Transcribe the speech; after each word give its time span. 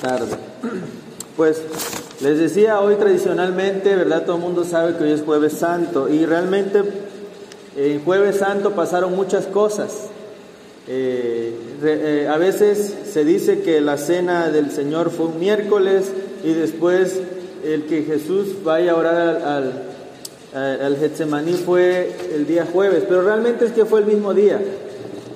tarde. 0.00 0.36
Pues 1.36 1.62
les 2.20 2.38
decía, 2.38 2.80
hoy 2.80 2.96
tradicionalmente, 2.96 3.94
¿verdad? 3.94 4.24
Todo 4.24 4.36
el 4.36 4.42
mundo 4.42 4.64
sabe 4.64 4.96
que 4.96 5.04
hoy 5.04 5.12
es 5.12 5.22
jueves 5.22 5.54
santo 5.54 6.08
y 6.08 6.26
realmente 6.26 6.82
en 7.76 8.04
jueves 8.04 8.36
santo 8.36 8.72
pasaron 8.72 9.14
muchas 9.14 9.46
cosas. 9.46 10.08
Eh, 10.88 11.54
eh, 11.82 12.28
a 12.28 12.36
veces 12.36 12.94
se 13.10 13.24
dice 13.24 13.60
que 13.62 13.80
la 13.80 13.96
cena 13.96 14.50
del 14.50 14.70
Señor 14.70 15.10
fue 15.10 15.26
un 15.26 15.38
miércoles 15.38 16.10
y 16.42 16.52
después 16.52 17.20
el 17.64 17.84
que 17.84 18.02
Jesús 18.02 18.64
vaya 18.64 18.92
a 18.92 18.96
orar 18.96 19.28
al, 19.44 19.82
al, 20.54 20.80
al 20.80 20.96
Getsemaní 20.96 21.52
fue 21.54 22.12
el 22.34 22.46
día 22.46 22.66
jueves, 22.70 23.04
pero 23.08 23.22
realmente 23.22 23.66
es 23.66 23.72
que 23.72 23.84
fue 23.84 24.00
el 24.00 24.06
mismo 24.06 24.34
día 24.34 24.60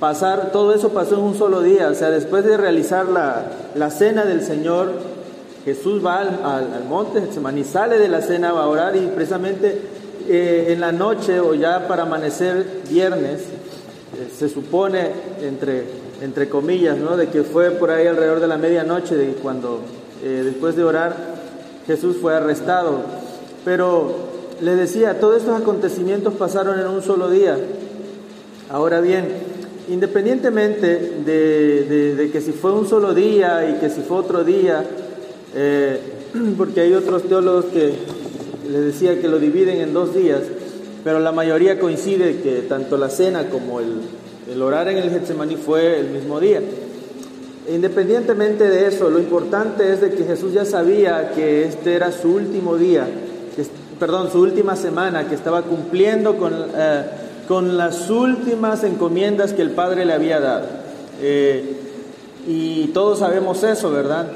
pasar, 0.04 0.52
todo 0.52 0.74
eso 0.74 0.90
pasó 0.90 1.14
en 1.14 1.22
un 1.22 1.34
solo 1.34 1.62
día, 1.62 1.88
o 1.88 1.94
sea, 1.94 2.10
después 2.10 2.44
de 2.44 2.58
realizar 2.58 3.06
la, 3.08 3.90
cena 3.90 4.26
del 4.26 4.42
Señor, 4.42 4.92
Jesús 5.64 6.04
va 6.04 6.18
al, 6.18 6.40
al, 6.44 6.84
monte 6.86 7.22
Getsemaní, 7.22 7.64
sale 7.64 7.96
de 7.96 8.08
la 8.08 8.20
cena, 8.20 8.52
va 8.52 8.64
a 8.64 8.68
orar 8.68 8.94
y 8.96 9.06
precisamente 9.06 9.80
eh, 10.28 10.66
en 10.68 10.80
la 10.82 10.92
noche 10.92 11.40
o 11.40 11.54
ya 11.54 11.88
para 11.88 12.02
amanecer 12.02 12.82
viernes, 12.90 13.40
eh, 13.40 14.28
se 14.38 14.50
supone, 14.50 15.08
entre, 15.40 15.84
entre 16.20 16.50
comillas, 16.50 16.98
¿no? 16.98 17.16
de 17.16 17.28
que 17.28 17.42
fue 17.42 17.70
por 17.70 17.90
ahí 17.90 18.06
alrededor 18.06 18.40
de 18.40 18.46
la 18.46 18.58
medianoche, 18.58 19.16
de 19.16 19.32
cuando 19.32 19.80
eh, 20.22 20.42
después 20.44 20.76
de 20.76 20.84
orar 20.84 21.16
Jesús 21.86 22.18
fue 22.20 22.36
arrestado. 22.36 23.00
Pero 23.64 24.14
le 24.60 24.76
decía, 24.76 25.18
todos 25.18 25.38
estos 25.38 25.58
acontecimientos 25.58 26.34
pasaron 26.34 26.78
en 26.78 26.88
un 26.88 27.00
solo 27.00 27.30
día. 27.30 27.56
Ahora 28.70 29.00
bien, 29.00 29.53
independientemente 29.88 30.86
de, 31.24 32.30
que 32.32 32.40
si 32.40 32.52
fue 32.52 32.72
un 32.72 32.88
solo 32.88 33.14
día 33.14 33.68
y 33.70 33.80
que 33.80 33.90
si 33.90 34.00
fue 34.00 34.18
otro 34.18 34.44
día, 34.44 34.84
eh, 35.54 36.00
porque 36.56 36.80
hay 36.80 36.94
otros 36.94 37.24
teólogos 37.24 37.66
que 37.66 37.94
les 38.70 38.84
decía 38.84 39.20
que 39.20 39.28
lo 39.28 39.38
dividen 39.38 39.80
en 39.80 39.92
dos 39.92 40.14
días, 40.14 40.40
pero 41.02 41.20
la 41.20 41.32
mayoría 41.32 41.78
coincide 41.78 42.40
que 42.40 42.62
tanto 42.62 42.96
la 42.96 43.10
cena 43.10 43.50
como 43.50 43.80
el, 43.80 44.00
el 44.50 44.62
orar 44.62 44.88
en 44.88 44.98
el 44.98 45.10
Getsemaní 45.10 45.56
fue 45.56 46.00
el 46.00 46.08
mismo 46.08 46.40
día. 46.40 46.62
Independientemente 47.68 48.68
de 48.68 48.86
eso, 48.86 49.10
lo 49.10 49.18
importante 49.18 49.90
es 49.92 50.00
de 50.00 50.10
que 50.10 50.24
Jesús 50.24 50.52
ya 50.52 50.64
sabía 50.64 51.32
que 51.34 51.64
este 51.64 51.94
era 51.94 52.12
su 52.12 52.32
último 52.32 52.76
día, 52.76 53.06
perdón, 53.98 54.30
su 54.30 54.40
última 54.40 54.76
semana, 54.76 55.28
que 55.28 55.34
estaba 55.34 55.62
cumpliendo 55.62 56.36
con... 56.36 56.52
Eh, 56.74 57.02
con 57.46 57.76
las 57.76 58.10
últimas 58.10 58.84
encomiendas 58.84 59.52
que 59.52 59.62
el 59.62 59.70
Padre 59.70 60.04
le 60.04 60.12
había 60.12 60.40
dado. 60.40 60.66
Eh, 61.20 61.76
y 62.46 62.88
todos 62.88 63.20
sabemos 63.20 63.62
eso, 63.62 63.90
¿verdad? 63.90 64.26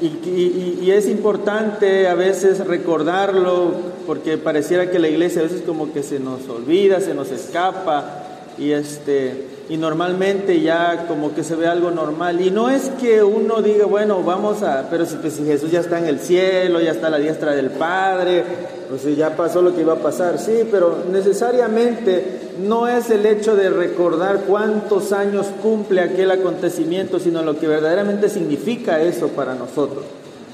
Y, 0.00 0.90
es 0.90 1.08
importante 1.08 2.08
a 2.08 2.14
veces 2.14 2.66
recordarlo 2.66 3.72
porque 4.06 4.36
pareciera 4.36 4.90
que 4.90 4.98
la 4.98 5.08
iglesia 5.08 5.40
a 5.40 5.44
veces 5.44 5.62
como 5.62 5.92
que 5.92 6.02
se 6.02 6.20
nos 6.20 6.48
olvida, 6.48 7.00
se 7.00 7.14
nos 7.14 7.30
escapa 7.30 8.22
y 8.58 8.72
este 8.72 9.53
y 9.68 9.78
normalmente 9.78 10.60
ya 10.60 11.06
como 11.08 11.34
que 11.34 11.42
se 11.42 11.56
ve 11.56 11.66
algo 11.66 11.90
normal. 11.90 12.40
Y 12.40 12.50
no 12.50 12.68
es 12.68 12.90
que 13.00 13.22
uno 13.22 13.62
diga, 13.62 13.86
bueno, 13.86 14.22
vamos 14.22 14.62
a, 14.62 14.88
pero 14.90 15.06
si, 15.06 15.16
pues, 15.16 15.38
Jesús 15.38 15.70
ya 15.70 15.80
está 15.80 15.98
en 15.98 16.06
el 16.06 16.20
cielo, 16.20 16.80
ya 16.80 16.90
está 16.90 17.06
a 17.06 17.10
la 17.10 17.18
diestra 17.18 17.52
del 17.52 17.70
Padre, 17.70 18.44
pues 18.90 19.16
ya 19.16 19.36
pasó 19.36 19.62
lo 19.62 19.74
que 19.74 19.80
iba 19.80 19.94
a 19.94 19.98
pasar, 19.98 20.38
sí, 20.38 20.68
pero 20.70 21.04
necesariamente 21.10 22.52
no 22.62 22.86
es 22.86 23.10
el 23.10 23.24
hecho 23.24 23.56
de 23.56 23.70
recordar 23.70 24.42
cuántos 24.46 25.12
años 25.12 25.46
cumple 25.62 26.02
aquel 26.02 26.30
acontecimiento, 26.30 27.18
sino 27.18 27.42
lo 27.42 27.58
que 27.58 27.66
verdaderamente 27.66 28.28
significa 28.28 29.00
eso 29.00 29.28
para 29.28 29.54
nosotros. 29.54 30.04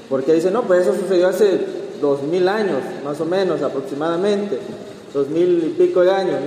Porque 0.09 0.33
dice, 0.33 0.51
no, 0.51 0.63
pues 0.63 0.81
eso 0.81 0.95
sucedió 0.95 1.27
hace 1.27 1.59
dos 2.01 2.23
mil 2.23 2.47
años, 2.47 2.79
más 3.03 3.19
o 3.21 3.25
menos 3.25 3.61
aproximadamente, 3.61 4.57
dos 5.13 5.27
mil 5.27 5.63
y 5.65 5.69
pico 5.77 6.01
de 6.01 6.11
años, 6.11 6.37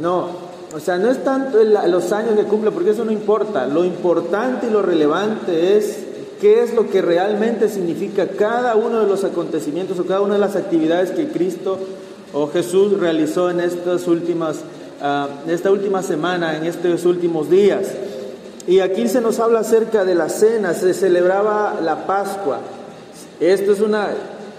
No, 0.00 0.47
o 0.74 0.80
sea, 0.80 0.98
no 0.98 1.10
es 1.10 1.24
tanto 1.24 1.58
los 1.64 2.12
años 2.12 2.34
que 2.36 2.44
cumple, 2.44 2.70
porque 2.70 2.90
eso 2.90 3.04
no 3.04 3.10
importa. 3.10 3.66
Lo 3.66 3.84
importante 3.84 4.66
y 4.66 4.70
lo 4.70 4.82
relevante 4.82 5.78
es 5.78 5.98
qué 6.40 6.62
es 6.62 6.74
lo 6.74 6.90
que 6.90 7.00
realmente 7.00 7.68
significa 7.70 8.28
cada 8.28 8.76
uno 8.76 9.00
de 9.00 9.06
los 9.06 9.24
acontecimientos 9.24 9.98
o 9.98 10.04
cada 10.04 10.20
una 10.20 10.34
de 10.34 10.40
las 10.40 10.56
actividades 10.56 11.10
que 11.10 11.28
Cristo 11.28 11.78
o 12.34 12.48
Jesús 12.48 13.00
realizó 13.00 13.48
en 13.50 13.60
estas 13.60 14.06
últimas, 14.06 14.58
uh, 15.00 15.50
esta 15.50 15.70
última 15.70 16.02
semana, 16.02 16.58
en 16.58 16.64
estos 16.64 17.06
últimos 17.06 17.48
días. 17.48 17.88
Y 18.66 18.80
aquí 18.80 19.08
se 19.08 19.22
nos 19.22 19.40
habla 19.40 19.60
acerca 19.60 20.04
de 20.04 20.14
la 20.14 20.28
cena, 20.28 20.74
se 20.74 20.92
celebraba 20.92 21.80
la 21.82 22.06
Pascua. 22.06 22.58
Esto 23.40 23.72
es 23.72 23.80
una, 23.80 24.08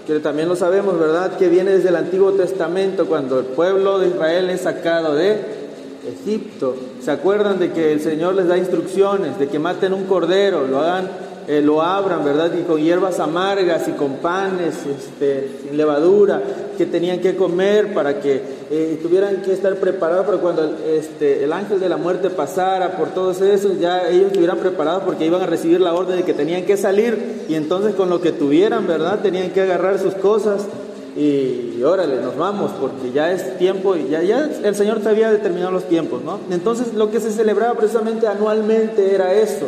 que 0.08 0.18
también 0.18 0.48
lo 0.48 0.56
sabemos, 0.56 0.98
¿verdad? 0.98 1.36
Que 1.36 1.48
viene 1.48 1.70
desde 1.70 1.90
el 1.90 1.96
Antiguo 1.96 2.32
Testamento, 2.32 3.06
cuando 3.06 3.38
el 3.38 3.44
pueblo 3.44 4.00
de 4.00 4.08
Israel 4.08 4.50
es 4.50 4.62
sacado 4.62 5.14
de 5.14 5.59
Egipto. 6.06 6.74
¿Se 7.00 7.10
acuerdan 7.10 7.58
de 7.58 7.72
que 7.72 7.92
el 7.92 8.00
Señor 8.00 8.34
les 8.34 8.48
da 8.48 8.58
instrucciones 8.58 9.38
de 9.38 9.48
que 9.48 9.58
maten 9.58 9.92
un 9.92 10.04
cordero, 10.04 10.66
lo 10.66 10.80
hagan, 10.80 11.08
eh, 11.48 11.60
lo 11.60 11.82
abran, 11.82 12.24
¿verdad? 12.24 12.52
Y 12.58 12.62
con 12.62 12.80
hierbas 12.80 13.18
amargas 13.18 13.88
y 13.88 13.92
con 13.92 14.18
panes, 14.18 14.74
este, 14.86 15.50
sin 15.62 15.76
levadura, 15.76 16.40
que 16.78 16.86
tenían 16.86 17.20
que 17.20 17.34
comer 17.34 17.92
para 17.92 18.20
que 18.20 18.40
eh, 18.70 19.00
tuvieran 19.02 19.42
que 19.42 19.52
estar 19.52 19.74
preparados 19.76 20.26
para 20.26 20.38
cuando 20.38 20.76
este, 20.86 21.42
el 21.42 21.52
ángel 21.52 21.80
de 21.80 21.88
la 21.88 21.96
muerte 21.96 22.30
pasara 22.30 22.96
por 22.96 23.08
todos 23.08 23.40
esos, 23.40 23.80
ya 23.80 24.08
ellos 24.08 24.28
estuvieran 24.28 24.58
preparados 24.58 25.02
porque 25.02 25.26
iban 25.26 25.42
a 25.42 25.46
recibir 25.46 25.80
la 25.80 25.92
orden 25.92 26.18
de 26.18 26.22
que 26.22 26.34
tenían 26.34 26.64
que 26.66 26.76
salir 26.76 27.44
y 27.48 27.54
entonces 27.54 27.94
con 27.94 28.10
lo 28.10 28.20
que 28.20 28.30
tuvieran, 28.30 28.86
¿verdad? 28.86 29.18
Tenían 29.20 29.50
que 29.50 29.62
agarrar 29.62 29.98
sus 29.98 30.14
cosas 30.14 30.66
y, 31.20 31.82
órale, 31.82 32.16
nos 32.16 32.36
vamos, 32.36 32.72
porque 32.80 33.12
ya 33.12 33.30
es 33.30 33.58
tiempo, 33.58 33.94
y 33.94 34.08
ya, 34.08 34.22
ya 34.22 34.50
el 34.64 34.74
Señor 34.74 35.00
te 35.00 35.10
había 35.10 35.30
determinado 35.30 35.70
los 35.70 35.84
tiempos, 35.84 36.22
¿no? 36.24 36.38
Entonces 36.50 36.94
lo 36.94 37.10
que 37.10 37.20
se 37.20 37.30
celebraba 37.30 37.74
precisamente 37.74 38.26
anualmente 38.26 39.14
era 39.14 39.34
eso, 39.34 39.66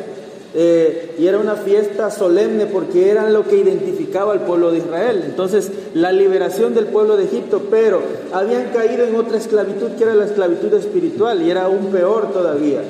eh, 0.55 1.15
y 1.19 1.27
era 1.27 1.39
una 1.39 1.57
fiesta 1.57 2.11
solemne 2.11 2.67
porque 2.67 3.11
era 3.11 3.29
lo 3.29 3.47
que 3.47 3.59
identificaba 3.59 4.33
al 4.33 4.41
pueblo 4.41 4.71
de 4.71 4.79
Israel. 4.79 5.23
Entonces, 5.25 5.71
la 5.95 6.13
liberación 6.13 6.75
del 6.75 6.87
pueblo 6.87 7.17
de 7.17 7.25
Egipto, 7.25 7.63
pero 7.71 8.01
habían 8.33 8.71
caído 8.71 9.05
en 9.05 9.17
otra 9.17 9.37
esclavitud 9.37 9.93
que 9.99 10.05
era 10.05 10.15
la 10.15 10.25
esclavitud 10.25 10.73
espiritual 10.73 11.43
y 11.43 11.51
era 11.51 11.65
aún 11.65 11.87
peor 11.87 12.33
todavía, 12.33 12.81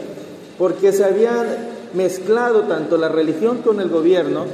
porque 0.56 0.92
se 0.92 1.04
habían 1.04 1.46
mezclado 1.94 2.62
tanto 2.62 2.96
la 2.96 3.08
religión 3.08 3.58
con 3.58 3.80
el 3.80 3.88
gobierno 3.88 4.44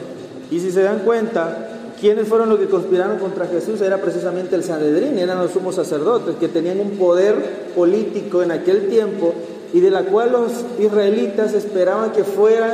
y 0.50 0.60
si 0.60 0.70
se 0.70 0.82
dan 0.82 1.00
cuenta, 1.00 1.67
¿Quiénes 2.00 2.28
fueron 2.28 2.48
los 2.48 2.58
que 2.60 2.66
conspiraron 2.66 3.18
contra 3.18 3.46
Jesús? 3.46 3.80
Era 3.80 4.00
precisamente 4.00 4.54
el 4.54 4.62
Sanedrín, 4.62 5.18
eran 5.18 5.38
los 5.38 5.50
sumos 5.50 5.74
sacerdotes 5.74 6.36
que 6.36 6.46
tenían 6.46 6.78
un 6.78 6.92
poder 6.92 7.72
político 7.74 8.42
en 8.42 8.52
aquel 8.52 8.88
tiempo 8.88 9.34
y 9.72 9.80
de 9.80 9.90
la 9.90 10.04
cual 10.04 10.32
los 10.32 10.52
israelitas 10.78 11.54
esperaban 11.54 12.12
que 12.12 12.22
fueran 12.22 12.72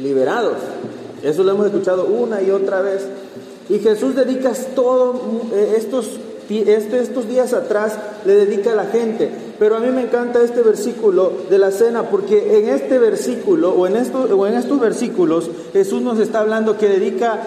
liberados. 0.00 0.58
Eso 1.22 1.42
lo 1.42 1.52
hemos 1.52 1.66
escuchado 1.66 2.06
una 2.06 2.42
y 2.42 2.50
otra 2.50 2.80
vez. 2.80 3.06
Y 3.68 3.78
Jesús 3.78 4.14
dedica 4.14 4.52
todo 4.74 5.20
eh, 5.52 5.74
estos, 5.76 6.18
este, 6.48 7.00
estos 7.00 7.28
días 7.28 7.52
atrás, 7.52 7.98
le 8.24 8.34
dedica 8.34 8.72
a 8.72 8.76
la 8.76 8.86
gente. 8.86 9.30
Pero 9.58 9.76
a 9.76 9.80
mí 9.80 9.90
me 9.90 10.02
encanta 10.02 10.42
este 10.42 10.62
versículo 10.62 11.32
de 11.48 11.58
la 11.58 11.70
cena, 11.70 12.10
porque 12.10 12.58
en 12.58 12.68
este 12.68 12.98
versículo, 12.98 13.70
o 13.70 13.86
en, 13.86 13.96
esto, 13.96 14.22
o 14.22 14.46
en 14.46 14.54
estos 14.54 14.80
versículos, 14.80 15.50
Jesús 15.72 16.02
nos 16.02 16.18
está 16.18 16.40
hablando 16.40 16.76
que 16.78 16.88
dedica 16.88 17.40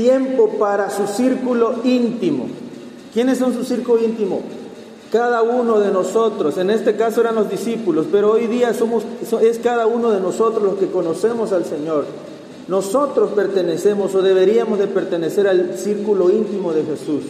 tiempo 0.00 0.48
para 0.58 0.88
su 0.88 1.06
círculo 1.06 1.74
íntimo. 1.84 2.46
¿Quiénes 3.12 3.36
son 3.36 3.52
su 3.52 3.64
círculo 3.64 4.02
íntimo? 4.02 4.40
Cada 5.12 5.42
uno 5.42 5.78
de 5.78 5.90
nosotros, 5.90 6.56
en 6.56 6.70
este 6.70 6.96
caso 6.96 7.20
eran 7.20 7.34
los 7.34 7.50
discípulos, 7.50 8.06
pero 8.10 8.32
hoy 8.32 8.46
día 8.46 8.72
somos, 8.72 9.04
es 9.42 9.58
cada 9.58 9.86
uno 9.86 10.10
de 10.10 10.20
nosotros 10.20 10.62
los 10.62 10.76
que 10.76 10.86
conocemos 10.86 11.52
al 11.52 11.66
Señor. 11.66 12.06
Nosotros 12.66 13.32
pertenecemos 13.32 14.14
o 14.14 14.22
deberíamos 14.22 14.78
de 14.78 14.86
pertenecer 14.86 15.46
al 15.46 15.76
círculo 15.76 16.30
íntimo 16.30 16.72
de 16.72 16.84
Jesús. 16.84 17.24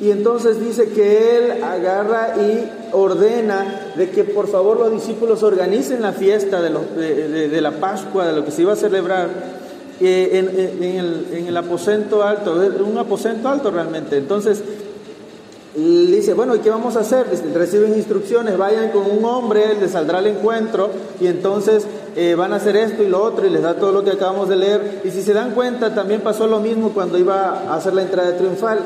Y 0.00 0.10
entonces 0.10 0.58
dice 0.58 0.88
que 0.88 1.36
Él 1.36 1.62
agarra 1.62 2.34
y 2.38 2.90
ordena 2.92 3.92
de 3.96 4.10
que 4.10 4.24
por 4.24 4.48
favor 4.48 4.80
los 4.80 4.90
discípulos 4.90 5.44
organicen 5.44 6.02
la 6.02 6.12
fiesta 6.12 6.60
de, 6.60 7.48
de 7.48 7.60
la 7.60 7.72
Pascua, 7.72 8.26
de 8.26 8.32
lo 8.32 8.44
que 8.44 8.50
se 8.50 8.62
iba 8.62 8.72
a 8.72 8.76
celebrar 8.76 9.63
en, 10.06 11.46
el, 11.46 11.56
aposento 11.56 12.22
alto, 12.22 12.54
un 12.84 12.98
aposento 12.98 13.48
alto 13.48 13.70
realmente. 13.70 14.16
Entonces, 14.16 14.62
dice, 15.74 16.34
bueno, 16.34 16.54
¿y 16.54 16.60
qué 16.60 16.70
vamos 16.70 16.96
a 16.96 17.00
hacer? 17.00 17.26
Reciben 17.52 17.94
instrucciones, 17.94 18.56
vayan 18.56 18.90
con 18.90 19.10
un 19.10 19.24
hombre, 19.24 19.72
él 19.72 19.78
les 19.80 19.92
saldrá 19.92 20.18
al 20.18 20.26
encuentro 20.26 20.90
y 21.20 21.26
entonces 21.26 21.86
eh, 22.16 22.34
van 22.36 22.52
a 22.52 22.56
hacer 22.56 22.76
esto 22.76 23.02
y 23.02 23.08
lo 23.08 23.22
otro 23.22 23.46
y 23.46 23.50
les 23.50 23.62
da 23.62 23.74
todo 23.74 23.92
lo 23.92 24.04
que 24.04 24.10
acabamos 24.10 24.48
de 24.48 24.56
leer. 24.56 25.02
Y 25.04 25.10
si 25.10 25.22
se 25.22 25.32
dan 25.32 25.52
cuenta, 25.52 25.94
también 25.94 26.20
pasó 26.20 26.46
lo 26.46 26.60
mismo 26.60 26.90
cuando 26.90 27.18
iba 27.18 27.64
a 27.68 27.74
hacer 27.74 27.94
la 27.94 28.02
entrada 28.02 28.36
triunfal. 28.36 28.80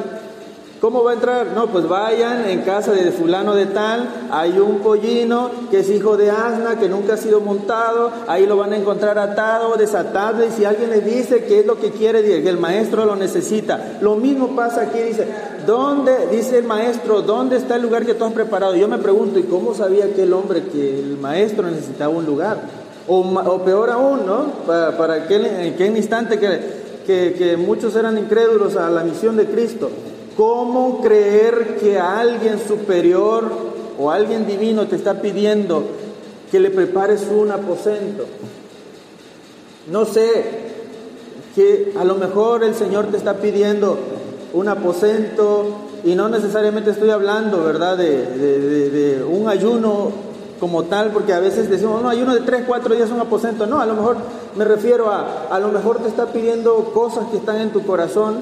¿Cómo 0.81 1.03
va 1.03 1.11
a 1.11 1.15
entrar? 1.15 1.49
No, 1.57 1.67
pues 1.67 1.89
vayan 1.89 2.49
en 2.49 2.63
casa 2.63 2.93
de 2.93 3.11
fulano 3.11 3.57
de 3.57 3.67
tal, 3.67 4.29
hay 4.31 4.61
un 4.61 4.79
pollino 4.79 5.51
que 5.73 5.81
es 5.81 5.91
hijo 5.91 6.17
de 6.17 6.31
asna, 6.31 6.79
que 6.79 6.89
nunca 6.89 7.15
ha 7.15 7.17
sido 7.17 7.41
montado, 7.41 8.13
ahí 8.29 8.47
lo 8.47 8.57
van 8.57 8.73
a 8.73 8.77
encontrar 8.77 9.19
atado, 9.19 9.75
desatado, 9.77 10.47
y 10.47 10.51
si 10.53 10.65
alguien 10.65 10.91
le 10.91 11.01
dice 11.01 11.45
qué 11.47 11.61
es 11.61 11.67
lo 11.67 11.81
que 11.81 11.91
quiere, 11.91 12.23
que 12.23 12.49
el 12.49 12.59
maestro 12.59 13.05
lo 13.07 13.17
necesita. 13.17 13.99
Lo 14.01 14.15
mismo 14.15 14.55
pasa 14.55 14.83
aquí, 14.83 15.01
dice, 15.01 15.27
¿dónde, 15.67 16.29
dice 16.31 16.59
el 16.59 16.65
maestro, 16.65 17.23
dónde 17.23 17.57
está 17.57 17.75
el 17.75 17.83
lugar 17.83 18.07
que 18.07 18.15
tú 18.15 18.25
has 18.25 18.33
preparado? 18.33 18.77
Yo 18.77 18.87
me 18.87 18.99
pregunto, 18.99 19.41
¿y 19.41 19.45
cómo 19.45 19.75
sabía 19.75 20.05
aquel 20.05 20.33
hombre 20.33 20.63
que 20.63 21.01
el 21.01 21.19
maestro 21.19 21.69
necesitaba 21.69 22.15
un 22.15 22.25
lugar? 22.25 22.61
O, 23.09 23.65
peor 23.65 23.91
aún, 23.91 24.27
¿no? 24.27 24.45
Para, 24.65 24.97
para 24.97 25.15
aquel, 25.15 25.45
en 25.47 25.97
instante 25.97 26.39
que, 26.39 26.61
que, 27.05 27.35
que 27.37 27.57
muchos 27.57 27.97
eran 27.97 28.17
incrédulos 28.17 28.77
a 28.77 28.89
la 28.91 29.03
misión 29.03 29.37
de 29.37 29.47
Cristo. 29.47 29.91
¿Cómo 30.39 31.01
creer 31.01 31.79
que 31.81 31.99
alguien 31.99 32.61
superior 32.61 33.51
o 33.99 34.13
alguien 34.13 34.47
divino 34.47 34.87
te 34.87 34.95
está 34.95 35.21
pidiendo 35.21 35.83
que 36.53 36.61
le 36.61 36.71
prepares 36.71 37.27
un 37.29 37.51
aposento? 37.51 38.25
No 39.91 40.05
sé, 40.05 40.45
que 41.57 41.93
a 41.99 42.05
lo 42.05 42.15
mejor 42.15 42.63
el 42.63 42.77
Señor 42.77 43.07
te 43.07 43.17
está 43.17 43.39
pidiendo 43.39 43.99
un 44.53 44.69
aposento 44.69 45.73
y 46.05 46.15
no 46.15 46.29
necesariamente 46.29 46.93
estoy 46.93 47.11
hablando, 47.11 47.65
¿verdad?, 47.65 47.99
de, 47.99 49.27
un 49.29 49.49
ayuno 49.49 50.13
como 50.61 50.85
tal, 50.85 51.11
porque 51.11 51.33
a 51.33 51.41
veces 51.41 51.69
decimos, 51.69 52.01
no, 52.01 52.09
ayuno 52.09 52.33
de 52.33 52.43
tres, 52.43 52.63
cuatro 52.65 52.95
días 52.95 53.11
un 53.11 53.19
aposento. 53.19 53.67
No, 53.67 53.81
a 53.81 53.87
lo 53.87 53.95
mejor 53.95 54.19
me 54.55 54.65
refiero 54.65 55.11
a, 55.11 55.49
a 55.51 55.59
lo 55.59 55.67
mejor 55.73 55.99
te 55.99 56.07
está 56.07 56.27
pidiendo 56.27 56.93
cosas 56.95 57.27
que 57.33 57.39
están 57.39 57.61
en 57.61 57.71
tu 57.71 57.85
corazón 57.85 58.37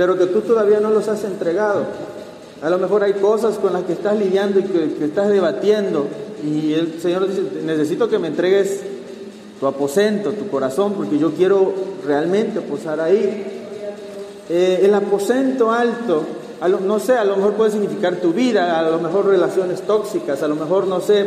pero 0.00 0.16
que 0.16 0.24
tú 0.24 0.40
todavía 0.40 0.80
no 0.80 0.88
los 0.88 1.08
has 1.08 1.24
entregado. 1.24 1.82
A 2.62 2.70
lo 2.70 2.78
mejor 2.78 3.04
hay 3.04 3.12
cosas 3.12 3.58
con 3.58 3.74
las 3.74 3.82
que 3.82 3.92
estás 3.92 4.18
lidiando 4.18 4.58
y 4.58 4.62
que, 4.62 5.04
estás 5.04 5.28
debatiendo 5.28 6.06
y 6.42 6.72
el 6.72 6.98
Señor 7.02 7.28
dice, 7.28 7.42
necesito 7.66 8.08
que 8.08 8.18
me 8.18 8.28
entregues 8.28 8.80
tu 9.60 9.66
aposento, 9.66 10.32
tu 10.32 10.48
corazón, 10.48 10.94
porque 10.94 11.18
yo 11.18 11.32
quiero 11.32 11.74
realmente 12.06 12.62
posar 12.62 12.98
ahí. 12.98 13.44
Eh, 14.48 14.80
el 14.84 14.94
aposento 14.94 15.70
alto, 15.70 16.22
no 16.82 16.98
sé, 16.98 17.18
a 17.18 17.24
lo 17.26 17.36
mejor 17.36 17.52
puede 17.52 17.72
significar 17.72 18.16
tu 18.22 18.32
vida, 18.32 18.78
a 18.78 18.90
lo 18.90 19.00
mejor 19.00 19.26
relaciones 19.26 19.82
tóxicas, 19.82 20.42
a 20.42 20.48
lo 20.48 20.54
mejor, 20.54 20.86
no 20.86 21.02
sé, 21.02 21.26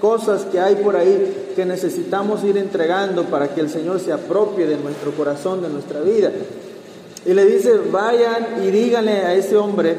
cosas 0.00 0.46
que 0.46 0.60
hay 0.60 0.76
por 0.76 0.96
ahí 0.96 1.52
que 1.54 1.66
necesitamos 1.66 2.42
ir 2.42 2.56
entregando 2.56 3.24
para 3.24 3.54
que 3.54 3.60
el 3.60 3.68
Señor 3.68 4.00
se 4.00 4.14
apropie 4.14 4.66
de 4.66 4.78
nuestro 4.78 5.12
corazón, 5.12 5.60
de 5.60 5.68
nuestra 5.68 6.00
vida. 6.00 6.30
Y 7.26 7.32
le 7.32 7.44
dice, 7.46 7.78
vayan 7.90 8.62
y 8.62 8.70
díganle 8.70 9.12
a 9.12 9.34
ese 9.34 9.56
hombre 9.56 9.96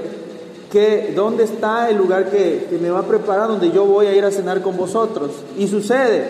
que 0.72 1.14
dónde 1.16 1.46
está 1.46 1.90
el 1.90 1.98
lugar 1.98 2.30
que, 2.30 2.68
me 2.82 2.90
va 2.90 3.00
a 3.00 3.08
preparar, 3.08 3.48
donde 3.48 3.72
yo 3.72 3.86
voy 3.86 4.08
a 4.08 4.14
ir 4.14 4.26
a 4.26 4.32
cenar 4.32 4.62
con 4.62 4.78
vosotros. 4.78 5.32
Y 5.58 5.68
sucede, 5.68 6.24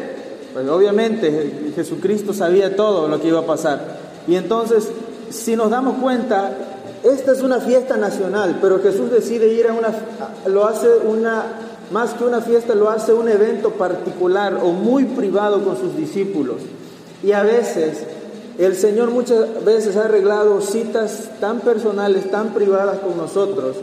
pues 0.54 0.68
obviamente 0.70 1.72
Jesucristo 1.76 2.34
sabía 2.34 2.76
todo 2.76 3.08
lo 3.08 3.20
que 3.20 3.28
iba 3.28 3.40
a 3.40 3.46
pasar. 3.46 3.98
Y 4.28 4.36
entonces, 4.36 4.90
si 5.30 5.56
nos 5.56 5.70
damos 5.70 5.98
cuenta, 5.98 6.52
esta 7.04 7.34
es 7.34 7.42
una 7.42 7.60
fiesta 7.60 7.98
nacional, 7.98 8.60
pero 8.62 8.80
Jesús 8.82 9.12
decide 9.12 9.54
ir 9.54 9.68
a 9.68 9.74
una, 9.74 9.94
lo 10.48 10.66
hace 10.66 10.88
una, 11.06 11.44
más 11.92 12.14
que 12.14 12.24
una 12.24 12.42
fiesta, 12.42 12.74
lo 12.74 12.90
hace 12.90 13.14
un 13.14 13.28
evento 13.28 13.72
particular 13.72 14.60
o 14.64 14.72
muy 14.72 15.06
privado 15.06 15.64
con 15.64 15.78
sus 15.78 15.98
discípulos. 15.98 16.58
Y 17.24 17.32
a 17.32 17.44
veces 17.44 18.04
el 18.58 18.76
Señor 18.76 19.12
muchas 19.12 19.64
veces 19.66 19.98
ha 19.98 20.06
arreglado 20.06 20.62
citas 20.62 21.30
tan 21.40 21.60
personales, 21.60 22.32
tan 22.32 22.54
privadas 22.54 23.00
con 23.00 23.18
nosotros, 23.18 23.76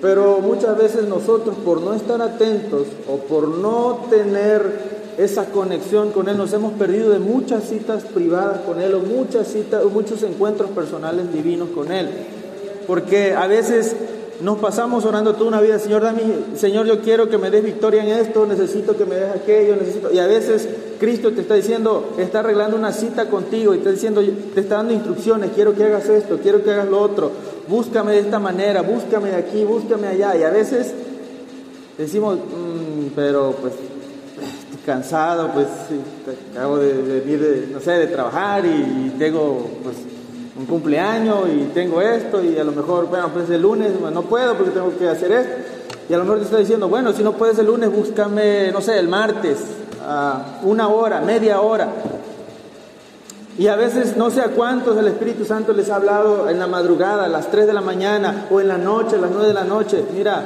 pero 0.00 0.38
muchas 0.40 0.76
veces 0.76 1.04
nosotros 1.04 1.56
por 1.64 1.80
no 1.80 1.94
estar 1.94 2.20
atentos 2.22 2.86
o 3.08 3.16
por 3.16 3.48
no 3.48 4.06
tener 4.10 4.92
esa 5.18 5.46
conexión 5.46 6.10
con 6.10 6.28
Él, 6.28 6.36
nos 6.36 6.52
hemos 6.52 6.72
perdido 6.74 7.10
de 7.10 7.18
muchas 7.18 7.64
citas 7.64 8.04
privadas 8.04 8.60
con 8.60 8.80
Él 8.80 8.94
o 8.94 9.00
muchas 9.00 9.48
citas, 9.48 9.84
o 9.84 9.90
muchos 9.90 10.22
encuentros 10.22 10.70
personales 10.70 11.32
divinos 11.32 11.68
con 11.70 11.92
Él. 11.92 12.08
Porque 12.86 13.34
a 13.34 13.46
veces 13.46 13.94
nos 14.42 14.58
pasamos 14.58 15.04
orando 15.04 15.34
toda 15.34 15.46
una 15.46 15.60
vida, 15.60 15.78
Señor, 15.78 16.02
dame, 16.02 16.22
Señor, 16.56 16.86
yo 16.86 17.00
quiero 17.00 17.28
que 17.28 17.38
me 17.38 17.50
des 17.50 17.62
victoria 17.62 18.02
en 18.02 18.08
esto, 18.08 18.44
necesito 18.44 18.96
que 18.96 19.04
me 19.04 19.14
des 19.14 19.30
aquello, 19.30 19.76
necesito. 19.76 20.12
Y 20.12 20.18
a 20.18 20.26
veces 20.26 20.68
Cristo 20.98 21.32
te 21.32 21.42
está 21.42 21.54
diciendo, 21.54 22.14
está 22.18 22.40
arreglando 22.40 22.76
una 22.76 22.92
cita 22.92 23.30
contigo 23.30 23.72
y 23.72 23.78
está 23.78 23.90
diciendo, 23.90 24.20
te 24.54 24.60
está 24.60 24.76
dando 24.76 24.94
instrucciones, 24.94 25.50
quiero 25.54 25.74
que 25.74 25.84
hagas 25.84 26.08
esto, 26.08 26.38
quiero 26.42 26.62
que 26.64 26.72
hagas 26.72 26.88
lo 26.88 27.00
otro, 27.00 27.30
búscame 27.68 28.12
de 28.12 28.20
esta 28.20 28.40
manera, 28.40 28.82
búscame 28.82 29.30
de 29.30 29.36
aquí, 29.36 29.64
búscame 29.64 30.08
allá. 30.08 30.36
Y 30.36 30.42
a 30.42 30.50
veces 30.50 30.92
decimos, 31.96 32.36
mm, 32.36 33.12
pero 33.14 33.54
pues 33.60 33.74
estoy 33.74 34.84
cansado, 34.84 35.52
pues 35.52 35.68
acabo 36.52 36.78
de 36.78 36.94
venir, 36.94 37.70
no 37.72 37.80
sé, 37.80 37.92
de 37.92 38.08
trabajar 38.08 38.64
y 38.66 39.12
tengo 39.18 39.70
pues 39.84 39.96
un 40.58 40.66
cumpleaños 40.66 41.48
y 41.48 41.70
tengo 41.72 42.00
esto 42.00 42.42
y 42.42 42.58
a 42.58 42.64
lo 42.64 42.72
mejor, 42.72 43.06
bueno, 43.06 43.30
pues 43.32 43.48
el 43.50 43.62
lunes 43.62 43.92
no 44.12 44.22
puedo 44.22 44.54
porque 44.54 44.70
tengo 44.70 44.96
que 44.96 45.08
hacer 45.08 45.32
esto. 45.32 45.54
Y 46.08 46.14
a 46.14 46.18
lo 46.18 46.24
mejor 46.24 46.38
te 46.38 46.44
está 46.44 46.58
diciendo, 46.58 46.88
bueno, 46.88 47.12
si 47.12 47.22
no 47.22 47.32
puedes 47.32 47.58
el 47.58 47.66
lunes, 47.66 47.90
búscame, 47.90 48.70
no 48.72 48.80
sé, 48.80 48.98
el 48.98 49.08
martes, 49.08 49.58
a 50.04 50.58
una 50.62 50.88
hora, 50.88 51.20
media 51.20 51.60
hora. 51.60 51.88
Y 53.56 53.68
a 53.68 53.76
veces 53.76 54.16
no 54.16 54.30
sé 54.30 54.40
a 54.40 54.48
cuántos 54.48 54.96
el 54.96 55.06
Espíritu 55.08 55.44
Santo 55.44 55.72
les 55.72 55.90
ha 55.90 55.96
hablado 55.96 56.48
en 56.48 56.58
la 56.58 56.66
madrugada, 56.66 57.26
a 57.26 57.28
las 57.28 57.50
3 57.50 57.66
de 57.66 57.72
la 57.72 57.80
mañana 57.80 58.46
o 58.50 58.60
en 58.60 58.68
la 58.68 58.78
noche, 58.78 59.16
a 59.16 59.20
las 59.20 59.30
9 59.30 59.46
de 59.46 59.54
la 59.54 59.64
noche. 59.64 60.04
Mira, 60.14 60.42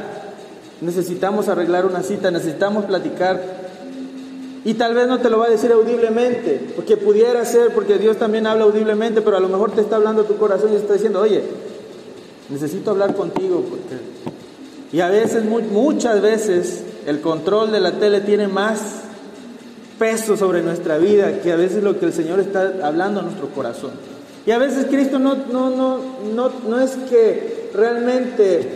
necesitamos 0.81 1.49
arreglar 1.49 1.87
una 1.87 2.03
cita, 2.03 2.31
necesitamos 2.31 2.85
platicar 2.85 3.66
y 4.67 4.75
tal 4.75 4.95
vez 4.95 5.07
no 5.07 5.21
te 5.21 5.31
lo 5.31 5.39
va 5.39 5.47
a 5.47 5.51
decir 5.51 5.71
audiblemente, 5.71 6.61
porque 6.75 6.97
pudiera 6.97 7.45
ser, 7.45 7.73
porque 7.73 7.99
Dios 7.99 8.17
también 8.17 8.49
habla 8.49 8.65
audiblemente, 8.65 9.23
pero 9.23 9.37
a 9.37 9.41
lo 9.41 9.49
mejor 9.49 9.71
te 9.71 9.81
está 9.81 9.95
hablando 9.95 10.25
tu 10.25 10.37
corazón 10.39 10.73
y 10.73 10.75
está 10.75 10.95
diciendo, 10.95 11.21
oye, 11.21 11.41
necesito 12.49 12.91
hablar 12.91 13.15
contigo. 13.15 13.63
Porque... 13.71 13.95
Y 14.93 14.99
a 14.99 15.09
veces, 15.09 15.45
muchas 15.45 16.21
veces, 16.21 16.83
el 17.07 17.21
control 17.21 17.71
de 17.71 17.79
la 17.79 17.93
tele 17.93 18.23
tiene 18.23 18.49
más 18.49 18.81
peso 20.01 20.37
sobre 20.37 20.63
nuestra 20.63 20.99
vida 20.99 21.41
que 21.43 21.53
a 21.53 21.57
veces 21.57 21.85
lo 21.85 22.01
que 22.01 22.07
el 22.07 22.13
Señor 22.13 22.41
está 22.41 22.75
hablando 22.83 23.21
a 23.21 23.23
nuestro 23.23 23.47
corazón. 23.51 23.93
Y 24.47 24.51
a 24.51 24.59
veces 24.59 24.87
Cristo 24.87 25.21
no, 25.21 25.37
no, 25.49 25.71
no, 25.71 26.01
no, 26.35 26.51
no 26.69 26.81
es 26.81 26.97
que 27.09 27.71
realmente 27.73 28.69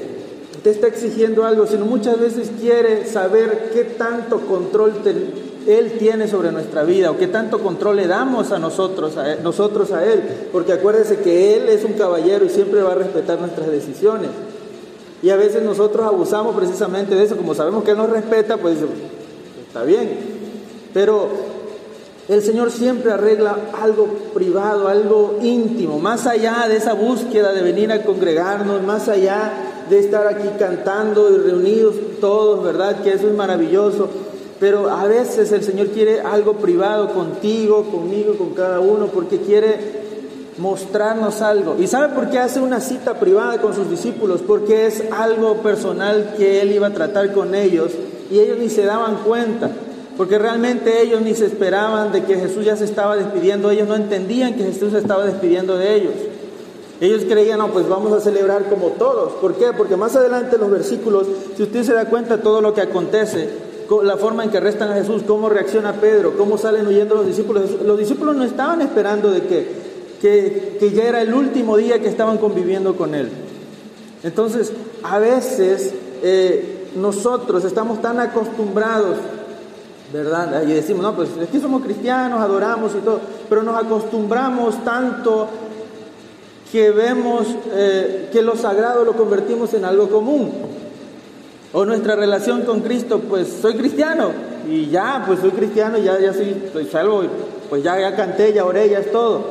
te 0.63 0.71
está 0.71 0.87
exigiendo 0.87 1.45
algo, 1.45 1.67
sino 1.67 1.85
muchas 1.85 2.21
veces 2.21 2.49
quiere 2.61 3.07
saber 3.07 3.73
qué 3.75 3.83
tanto 3.83 4.41
control 4.47 5.03
te, 5.03 5.50
él 5.67 5.93
tiene 5.99 6.27
sobre 6.27 6.53
nuestra 6.53 6.85
vida 6.85 7.11
o 7.11 7.19
qué 7.19 7.27
tanto 7.27 7.59
control 7.61 7.97
le 7.97 8.07
damos 8.07 8.51
a 8.53 8.59
nosotros, 8.59 9.17
a 9.17 9.37
nosotros 9.37 9.93
a 9.93 10.05
Él. 10.05 10.23
Porque 10.53 10.73
acuérdese 10.73 11.19
que 11.19 11.57
Él 11.57 11.69
es 11.69 11.85
un 11.85 11.93
caballero 11.93 12.45
y 12.45 12.49
siempre 12.49 12.83
va 12.83 12.93
a 12.93 12.97
respetar 12.97 13.39
nuestras 13.39 13.71
decisiones. 13.71 14.31
Y 15.23 15.31
a 15.31 15.37
veces 15.37 15.63
nosotros 15.63 16.07
abusamos 16.07 16.57
precisamente 16.57 17.15
de 17.15 17.25
eso, 17.25 17.37
como 17.37 17.55
sabemos 17.55 17.85
que 17.85 17.91
Él 17.91 17.99
nos 17.99 18.09
respeta, 18.09 18.57
pues 18.57 18.79
está 19.67 19.83
bien. 19.83 20.41
Pero 20.95 21.29
el 22.29 22.43
Señor 22.43 22.71
siempre 22.71 23.13
arregla 23.13 23.57
algo 23.83 24.07
privado, 24.33 24.89
algo 24.89 25.39
íntimo, 25.43 25.99
más 25.99 26.27
allá 26.27 26.67
de 26.69 26.77
esa 26.77 26.95
búsqueda 26.95 27.53
de 27.53 27.63
venir 27.63 27.93
a 27.93 28.03
congregarnos, 28.03 28.83
más 28.83 29.09
allá 29.09 29.53
de 29.91 29.99
estar 29.99 30.27
aquí 30.27 30.49
cantando 30.59 31.31
y 31.31 31.37
reunidos 31.37 31.97
todos, 32.21 32.65
¿verdad? 32.65 33.03
Que 33.03 33.13
eso 33.13 33.29
es 33.29 33.35
maravilloso. 33.35 34.09
Pero 34.61 34.91
a 34.91 35.07
veces 35.07 35.51
el 35.53 35.65
Señor 35.65 35.89
quiere 35.89 36.21
algo 36.21 36.57
privado 36.57 37.15
contigo, 37.15 37.85
conmigo, 37.85 38.37
con 38.37 38.51
cada 38.51 38.79
uno, 38.79 39.07
porque 39.07 39.39
quiere 39.39 39.79
mostrarnos 40.59 41.41
algo. 41.41 41.77
¿Y 41.79 41.87
sabe 41.87 42.15
por 42.15 42.29
qué 42.29 42.39
hace 42.39 42.61
una 42.61 42.81
cita 42.81 43.19
privada 43.19 43.63
con 43.63 43.75
sus 43.75 43.89
discípulos? 43.89 44.43
Porque 44.47 44.87
es 44.87 45.03
algo 45.11 45.55
personal 45.63 46.35
que 46.37 46.61
Él 46.61 46.73
iba 46.73 46.89
a 46.89 46.93
tratar 46.93 47.33
con 47.33 47.55
ellos 47.55 47.93
y 48.31 48.39
ellos 48.39 48.59
ni 48.59 48.69
se 48.69 48.85
daban 48.85 49.23
cuenta. 49.25 49.71
Porque 50.19 50.39
realmente 50.39 51.01
ellos 51.01 51.23
ni 51.23 51.35
se 51.35 51.47
esperaban 51.47 52.13
de 52.13 52.25
que 52.25 52.37
Jesús 52.37 52.67
ya 52.67 52.77
se 52.77 52.85
estaba 52.85 53.17
despidiendo, 53.17 53.71
ellos 53.71 53.89
no 53.89 53.97
entendían 53.97 54.55
que 54.55 54.65
Jesús 54.65 54.93
se 54.93 54.99
estaba 54.99 55.25
despidiendo 55.25 55.79
de 55.79 55.95
ellos. 55.95 56.13
Ellos 57.01 57.23
creían, 57.27 57.61
no, 57.61 57.69
pues 57.69 57.89
vamos 57.89 58.13
a 58.13 58.21
celebrar 58.21 58.65
como 58.65 58.89
todos. 58.89 59.33
¿Por 59.41 59.55
qué? 59.55 59.73
Porque 59.75 59.97
más 59.97 60.15
adelante 60.17 60.57
en 60.57 60.61
los 60.61 60.71
versículos, 60.71 61.27
si 61.57 61.63
usted 61.63 61.83
se 61.83 61.95
da 61.95 62.05
cuenta 62.11 62.43
todo 62.43 62.61
lo 62.61 62.75
que 62.75 62.83
acontece, 62.83 63.70
la 64.03 64.17
forma 64.17 64.45
en 64.45 64.51
que 64.51 64.59
arrestan 64.59 64.93
a 64.93 64.95
Jesús, 64.95 65.23
cómo 65.27 65.49
reacciona 65.49 65.95
Pedro, 65.95 66.35
cómo 66.37 66.57
salen 66.57 66.87
huyendo 66.87 67.17
los 67.17 67.27
discípulos. 67.27 67.83
Los 67.85 67.99
discípulos 67.99 68.37
no 68.37 68.45
estaban 68.45 68.81
esperando 68.83 69.31
de 69.31 69.43
que, 69.43 70.77
que, 70.79 70.93
ya 70.93 71.05
era 71.05 71.21
el 71.23 71.35
último 71.35 71.77
día 71.77 72.01
que 72.01 72.09
estaban 72.09 72.39
conviviendo 72.39 72.97
con 72.97 73.15
Él. 73.15 73.29
Entonces, 74.23 74.73
a 75.03 75.19
veces 75.19 75.93
eh, 76.23 76.89
nosotros 76.95 77.65
estamos 77.65 78.01
tan 78.01 78.21
acostumbrados, 78.21 79.17
¿verdad? 80.13 80.63
Y 80.69 80.73
decimos, 80.73 81.03
no, 81.03 81.17
pues 81.17 81.31
es 81.41 81.49
que 81.49 81.59
somos 81.59 81.83
cristianos, 81.83 82.41
adoramos 82.41 82.93
y 82.95 82.99
todo, 82.99 83.21
pero 83.49 83.63
nos 83.65 83.83
acostumbramos 83.83 84.85
tanto 84.85 85.49
que 86.71 86.93
vemos 86.93 87.49
eh, 87.73 88.29
que 88.33 88.41
lo 88.43 88.55
sagrado 88.57 89.05
lo 89.05 89.15
convertimos 89.15 89.75
en 89.75 89.85
algo 89.85 90.09
común. 90.09 90.80
O 91.73 91.85
nuestra 91.85 92.17
relación 92.17 92.63
con 92.63 92.81
Cristo, 92.81 93.21
pues 93.29 93.49
soy 93.63 93.75
cristiano 93.75 94.31
y 94.69 94.87
ya, 94.87 95.23
pues 95.27 95.41
soy 95.41 95.51
cristiano, 95.51 95.99
ya, 95.99 96.19
ya 96.19 96.35
soy, 96.35 96.71
soy 96.73 96.87
salvo, 96.87 97.23
pues 97.69 97.83
ya, 97.85 97.99
ya 98.01 98.17
canté, 98.17 98.53
ya 98.53 98.65
oré, 98.65 98.89
ya 98.89 98.99
es 98.99 99.13
todo. 99.13 99.45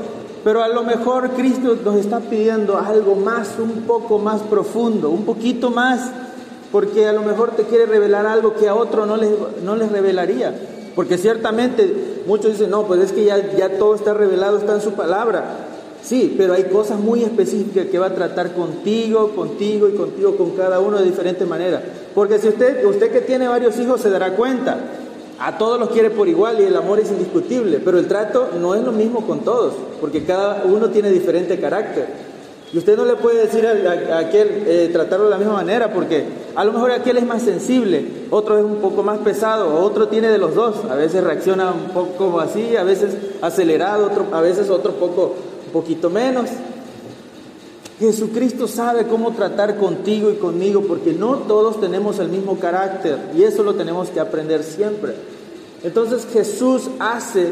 Pero 0.43 0.63
a 0.63 0.67
lo 0.67 0.83
mejor 0.83 1.31
Cristo 1.31 1.77
nos 1.83 1.95
está 1.95 2.19
pidiendo 2.19 2.77
algo 2.77 3.15
más, 3.15 3.57
un 3.57 3.83
poco 3.83 4.19
más 4.19 4.41
profundo, 4.41 5.09
un 5.09 5.25
poquito 5.25 5.69
más, 5.69 6.11
porque 6.71 7.07
a 7.07 7.13
lo 7.13 7.21
mejor 7.21 7.51
te 7.51 7.63
quiere 7.63 7.85
revelar 7.85 8.25
algo 8.25 8.53
que 8.53 8.67
a 8.67 8.75
otro 8.75 9.05
no 9.05 9.17
les, 9.17 9.31
no 9.63 9.75
les 9.75 9.91
revelaría. 9.91 10.53
Porque 10.95 11.17
ciertamente 11.17 12.23
muchos 12.27 12.51
dicen, 12.53 12.69
no, 12.69 12.83
pues 12.83 13.01
es 13.01 13.11
que 13.11 13.25
ya, 13.25 13.53
ya 13.55 13.77
todo 13.77 13.95
está 13.95 14.13
revelado, 14.13 14.57
está 14.57 14.75
en 14.75 14.81
su 14.81 14.93
palabra. 14.93 15.58
Sí, 16.01 16.35
pero 16.37 16.53
hay 16.53 16.63
cosas 16.65 16.99
muy 16.99 17.23
específicas 17.23 17.87
que 17.87 17.99
va 17.99 18.07
a 18.07 18.15
tratar 18.15 18.53
contigo, 18.53 19.31
contigo 19.35 19.89
y 19.89 19.93
contigo, 19.93 20.37
con 20.37 20.51
cada 20.51 20.79
uno 20.79 20.97
de 20.97 21.05
diferente 21.05 21.45
manera. 21.45 21.81
Porque 22.15 22.39
si 22.39 22.47
usted, 22.47 22.85
usted 22.85 23.11
que 23.11 23.21
tiene 23.21 23.47
varios 23.47 23.77
hijos 23.79 24.01
se 24.01 24.09
dará 24.09 24.35
cuenta, 24.35 24.77
a 25.39 25.57
todos 25.57 25.79
los 25.79 25.89
quiere 25.89 26.09
por 26.09 26.27
igual 26.27 26.59
y 26.59 26.63
el 26.63 26.75
amor 26.75 26.99
es 26.99 27.09
indiscutible, 27.09 27.79
pero 27.83 27.97
el 27.97 28.07
trato 28.07 28.49
no 28.59 28.75
es 28.75 28.83
lo 28.83 28.91
mismo 28.91 29.25
con 29.25 29.39
todos, 29.39 29.73
porque 30.01 30.23
cada 30.23 30.63
uno 30.65 30.89
tiene 30.89 31.11
diferente 31.11 31.59
carácter. 31.59 32.29
Y 32.71 32.77
usted 32.77 32.95
no 32.95 33.05
le 33.05 33.15
puede 33.15 33.47
decir 33.47 33.65
a, 33.65 34.19
aquel 34.19 34.63
eh, 34.67 34.89
tratarlo 34.91 35.25
de 35.25 35.31
la 35.31 35.37
misma 35.37 35.53
manera, 35.53 35.91
porque 35.91 36.25
a 36.55 36.63
lo 36.63 36.71
mejor 36.71 36.91
aquel 36.91 37.17
es 37.17 37.25
más 37.25 37.41
sensible, 37.41 38.05
otro 38.29 38.59
es 38.59 38.63
un 38.63 38.75
poco 38.75 39.01
más 39.01 39.17
pesado, 39.19 39.79
otro 39.79 40.07
tiene 40.07 40.27
de 40.27 40.37
los 40.37 40.53
dos. 40.53 40.75
A 40.89 40.95
veces 40.95 41.23
reacciona 41.23 41.71
un 41.71 41.93
poco 41.93 42.39
así, 42.39 42.75
a 42.75 42.83
veces 42.83 43.15
acelerado, 43.41 44.05
otro, 44.05 44.27
a 44.33 44.41
veces 44.41 44.69
otro 44.69 44.93
poco 44.93 45.35
poquito 45.69 46.09
menos. 46.09 46.49
Jesucristo 47.99 48.67
sabe 48.67 49.07
cómo 49.07 49.33
tratar 49.33 49.75
contigo 49.75 50.31
y 50.31 50.35
conmigo 50.35 50.83
porque 50.87 51.11
no 51.13 51.39
todos 51.39 51.81
tenemos 51.81 52.17
el 52.19 52.29
mismo 52.29 52.57
carácter 52.57 53.17
y 53.35 53.43
eso 53.43 53.61
lo 53.61 53.75
tenemos 53.75 54.09
que 54.09 54.21
aprender 54.21 54.63
siempre. 54.63 55.15
Entonces 55.83 56.25
Jesús 56.31 56.89
hace, 56.97 57.51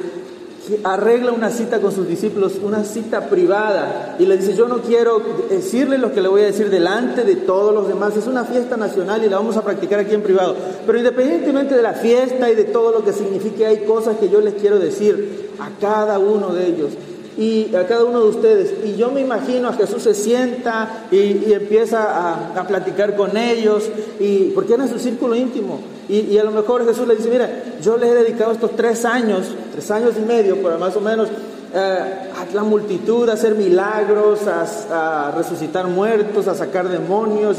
arregla 0.86 1.34
una 1.34 1.50
cita 1.50 1.82
con 1.82 1.92
sus 1.92 2.08
discípulos, 2.08 2.54
una 2.64 2.86
cita 2.86 3.30
privada 3.30 4.16
y 4.20 4.26
le 4.26 4.38
dice, 4.38 4.56
yo 4.56 4.70
no 4.70 4.78
quiero 4.78 5.22
decirle 5.50 5.98
lo 5.98 6.14
que 6.14 6.22
le 6.22 6.30
voy 6.30 6.44
a 6.44 6.46
decir 6.46 6.70
delante 6.70 7.26
de 7.26 7.36
todos 7.36 7.74
los 7.74 7.90
demás, 7.90 8.16
es 8.16 8.26
una 8.26 8.46
fiesta 8.46 8.78
nacional 8.78 9.26
y 9.26 9.30
la 9.30 9.38
vamos 9.38 9.58
a 9.58 9.66
practicar 9.66 10.00
aquí 10.00 10.16
en 10.16 10.24
privado. 10.24 10.56
Pero 10.86 10.98
independientemente 10.98 11.76
de 11.76 11.82
la 11.82 11.94
fiesta 11.94 12.50
y 12.50 12.56
de 12.56 12.64
todo 12.64 12.94
lo 12.94 13.04
que 13.04 13.12
signifique, 13.12 13.66
hay 13.66 13.80
cosas 13.80 14.16
que 14.16 14.30
yo 14.30 14.40
les 14.40 14.54
quiero 14.54 14.80
decir 14.80 15.52
a 15.60 15.72
cada 15.82 16.20
uno 16.20 16.54
de 16.54 16.68
ellos 16.68 16.92
y 17.38 17.75
a 17.75 17.86
cada 17.86 18.03
uno 18.03 18.22
de 18.22 18.29
ustedes. 18.29 18.74
Y 18.84 18.96
yo 18.96 19.12
me 19.12 19.22
imagino 19.22 19.70
a 19.70 19.74
Jesús 19.74 20.03
se 20.03 20.13
sienta 20.13 21.08
y, 21.12 21.53
empieza 21.53 22.58
a, 22.60 22.67
platicar 22.67 23.15
con 23.15 23.38
ellos, 23.38 23.89
y, 24.20 24.51
porque 24.56 24.74
era 24.74 24.88
su 24.88 25.00
círculo 25.00 25.36
íntimo. 25.36 25.79
Y, 26.10 26.38
a 26.38 26.44
lo 26.44 26.51
mejor 26.51 26.86
Jesús 26.86 27.08
le 27.08 27.15
dice, 27.15 27.29
mira, 27.29 27.50
yo 27.82 27.98
les 27.98 28.10
he 28.10 28.15
dedicado 28.15 28.51
estos 28.51 28.75
tres 28.75 29.06
años, 29.06 29.46
tres 29.72 29.89
años 29.91 30.13
y 30.17 30.22
medio, 30.22 30.62
para 30.62 30.77
más 30.77 30.96
o 30.96 31.01
menos, 31.01 31.29
eh, 31.74 31.77
a 31.77 32.56
la 32.56 32.63
multitud, 32.63 33.29
a 33.29 33.34
hacer 33.34 33.56
milagros, 33.56 34.39
a, 34.48 35.27
a 35.27 35.32
resucitar 35.32 35.88
muertos, 35.88 36.48
a 36.48 36.56
sacar 36.56 36.89
demonios, 36.89 37.58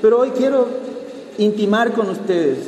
pero 0.00 0.20
hoy 0.20 0.30
quiero 0.30 0.66
intimar 1.38 1.92
con 1.92 2.08
ustedes. 2.08 2.58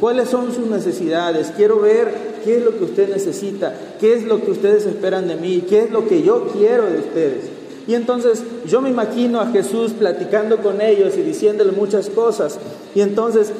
¿Cuáles 0.00 0.28
son 0.28 0.52
sus 0.52 0.66
necesidades? 0.66 1.52
Quiero 1.56 1.80
ver 1.80 2.31
qué 2.44 2.58
es 2.58 2.64
lo 2.64 2.76
que 2.76 2.84
usted 2.84 3.08
necesita, 3.08 3.74
qué 4.00 4.14
es 4.14 4.24
lo 4.24 4.42
que 4.42 4.50
ustedes 4.50 4.86
esperan 4.86 5.28
de 5.28 5.36
mí, 5.36 5.64
qué 5.68 5.82
es 5.82 5.90
lo 5.90 6.06
que 6.06 6.22
yo 6.22 6.48
quiero 6.48 6.86
de 6.86 6.98
ustedes. 6.98 7.44
Y 7.86 7.94
entonces 7.94 8.42
yo 8.66 8.80
me 8.80 8.90
imagino 8.90 9.40
a 9.40 9.46
Jesús 9.48 9.92
platicando 9.92 10.58
con 10.58 10.80
ellos 10.80 11.16
y 11.16 11.22
diciéndole 11.22 11.72
muchas 11.72 12.08
cosas. 12.08 12.58
Y 12.94 13.00
entonces, 13.00 13.50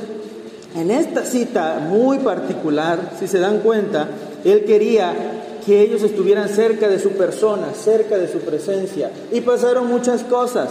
en 0.76 0.90
esta 0.90 1.24
cita 1.24 1.80
muy 1.88 2.18
particular, 2.18 3.12
si 3.18 3.26
se 3.26 3.40
dan 3.40 3.60
cuenta, 3.60 4.08
Él 4.44 4.64
quería 4.64 5.14
que 5.66 5.80
ellos 5.80 6.02
estuvieran 6.02 6.48
cerca 6.48 6.88
de 6.88 6.98
su 6.98 7.10
persona, 7.10 7.72
cerca 7.74 8.18
de 8.18 8.30
su 8.30 8.38
presencia. 8.38 9.10
Y 9.32 9.40
pasaron 9.40 9.86
muchas 9.88 10.22
cosas. 10.24 10.70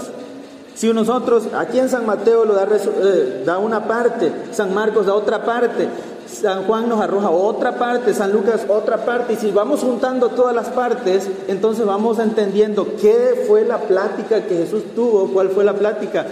Si 0.75 0.91
nosotros, 0.94 1.48
aquí 1.53 1.80
en 1.80 1.89
San 1.89 2.06
Mateo 2.06 2.46
lo 2.46 2.53
da, 2.53 2.65
eh, 2.65 3.44
da 3.46 3.58
una 3.58 3.88
parte, 3.88 4.32
San 4.51 4.74
Marcos 4.74 5.06
da 5.06 5.13
otra 5.13 5.44
parte, 5.44 5.88
San 6.27 6.63
Juan 6.63 6.89
nos 6.89 7.01
arroja 7.01 7.29
otra 7.29 7.77
parte, 7.77 8.13
San 8.13 8.31
Lucas 8.31 8.65
otra 8.67 9.05
parte, 9.05 9.33
y 9.33 9.35
si 9.35 9.51
vamos 9.51 9.81
juntando 9.81 10.29
todas 10.29 10.55
las 10.55 10.69
partes, 10.69 11.27
entonces 11.47 11.85
vamos 11.85 12.19
entendiendo 12.19 12.95
qué 12.99 13.45
fue 13.47 13.65
la 13.65 13.79
plática 13.79 14.43
que 14.45 14.57
Jesús 14.57 14.83
tuvo, 14.95 15.27
cuál 15.27 15.49
fue 15.49 15.63
la 15.63 15.73
plática 15.73 16.25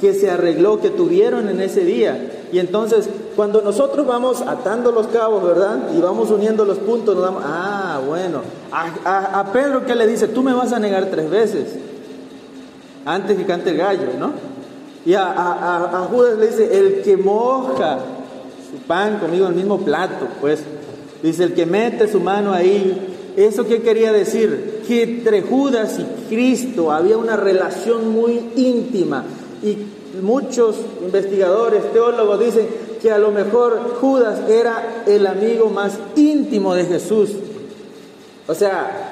que 0.00 0.12
se 0.14 0.30
arregló, 0.30 0.80
que 0.80 0.90
tuvieron 0.90 1.48
en 1.48 1.60
ese 1.60 1.84
día. 1.84 2.30
Y 2.52 2.58
entonces, 2.58 3.08
cuando 3.34 3.62
nosotros 3.62 4.06
vamos 4.06 4.42
atando 4.42 4.92
los 4.92 5.06
cabos, 5.08 5.42
¿verdad? 5.42 5.90
Y 5.96 6.00
vamos 6.00 6.30
uniendo 6.30 6.64
los 6.64 6.78
puntos, 6.78 7.14
nos 7.14 7.24
damos, 7.24 7.42
ah, 7.44 8.00
bueno, 8.06 8.42
a, 8.72 9.50
Pedro 9.52 9.86
que 9.86 9.94
le 9.94 10.06
dice, 10.06 10.28
tú 10.28 10.42
me 10.42 10.52
vas 10.52 10.72
a 10.72 10.78
negar 10.78 11.06
tres 11.06 11.30
veces, 11.30 11.76
antes 13.04 13.36
que 13.36 13.46
cante 13.46 13.70
el 13.70 13.78
gallo, 13.78 14.08
¿no? 14.18 14.32
Y 15.04 15.14
a, 15.14 15.32
a 15.32 16.08
Judas 16.10 16.36
le 16.36 16.48
dice, 16.48 16.78
el 16.78 17.02
que 17.02 17.16
moja 17.16 17.98
pan 18.86 19.18
conmigo 19.18 19.46
en 19.46 19.52
el 19.52 19.56
mismo 19.56 19.78
plato, 19.80 20.28
pues. 20.40 20.60
Dice, 21.22 21.44
el 21.44 21.54
que 21.54 21.66
mete 21.66 22.08
su 22.08 22.20
mano 22.20 22.52
ahí, 22.52 23.32
¿eso 23.36 23.66
qué 23.66 23.82
quería 23.82 24.12
decir? 24.12 24.82
Que 24.86 25.02
entre 25.02 25.42
Judas 25.42 25.98
y 25.98 26.28
Cristo 26.28 26.92
había 26.92 27.16
una 27.16 27.36
relación 27.36 28.12
muy 28.12 28.40
íntima 28.56 29.24
y 29.62 29.78
muchos 30.22 30.76
investigadores, 31.02 31.92
teólogos 31.92 32.40
dicen 32.40 32.68
que 33.00 33.10
a 33.10 33.18
lo 33.18 33.30
mejor 33.30 33.96
Judas 34.00 34.48
era 34.48 35.04
el 35.06 35.26
amigo 35.26 35.68
más 35.70 35.98
íntimo 36.16 36.74
de 36.74 36.84
Jesús. 36.84 37.30
O 38.46 38.54
sea, 38.54 39.05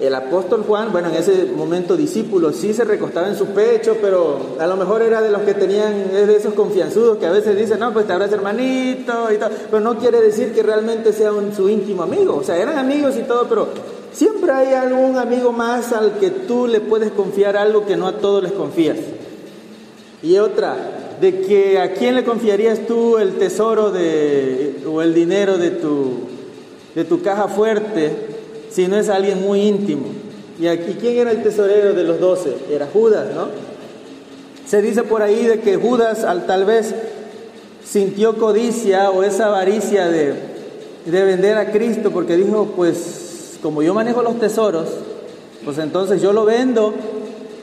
el 0.00 0.14
apóstol 0.14 0.64
Juan, 0.66 0.92
bueno, 0.92 1.08
en 1.08 1.16
ese 1.16 1.46
momento 1.56 1.96
discípulo, 1.96 2.52
sí 2.52 2.72
se 2.72 2.84
recostaba 2.84 3.28
en 3.28 3.36
su 3.36 3.46
pecho, 3.46 3.96
pero 4.00 4.38
a 4.60 4.66
lo 4.68 4.76
mejor 4.76 5.02
era 5.02 5.20
de 5.20 5.30
los 5.30 5.42
que 5.42 5.54
tenían, 5.54 6.10
es 6.14 6.28
de 6.28 6.36
esos 6.36 6.54
confianzudos 6.54 7.18
que 7.18 7.26
a 7.26 7.32
veces 7.32 7.56
dicen, 7.56 7.80
no, 7.80 7.92
pues 7.92 8.06
te 8.06 8.12
abraza 8.12 8.36
hermanito 8.36 9.32
y 9.32 9.38
todo, 9.38 9.50
pero 9.70 9.80
no 9.80 9.98
quiere 9.98 10.20
decir 10.20 10.52
que 10.52 10.62
realmente 10.62 11.12
sea 11.12 11.32
un, 11.32 11.52
su 11.52 11.68
íntimo 11.68 12.04
amigo, 12.04 12.36
o 12.36 12.44
sea, 12.44 12.56
eran 12.56 12.78
amigos 12.78 13.16
y 13.16 13.22
todo, 13.22 13.48
pero 13.48 13.68
siempre 14.12 14.52
hay 14.52 14.72
algún 14.72 15.18
amigo 15.18 15.50
más 15.50 15.92
al 15.92 16.18
que 16.18 16.30
tú 16.30 16.68
le 16.68 16.80
puedes 16.80 17.10
confiar 17.10 17.56
algo 17.56 17.84
que 17.84 17.96
no 17.96 18.06
a 18.06 18.18
todos 18.18 18.44
les 18.44 18.52
confías. 18.52 18.98
Y 20.22 20.38
otra, 20.38 20.76
de 21.20 21.40
que 21.40 21.80
a 21.80 21.94
quién 21.94 22.14
le 22.14 22.22
confiarías 22.22 22.86
tú 22.86 23.18
el 23.18 23.34
tesoro 23.34 23.90
de, 23.90 24.80
o 24.88 25.02
el 25.02 25.12
dinero 25.12 25.58
de 25.58 25.70
tu, 25.70 26.20
de 26.94 27.04
tu 27.04 27.20
caja 27.20 27.48
fuerte 27.48 28.37
si 28.70 28.88
no 28.88 28.96
es 28.96 29.08
alguien 29.08 29.40
muy 29.40 29.62
íntimo. 29.62 30.06
¿Y 30.60 30.66
aquí 30.66 30.96
quién 31.00 31.18
era 31.18 31.30
el 31.30 31.42
tesorero 31.42 31.94
de 31.94 32.04
los 32.04 32.18
doce? 32.18 32.54
Era 32.70 32.86
Judas, 32.86 33.26
¿no? 33.34 33.48
Se 34.66 34.82
dice 34.82 35.02
por 35.02 35.22
ahí 35.22 35.46
de 35.46 35.60
que 35.60 35.76
Judas 35.76 36.24
al 36.24 36.46
tal 36.46 36.64
vez 36.64 36.94
sintió 37.84 38.36
codicia 38.36 39.10
o 39.10 39.22
esa 39.22 39.46
avaricia 39.46 40.08
de, 40.08 40.34
de 41.06 41.24
vender 41.24 41.56
a 41.56 41.70
Cristo 41.70 42.10
porque 42.10 42.36
dijo, 42.36 42.72
pues 42.76 43.58
como 43.62 43.82
yo 43.82 43.94
manejo 43.94 44.22
los 44.22 44.38
tesoros, 44.38 44.88
pues 45.64 45.78
entonces 45.78 46.20
yo 46.20 46.32
lo 46.32 46.44
vendo 46.44 46.94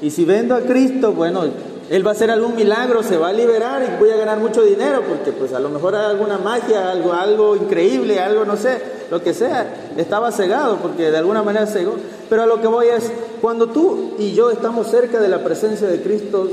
y 0.02 0.10
si 0.10 0.26
vendo 0.26 0.56
a 0.56 0.62
Cristo, 0.62 1.14
bueno, 1.14 1.44
él 1.90 2.06
va 2.06 2.12
a 2.12 2.14
hacer 2.14 2.32
algún 2.32 2.56
milagro, 2.56 3.04
se 3.04 3.18
va 3.18 3.30
a 3.30 3.34
liberar 3.34 3.84
y 3.84 4.00
voy 4.00 4.10
a 4.10 4.16
ganar 4.16 4.40
mucho 4.40 4.64
dinero, 4.64 5.04
porque 5.08 5.32
pues 5.32 5.54
a 5.54 5.60
lo 5.60 5.70
mejor 5.70 5.96
hay 5.96 6.06
alguna 6.06 6.40
magia, 6.40 6.90
algo, 6.90 7.14
algo 7.14 7.56
increíble, 7.56 8.20
algo 8.20 8.44
no 8.44 8.58
sé, 8.58 8.82
lo 9.12 9.22
que 9.22 9.34
sea. 9.34 9.92
Estaba 9.96 10.32
cegado 10.32 10.78
porque 10.78 11.12
de 11.12 11.18
alguna 11.18 11.44
manera 11.44 11.68
cegó. 11.68 11.96
Pero 12.28 12.42
a 12.42 12.46
lo 12.48 12.60
que 12.60 12.68
voy 12.68 12.88
es, 12.88 13.12
cuando 13.40 13.68
tú 13.68 14.16
y 14.18 14.34
yo 14.34 14.50
estamos 14.50 14.88
cerca 14.88 15.20
de 15.20 15.28
la 15.28 15.44
presencia 15.44 15.88
de 15.88 16.02
Cristo, 16.02 16.50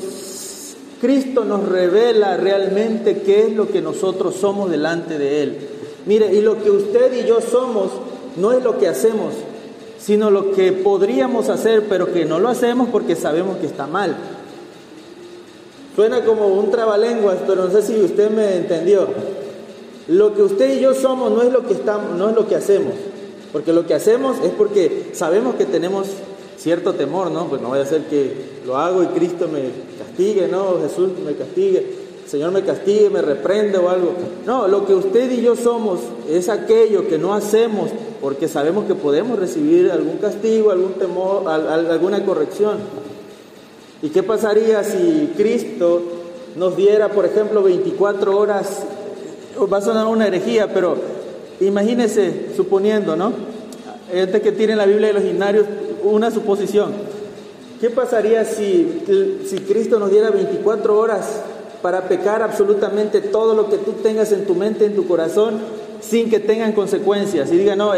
Cristo 1.01 1.45
nos 1.45 1.67
revela 1.67 2.37
realmente 2.37 3.23
qué 3.23 3.47
es 3.47 3.57
lo 3.57 3.69
que 3.69 3.81
nosotros 3.81 4.35
somos 4.35 4.71
delante 4.71 5.17
de 5.17 5.43
Él. 5.43 5.69
Mire, 6.05 6.35
y 6.35 6.43
lo 6.43 6.63
que 6.63 6.71
usted 6.71 7.13
y 7.15 7.27
yo 7.27 7.41
somos 7.41 7.91
no 8.37 8.53
es 8.53 8.63
lo 8.63 8.79
que 8.79 8.89
hacemos, 8.89 9.33
sino 9.99 10.31
lo 10.31 10.53
que 10.53 10.73
podríamos 10.73 11.49
hacer, 11.49 11.87
pero 11.89 12.13
que 12.13 12.27
no 12.27 12.39
lo 12.39 12.51
hacemos 12.51 12.89
porque 12.91 13.17
sabemos 13.17 13.57
que 13.59 13.67
está 13.67 13.87
mal. 13.87 14.15
Suena 15.95 16.25
como 16.25 16.49
un 16.49 16.71
trabalenguas, 16.71 17.39
pero 17.47 17.67
no 17.67 17.71
sé 17.71 17.83
si 17.83 18.01
usted 18.01 18.31
me 18.31 18.57
entendió. 18.57 19.07
Lo 20.09 20.35
que 20.35 20.43
usted 20.43 20.77
y 20.77 20.81
yo 20.81 20.95
somos 20.95 21.31
no 21.31 21.43
es 21.43 21.53
lo 21.53 21.67
que 21.67 21.75
estamos, 21.75 22.17
no 22.17 22.31
es 22.31 22.35
lo 22.35 22.49
que 22.49 22.57
hacemos. 22.57 22.95
Porque 23.53 23.73
lo 23.73 23.87
que 23.87 23.95
hacemos 23.95 24.39
es 24.43 24.51
porque 24.51 25.11
sabemos 25.13 25.55
que 25.57 25.67
tenemos 25.67 26.09
cierto 26.57 26.95
temor, 26.95 27.31
¿no? 27.31 27.47
Pues 27.47 27.61
no 27.61 27.69
voy 27.69 27.81
a 27.81 27.83
hacer 27.83 28.07
que 28.07 28.33
lo 28.67 28.79
hago 28.79 29.03
y 29.03 29.07
Cristo 29.07 29.49
me 29.49 29.63
castigue, 29.99 30.49
¿no? 30.49 30.79
Jesús 30.81 31.11
me 31.25 31.35
castigue, 31.35 31.87
Señor 32.27 32.53
me 32.53 32.63
castigue, 32.63 33.11
me 33.11 33.21
reprende 33.21 33.77
o 33.79 33.91
algo. 33.91 34.13
No, 34.47 34.69
lo 34.69 34.87
que 34.87 34.95
usted 34.95 35.31
y 35.31 35.43
yo 35.43 35.57
somos 35.57 36.01
es 36.31 36.49
aquello 36.49 37.07
que 37.09 37.19
no 37.19 37.35
hacemos 37.35 37.91
porque 38.23 38.49
sabemos 38.49 38.87
que 38.87 38.95
podemos 38.95 39.39
recibir 39.39 39.91
algún 39.91 40.17
castigo, 40.19 40.71
algún 40.71 40.95
temor, 40.95 41.49
alguna 41.49 42.25
corrección. 42.25 42.79
¿Y 44.03 44.09
qué 44.09 44.25
pasaría 44.25 44.83
si 44.83 45.33
Cristo 45.37 46.03
nos 46.57 46.77
diera, 46.77 47.11
por 47.11 47.25
ejemplo, 47.25 47.63
24 47.63 48.37
horas? 48.37 48.83
Va 49.73 49.79
a 49.79 49.81
sonar 49.81 50.09
una 50.09 50.27
herejía, 50.27 50.75
pero 50.75 50.97
imagínese, 51.61 52.49
suponiendo, 52.57 53.15
¿no? 53.15 53.33
Este 54.13 54.41
que 54.41 54.51
tiene 54.51 54.75
la 54.75 54.87
Biblia 54.87 55.09
de 55.09 55.15
los 55.15 55.23
gimnarios, 55.23 55.67
una 56.03 56.33
suposición. 56.33 56.93
¿Qué 57.81 57.91
pasaría 57.91 58.45
si, 58.45 59.05
si 59.47 59.59
Cristo 59.59 60.01
nos 60.01 60.11
diera 60.11 60.31
24 60.31 60.99
horas 60.99 61.41
para 61.81 62.09
pecar 62.09 62.43
absolutamente 62.43 63.21
todo 63.21 63.55
lo 63.55 63.71
que 63.71 63.79
tú 63.79 63.93
tengas 64.03 64.33
en 64.33 64.47
tu 64.47 64.57
mente, 64.57 64.85
en 64.85 64.97
tu 64.97 65.07
corazón, 65.07 65.61
sin 66.01 66.29
que 66.29 66.41
tengan 66.41 66.73
consecuencias? 66.73 67.53
Y 67.53 67.57
diga, 67.57 67.77
no, 67.77 67.93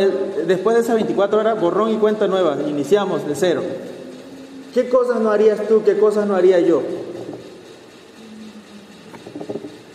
después 0.47 0.77
de 0.77 0.83
esas 0.83 0.97
24 0.97 1.41
horas, 1.41 1.59
borrón 1.59 1.93
y 1.93 1.97
cuenta 1.97 2.27
nueva, 2.29 2.59
iniciamos 2.69 3.27
de 3.27 3.35
cero. 3.35 3.63
¿Qué 4.75 4.89
cosas 4.89 5.21
no 5.21 5.31
harías 5.31 5.69
tú? 5.69 5.85
¿Qué 5.85 5.97
cosas 5.97 6.27
no 6.27 6.35
haría 6.35 6.59
yo? 6.59 6.83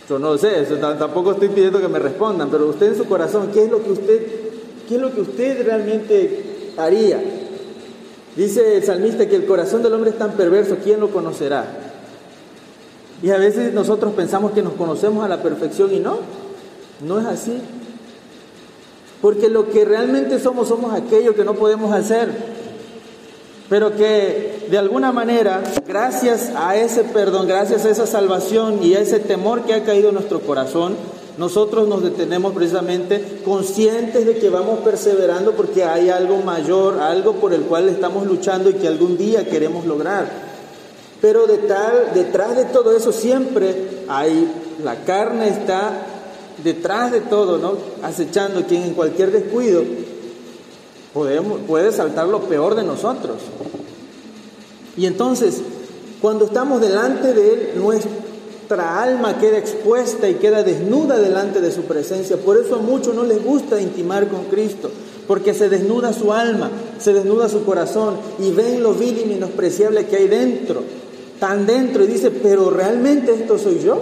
Yo 0.08 0.18
no 0.18 0.38
sé, 0.38 0.66
tampoco 0.98 1.32
estoy 1.32 1.50
pidiendo 1.50 1.80
que 1.80 1.86
me 1.86 1.98
respondan, 1.98 2.50
pero 2.50 2.66
usted 2.66 2.86
en 2.86 2.96
su 2.96 3.04
corazón, 3.04 3.50
¿qué 3.52 3.64
es 3.64 3.70
lo 3.70 3.84
que 3.84 3.92
usted, 3.92 4.26
qué 4.88 4.96
es 4.96 5.00
lo 5.00 5.14
que 5.14 5.20
usted 5.20 5.64
realmente 5.64 6.72
haría? 6.78 7.22
Dice 8.34 8.78
el 8.78 8.82
salmista 8.82 9.28
que 9.28 9.36
el 9.36 9.44
corazón 9.44 9.82
del 9.82 9.92
hombre 9.92 10.10
es 10.10 10.18
tan 10.18 10.32
perverso, 10.32 10.78
¿quién 10.82 10.98
lo 10.98 11.10
conocerá? 11.10 11.64
Y 13.22 13.30
a 13.30 13.36
veces 13.36 13.72
nosotros 13.74 14.14
pensamos 14.14 14.52
que 14.52 14.62
nos 14.62 14.72
conocemos 14.72 15.22
a 15.22 15.28
la 15.28 15.42
perfección 15.42 15.94
y 15.94 16.00
no, 16.00 16.18
no 17.06 17.20
es 17.20 17.26
así. 17.26 17.60
Porque 19.20 19.48
lo 19.48 19.68
que 19.68 19.84
realmente 19.84 20.40
somos 20.40 20.68
somos 20.68 20.94
aquello 20.94 21.36
que 21.36 21.44
no 21.44 21.54
podemos 21.54 21.92
hacer 21.92 22.30
pero 23.70 23.94
que 23.96 24.59
de 24.70 24.78
alguna 24.78 25.10
manera, 25.10 25.64
gracias 25.84 26.52
a 26.54 26.76
ese 26.76 27.02
perdón, 27.02 27.48
gracias 27.48 27.84
a 27.84 27.90
esa 27.90 28.06
salvación 28.06 28.78
y 28.84 28.94
a 28.94 29.00
ese 29.00 29.18
temor 29.18 29.62
que 29.62 29.74
ha 29.74 29.82
caído 29.82 30.10
en 30.10 30.14
nuestro 30.14 30.40
corazón, 30.42 30.94
nosotros 31.38 31.88
nos 31.88 32.04
detenemos 32.04 32.52
precisamente 32.52 33.40
conscientes 33.44 34.24
de 34.24 34.36
que 34.36 34.48
vamos 34.48 34.78
perseverando 34.80 35.52
porque 35.52 35.82
hay 35.82 36.10
algo 36.10 36.36
mayor, 36.38 37.00
algo 37.00 37.32
por 37.34 37.52
el 37.52 37.62
cual 37.62 37.88
estamos 37.88 38.26
luchando 38.26 38.70
y 38.70 38.74
que 38.74 38.86
algún 38.86 39.18
día 39.18 39.48
queremos 39.48 39.86
lograr. 39.86 40.28
Pero 41.20 41.48
de 41.48 41.58
tal, 41.58 42.12
detrás 42.14 42.56
de 42.56 42.66
todo 42.66 42.96
eso 42.96 43.10
siempre 43.10 44.04
hay, 44.06 44.52
la 44.84 45.04
carne 45.04 45.48
está 45.48 46.06
detrás 46.62 47.10
de 47.10 47.22
todo. 47.22 47.76
Acechando 48.02 48.64
quien 48.66 48.84
en 48.84 48.94
cualquier 48.94 49.32
descuido 49.32 49.82
puede 51.12 51.90
saltar 51.90 52.28
lo 52.28 52.42
peor 52.42 52.76
de 52.76 52.84
nosotros. 52.84 53.38
Y 54.96 55.06
entonces, 55.06 55.60
cuando 56.20 56.46
estamos 56.46 56.80
delante 56.80 57.32
de 57.32 57.52
Él, 57.52 57.70
nuestra 57.76 59.02
alma 59.02 59.38
queda 59.38 59.58
expuesta 59.58 60.28
y 60.28 60.34
queda 60.34 60.62
desnuda 60.62 61.18
delante 61.18 61.60
de 61.60 61.72
su 61.72 61.82
presencia. 61.82 62.36
Por 62.36 62.56
eso 62.56 62.76
a 62.76 62.78
muchos 62.78 63.14
no 63.14 63.24
les 63.24 63.42
gusta 63.42 63.80
intimar 63.80 64.28
con 64.28 64.44
Cristo, 64.44 64.90
porque 65.26 65.54
se 65.54 65.68
desnuda 65.68 66.12
su 66.12 66.32
alma, 66.32 66.70
se 66.98 67.12
desnuda 67.12 67.48
su 67.48 67.64
corazón 67.64 68.16
y 68.38 68.50
ven 68.50 68.82
lo 68.82 68.94
vil 68.94 69.18
y 69.18 69.26
menospreciable 69.26 70.06
que 70.06 70.16
hay 70.16 70.28
dentro, 70.28 70.82
tan 71.38 71.66
dentro, 71.66 72.04
y 72.04 72.08
dice, 72.08 72.30
pero 72.30 72.70
realmente 72.70 73.32
esto 73.32 73.58
soy 73.58 73.80
yo. 73.80 74.00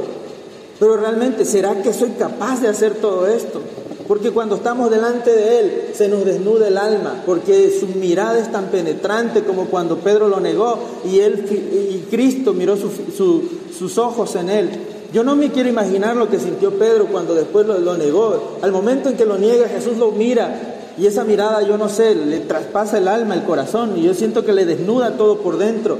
Pero 0.79 0.97
realmente, 0.97 1.45
¿será 1.45 1.83
que 1.83 1.93
soy 1.93 2.11
capaz 2.11 2.61
de 2.61 2.69
hacer 2.69 2.95
todo 2.95 3.27
esto? 3.27 3.61
Porque 4.09 4.31
cuando 4.31 4.57
estamos 4.57 4.91
delante 4.91 5.31
de 5.31 5.61
Él 5.61 5.83
se 5.93 6.09
nos 6.09 6.25
desnuda 6.25 6.69
el 6.69 6.79
alma, 6.79 7.23
porque 7.27 7.71
su 7.79 7.87
mirada 7.87 8.39
es 8.39 8.51
tan 8.51 8.69
penetrante 8.69 9.45
como 9.45 9.67
cuando 9.67 9.99
Pedro 9.99 10.29
lo 10.29 10.41
negó 10.41 10.79
y, 11.05 11.21
él, 11.21 11.45
y 11.93 11.99
Cristo 12.11 12.55
miró 12.55 12.77
sus 12.77 13.99
ojos 13.99 14.35
en 14.37 14.49
Él. 14.49 14.71
Yo 15.13 15.23
no 15.25 15.37
me 15.37 15.53
quiero 15.53 15.69
imaginar 15.69 16.17
lo 16.17 16.29
que 16.31 16.41
sintió 16.41 16.73
Pedro 16.79 17.07
cuando 17.07 17.35
después 17.35 17.67
lo, 17.67 17.79
lo 17.79 17.99
negó. 17.99 18.59
Al 18.63 18.73
momento 18.73 19.11
en 19.11 19.17
que 19.17 19.27
lo 19.27 19.37
niega, 19.37 19.69
Jesús 19.69 19.99
lo 19.99 20.11
mira 20.11 20.77
y 20.99 21.07
esa 21.07 21.23
mirada, 21.23 21.63
yo 21.63 21.79
no 21.79 21.89
sé, 21.89 22.15
le 22.15 22.41
traspasa 22.41 22.99
el 22.99 23.07
alma, 23.07 23.35
el 23.35 23.45
corazón, 23.45 23.97
y 23.97 24.03
yo 24.03 24.15
siento 24.15 24.45
que 24.45 24.53
le 24.53 24.65
desnuda 24.65 25.17
todo 25.17 25.39
por 25.39 25.57
dentro. 25.57 25.99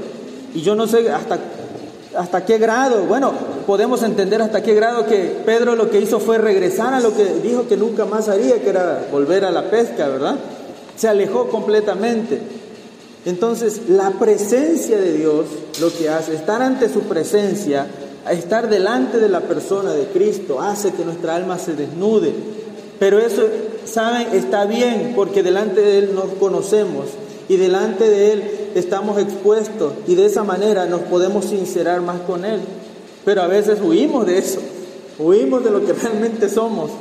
Y 0.53 0.61
yo 0.61 0.75
no 0.75 0.87
sé 0.87 1.09
hasta 1.09 1.39
¿Hasta 2.17 2.43
qué 2.43 2.57
grado? 2.57 3.03
Bueno, 3.03 3.31
podemos 3.67 4.01
entender 4.01 4.41
hasta 4.41 4.63
qué 4.63 4.73
grado 4.73 5.05
que 5.05 5.41
Pedro 5.45 5.75
lo 5.75 5.91
que 5.91 5.99
hizo 5.99 6.19
fue 6.19 6.39
regresar 6.39 6.93
a 6.93 6.99
lo 6.99 7.15
que 7.15 7.25
dijo 7.43 7.67
que 7.67 7.77
nunca 7.77 8.05
más 8.05 8.29
haría, 8.29 8.61
que 8.61 8.69
era 8.69 9.07
volver 9.11 9.45
a 9.45 9.51
la 9.51 9.69
pesca, 9.69 10.07
¿verdad? 10.07 10.35
Se 10.95 11.07
alejó 11.07 11.49
completamente. 11.49 12.39
Entonces, 13.25 13.81
la 13.89 14.11
presencia 14.11 14.97
de 14.97 15.13
Dios 15.13 15.45
lo 15.79 15.93
que 15.93 16.09
hace, 16.09 16.33
estar 16.33 16.63
ante 16.63 16.89
su 16.89 17.01
presencia, 17.01 17.85
estar 18.31 18.69
delante 18.69 19.19
de 19.19 19.29
la 19.29 19.41
persona 19.41 19.93
de 19.93 20.05
Cristo, 20.05 20.61
hace 20.61 20.91
que 20.91 21.05
nuestra 21.05 21.35
alma 21.35 21.59
se 21.59 21.73
desnude. 21.73 22.33
Pero 22.97 23.19
eso, 23.19 23.43
¿saben? 23.85 24.29
Está 24.33 24.65
bien 24.65 25.13
porque 25.15 25.43
delante 25.43 25.81
de 25.81 25.99
Él 25.99 26.15
nos 26.15 26.29
conocemos 26.39 27.05
y 27.49 27.57
delante 27.57 28.07
de 28.07 28.31
Él 28.31 28.43
estamos 28.75 29.19
expuestos 29.19 29.93
y 30.07 30.15
de 30.15 30.27
esa 30.27 30.43
manera 30.43 30.85
nos 30.85 31.01
podemos 31.01 31.45
sincerar 31.45 31.99
más 31.99 32.21
con 32.21 32.45
Él. 32.45 32.61
Pero 33.25 33.41
a 33.41 33.47
veces 33.47 33.79
huimos 33.83 34.25
de 34.25 34.37
eso, 34.37 34.59
huimos 35.17 35.63
de 35.63 35.71
lo 35.71 35.85
que 35.85 35.93
realmente 36.01 36.47
somos. 36.47 36.91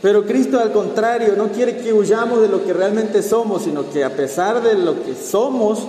Pero 0.00 0.24
Cristo 0.24 0.60
al 0.60 0.72
contrario 0.72 1.34
no 1.36 1.48
quiere 1.48 1.78
que 1.78 1.92
huyamos 1.92 2.40
de 2.40 2.48
lo 2.48 2.64
que 2.64 2.72
realmente 2.72 3.22
somos, 3.22 3.62
sino 3.62 3.90
que 3.90 4.04
a 4.04 4.14
pesar 4.14 4.62
de 4.62 4.74
lo 4.74 5.02
que 5.02 5.14
somos, 5.14 5.80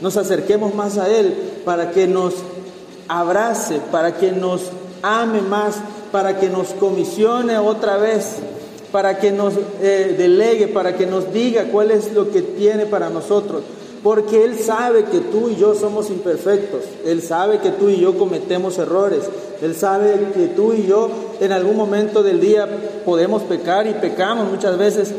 nos 0.00 0.16
acerquemos 0.16 0.74
más 0.74 0.98
a 0.98 1.08
Él 1.08 1.34
para 1.64 1.92
que 1.92 2.06
nos 2.06 2.34
abrace, 3.06 3.80
para 3.92 4.16
que 4.16 4.32
nos 4.32 4.62
ame 5.02 5.40
más, 5.40 5.76
para 6.10 6.40
que 6.40 6.48
nos 6.48 6.68
comisione 6.68 7.58
otra 7.58 7.96
vez, 7.96 8.36
para 8.92 9.18
que 9.18 9.32
nos 9.32 9.54
eh, 9.80 10.14
delegue, 10.16 10.68
para 10.68 10.96
que 10.96 11.06
nos 11.06 11.32
diga 11.32 11.66
cuál 11.70 11.90
es 11.90 12.12
lo 12.12 12.30
que 12.30 12.42
tiene 12.42 12.86
para 12.86 13.10
nosotros. 13.10 13.62
Porque 14.02 14.44
Él 14.44 14.58
sabe 14.58 15.04
que 15.04 15.20
tú 15.20 15.50
y 15.50 15.56
yo 15.56 15.74
somos 15.74 16.08
imperfectos. 16.08 16.84
Él 17.04 17.20
sabe 17.22 17.58
que 17.58 17.70
tú 17.70 17.90
y 17.90 18.00
yo 18.00 18.16
cometemos 18.16 18.78
errores. 18.78 19.28
Él 19.60 19.74
sabe 19.74 20.30
que 20.34 20.46
tú 20.48 20.72
y 20.72 20.86
yo 20.86 21.10
en 21.40 21.52
algún 21.52 21.76
momento 21.76 22.22
del 22.22 22.40
día 22.40 22.66
podemos 23.04 23.42
pecar 23.42 23.86
y 23.86 23.92
pecamos 23.94 24.50
muchas 24.50 24.78
veces. 24.78 25.12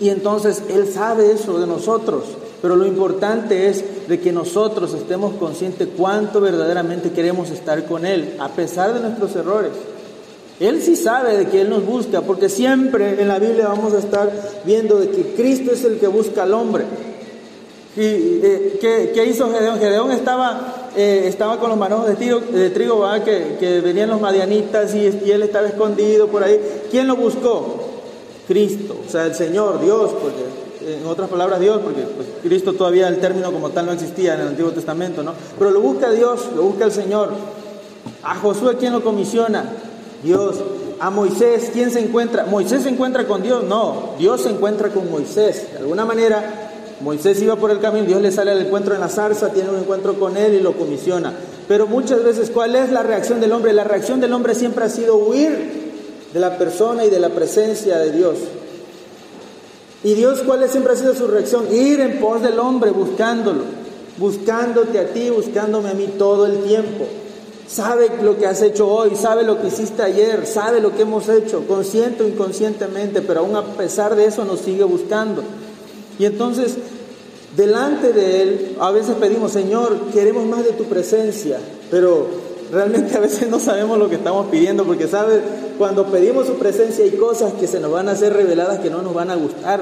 Y 0.00 0.08
entonces 0.08 0.62
Él 0.70 0.90
sabe 0.90 1.30
eso 1.30 1.58
de 1.58 1.66
nosotros. 1.66 2.24
Pero 2.62 2.76
lo 2.76 2.86
importante 2.86 3.68
es 3.68 4.08
de 4.08 4.18
que 4.18 4.32
nosotros 4.32 4.94
estemos 4.94 5.34
conscientes 5.34 5.86
cuánto 5.94 6.40
verdaderamente 6.40 7.10
queremos 7.10 7.50
estar 7.50 7.84
con 7.84 8.06
Él, 8.06 8.36
a 8.38 8.48
pesar 8.48 8.94
de 8.94 9.00
nuestros 9.00 9.36
errores. 9.36 9.72
Él 10.60 10.80
sí 10.82 10.94
sabe 10.94 11.36
de 11.36 11.46
que 11.46 11.62
Él 11.62 11.70
nos 11.70 11.84
busca, 11.84 12.20
porque 12.20 12.48
siempre 12.48 13.20
en 13.20 13.28
la 13.28 13.38
Biblia 13.38 13.68
vamos 13.68 13.92
a 13.92 13.98
estar 13.98 14.30
viendo 14.64 15.00
de 15.00 15.10
que 15.10 15.34
Cristo 15.34 15.72
es 15.72 15.84
el 15.84 15.98
que 15.98 16.06
busca 16.06 16.44
al 16.44 16.54
hombre. 16.54 16.84
¿Y 17.96 18.00
eh, 18.00 18.78
¿qué, 19.14 19.24
hizo 19.26 19.50
Gedeón? 19.52 19.78
Gedeón 19.78 20.10
estaba, 20.10 20.90
eh, 20.96 21.24
estaba 21.26 21.60
con 21.60 21.70
los 21.70 21.78
manojos 21.78 22.06
de 22.08 22.70
trigo 22.70 23.04
Que, 23.24 23.80
venían 23.84 24.10
los 24.10 24.20
madianitas 24.20 24.94
y, 24.94 25.06
él 25.06 25.42
estaba 25.42 25.68
escondido 25.68 26.28
por 26.28 26.42
ahí. 26.42 26.58
¿Quién 26.90 27.06
lo 27.06 27.16
buscó? 27.16 27.92
Cristo, 28.46 28.96
o 29.06 29.10
sea, 29.10 29.26
el 29.26 29.34
Señor, 29.34 29.80
Dios, 29.80 30.10
porque 30.20 30.96
en 30.98 31.06
otras 31.06 31.30
palabras 31.30 31.60
Dios, 31.60 31.80
porque 31.82 32.02
pues, 32.02 32.28
Cristo 32.42 32.74
todavía 32.74 33.08
el 33.08 33.18
término 33.18 33.50
como 33.50 33.70
tal 33.70 33.86
no 33.86 33.92
existía 33.92 34.34
en 34.34 34.40
el 34.40 34.48
Antiguo 34.48 34.70
Testamento, 34.72 35.22
¿no? 35.22 35.32
Pero 35.58 35.70
lo 35.70 35.80
busca 35.80 36.10
Dios, 36.10 36.48
lo 36.54 36.62
busca 36.62 36.84
el 36.84 36.92
Señor. 36.92 37.30
A 38.22 38.34
Josué, 38.34 38.76
¿quién 38.78 38.92
lo 38.92 39.02
comisiona? 39.02 39.72
Dios. 40.24 40.56
A 40.98 41.10
Moisés, 41.10 41.70
¿quién 41.72 41.90
se 41.90 42.00
encuentra? 42.00 42.46
¿Moisés 42.46 42.84
se 42.84 42.88
encuentra 42.88 43.26
con 43.26 43.42
Dios? 43.42 43.62
No, 43.64 44.14
Dios 44.18 44.42
se 44.42 44.48
encuentra 44.48 44.88
con 44.88 45.10
Moisés. 45.10 45.72
De 45.72 45.78
alguna 45.78 46.04
manera, 46.04 46.70
Moisés 47.00 47.40
iba 47.42 47.56
por 47.56 47.70
el 47.70 47.80
camino, 47.80 48.06
Dios 48.06 48.22
le 48.22 48.32
sale 48.32 48.52
al 48.52 48.64
encuentro 48.64 48.94
en 48.94 49.00
la 49.00 49.08
zarza, 49.08 49.52
tiene 49.52 49.70
un 49.70 49.78
encuentro 49.78 50.18
con 50.18 50.36
él 50.36 50.54
y 50.54 50.60
lo 50.60 50.72
comisiona. 50.72 51.34
Pero 51.68 51.86
muchas 51.86 52.24
veces, 52.24 52.50
¿cuál 52.50 52.74
es 52.76 52.90
la 52.90 53.02
reacción 53.02 53.40
del 53.40 53.52
hombre? 53.52 53.72
La 53.72 53.84
reacción 53.84 54.20
del 54.20 54.32
hombre 54.32 54.54
siempre 54.54 54.84
ha 54.84 54.88
sido 54.88 55.16
huir 55.16 55.92
de 56.32 56.40
la 56.40 56.56
persona 56.56 57.04
y 57.04 57.10
de 57.10 57.20
la 57.20 57.30
presencia 57.30 57.98
de 57.98 58.12
Dios. 58.12 58.38
¿Y 60.04 60.14
Dios 60.14 60.42
cuál 60.46 60.62
es 60.62 60.70
siempre 60.70 60.92
ha 60.92 60.96
sido 60.96 61.14
su 61.14 61.26
reacción? 61.26 61.66
Ir 61.74 62.00
en 62.00 62.20
pos 62.20 62.42
del 62.42 62.58
hombre, 62.58 62.90
buscándolo, 62.90 63.62
buscándote 64.18 64.98
a 64.98 65.08
ti, 65.08 65.30
buscándome 65.30 65.90
a 65.90 65.94
mí 65.94 66.08
todo 66.18 66.46
el 66.46 66.62
tiempo. 66.62 67.04
Sabe 67.74 68.08
lo 68.22 68.38
que 68.38 68.46
has 68.46 68.62
hecho 68.62 68.86
hoy, 68.86 69.16
sabe 69.16 69.42
lo 69.42 69.60
que 69.60 69.66
hiciste 69.66 70.00
ayer, 70.00 70.46
sabe 70.46 70.80
lo 70.80 70.94
que 70.94 71.02
hemos 71.02 71.28
hecho, 71.28 71.66
consciente 71.66 72.22
o 72.22 72.28
inconscientemente, 72.28 73.20
pero 73.20 73.40
aún 73.40 73.56
a 73.56 73.64
pesar 73.64 74.14
de 74.14 74.26
eso 74.26 74.44
nos 74.44 74.60
sigue 74.60 74.84
buscando. 74.84 75.42
Y 76.16 76.24
entonces, 76.24 76.76
delante 77.56 78.12
de 78.12 78.42
Él, 78.42 78.76
a 78.78 78.92
veces 78.92 79.16
pedimos, 79.16 79.50
Señor, 79.50 79.98
queremos 80.12 80.46
más 80.46 80.64
de 80.64 80.70
tu 80.70 80.84
presencia, 80.84 81.58
pero 81.90 82.28
realmente 82.70 83.16
a 83.16 83.20
veces 83.20 83.50
no 83.50 83.58
sabemos 83.58 83.98
lo 83.98 84.08
que 84.08 84.14
estamos 84.14 84.46
pidiendo, 84.52 84.84
porque 84.84 85.08
sabes, 85.08 85.40
cuando 85.76 86.06
pedimos 86.06 86.46
su 86.46 86.54
presencia 86.54 87.04
hay 87.04 87.16
cosas 87.16 87.54
que 87.54 87.66
se 87.66 87.80
nos 87.80 87.90
van 87.90 88.08
a 88.08 88.12
hacer 88.12 88.34
reveladas 88.34 88.78
que 88.78 88.90
no 88.90 89.02
nos 89.02 89.14
van 89.14 89.32
a 89.32 89.34
gustar. 89.34 89.80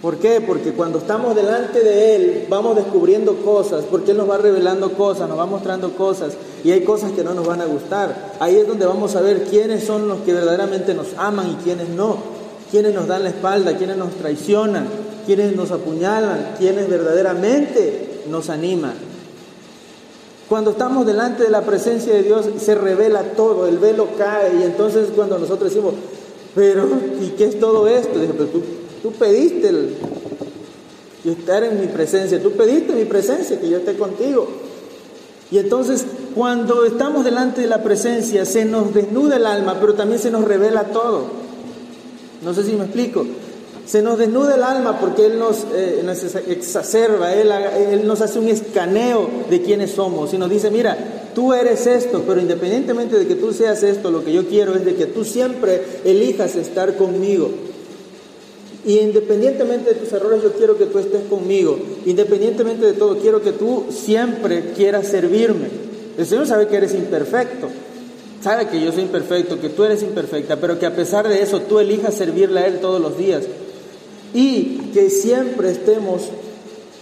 ¿Por 0.00 0.18
qué? 0.18 0.40
Porque 0.40 0.72
cuando 0.72 0.98
estamos 0.98 1.34
delante 1.34 1.80
de 1.80 2.14
Él 2.14 2.46
vamos 2.48 2.76
descubriendo 2.76 3.34
cosas, 3.38 3.84
porque 3.90 4.12
Él 4.12 4.18
nos 4.18 4.30
va 4.30 4.38
revelando 4.38 4.92
cosas, 4.92 5.28
nos 5.28 5.36
va 5.36 5.46
mostrando 5.46 5.90
cosas 5.94 6.34
y 6.62 6.70
hay 6.70 6.82
cosas 6.84 7.10
que 7.12 7.24
no 7.24 7.34
nos 7.34 7.44
van 7.44 7.60
a 7.60 7.66
gustar. 7.66 8.36
Ahí 8.38 8.56
es 8.56 8.68
donde 8.68 8.86
vamos 8.86 9.16
a 9.16 9.20
ver 9.20 9.42
quiénes 9.44 9.82
son 9.82 10.06
los 10.06 10.20
que 10.20 10.32
verdaderamente 10.32 10.94
nos 10.94 11.08
aman 11.16 11.50
y 11.50 11.54
quiénes 11.64 11.88
no, 11.88 12.16
quiénes 12.70 12.94
nos 12.94 13.08
dan 13.08 13.24
la 13.24 13.30
espalda, 13.30 13.76
quiénes 13.76 13.96
nos 13.96 14.12
traicionan, 14.14 14.86
quiénes 15.26 15.56
nos 15.56 15.72
apuñalan, 15.72 16.54
quiénes 16.58 16.88
verdaderamente 16.88 18.22
nos 18.30 18.50
animan. 18.50 18.94
Cuando 20.48 20.70
estamos 20.70 21.06
delante 21.06 21.42
de 21.42 21.50
la 21.50 21.62
presencia 21.62 22.14
de 22.14 22.22
Dios 22.22 22.46
se 22.60 22.76
revela 22.76 23.22
todo, 23.36 23.66
el 23.66 23.78
velo 23.78 24.10
cae 24.16 24.60
y 24.60 24.62
entonces 24.62 25.08
cuando 25.14 25.40
nosotros 25.40 25.70
decimos, 25.70 25.94
pero 26.54 26.88
¿y 27.20 27.30
qué 27.30 27.46
es 27.46 27.58
todo 27.58 27.88
esto? 27.88 28.20
Dice, 28.20 28.32
pero 28.32 28.48
tú 28.48 28.62
Tú 29.02 29.12
pediste 29.12 29.68
el, 29.68 29.96
estar 31.24 31.64
en 31.64 31.80
mi 31.80 31.86
presencia, 31.86 32.42
tú 32.42 32.52
pediste 32.52 32.94
mi 32.94 33.04
presencia, 33.04 33.60
que 33.60 33.68
yo 33.68 33.78
esté 33.78 33.96
contigo. 33.96 34.48
Y 35.50 35.58
entonces 35.58 36.04
cuando 36.34 36.84
estamos 36.84 37.24
delante 37.24 37.62
de 37.62 37.66
la 37.66 37.82
presencia 37.82 38.44
se 38.44 38.64
nos 38.64 38.92
desnuda 38.92 39.36
el 39.36 39.46
alma, 39.46 39.78
pero 39.80 39.94
también 39.94 40.20
se 40.20 40.30
nos 40.30 40.44
revela 40.44 40.84
todo. 40.84 41.24
No 42.42 42.54
sé 42.54 42.64
si 42.64 42.72
me 42.72 42.84
explico. 42.84 43.24
Se 43.86 44.02
nos 44.02 44.18
desnuda 44.18 44.54
el 44.54 44.62
alma 44.62 45.00
porque 45.00 45.24
Él 45.24 45.38
nos, 45.38 45.64
eh, 45.72 46.04
exacerba, 46.48 47.32
él, 47.32 47.50
él 47.90 48.06
nos 48.06 48.20
hace 48.20 48.38
un 48.38 48.48
escaneo 48.48 49.30
de 49.48 49.62
quiénes 49.62 49.92
somos 49.92 50.34
y 50.34 50.38
nos 50.38 50.50
dice, 50.50 50.70
mira, 50.70 50.94
tú 51.34 51.54
eres 51.54 51.86
esto, 51.86 52.22
pero 52.26 52.38
independientemente 52.38 53.18
de 53.18 53.26
que 53.26 53.34
tú 53.34 53.54
seas 53.54 53.82
esto, 53.82 54.10
lo 54.10 54.22
que 54.22 54.34
yo 54.34 54.46
quiero 54.46 54.74
es 54.74 54.84
de 54.84 54.94
que 54.94 55.06
tú 55.06 55.24
siempre 55.24 55.82
elijas 56.04 56.54
estar 56.56 56.98
conmigo. 56.98 57.50
Y 58.88 59.00
independientemente 59.00 59.92
de 59.92 60.00
tus 60.00 60.10
errores, 60.14 60.42
yo 60.42 60.54
quiero 60.54 60.78
que 60.78 60.86
tú 60.86 60.98
estés 60.98 61.20
conmigo. 61.28 61.78
Independientemente 62.06 62.86
de 62.86 62.94
todo, 62.94 63.18
quiero 63.18 63.42
que 63.42 63.52
tú 63.52 63.84
siempre 63.90 64.72
quieras 64.74 65.08
servirme. 65.08 65.68
El 66.16 66.24
Señor 66.24 66.46
sabe 66.46 66.68
que 66.68 66.76
eres 66.76 66.94
imperfecto. 66.94 67.68
Sabe 68.42 68.66
que 68.68 68.80
yo 68.80 68.90
soy 68.90 69.02
imperfecto, 69.02 69.60
que 69.60 69.68
tú 69.68 69.84
eres 69.84 70.02
imperfecta, 70.02 70.56
pero 70.56 70.78
que 70.78 70.86
a 70.86 70.96
pesar 70.96 71.28
de 71.28 71.42
eso 71.42 71.60
tú 71.60 71.80
elijas 71.80 72.14
servirle 72.14 72.60
a 72.60 72.66
Él 72.66 72.80
todos 72.80 72.98
los 72.98 73.18
días. 73.18 73.44
Y 74.32 74.78
que 74.94 75.10
siempre 75.10 75.70
estemos 75.70 76.22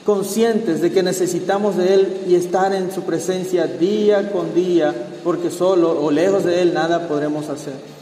conscientes 0.04 0.80
de 0.80 0.90
que 0.90 1.04
necesitamos 1.04 1.76
de 1.76 1.94
Él 1.94 2.08
y 2.26 2.34
estar 2.34 2.74
en 2.74 2.90
su 2.90 3.02
presencia 3.02 3.68
día 3.68 4.32
con 4.32 4.56
día, 4.56 4.92
porque 5.22 5.52
solo 5.52 6.00
o 6.02 6.10
lejos 6.10 6.42
de 6.42 6.62
Él 6.62 6.74
nada 6.74 7.06
podremos 7.06 7.48
hacer. 7.48 7.95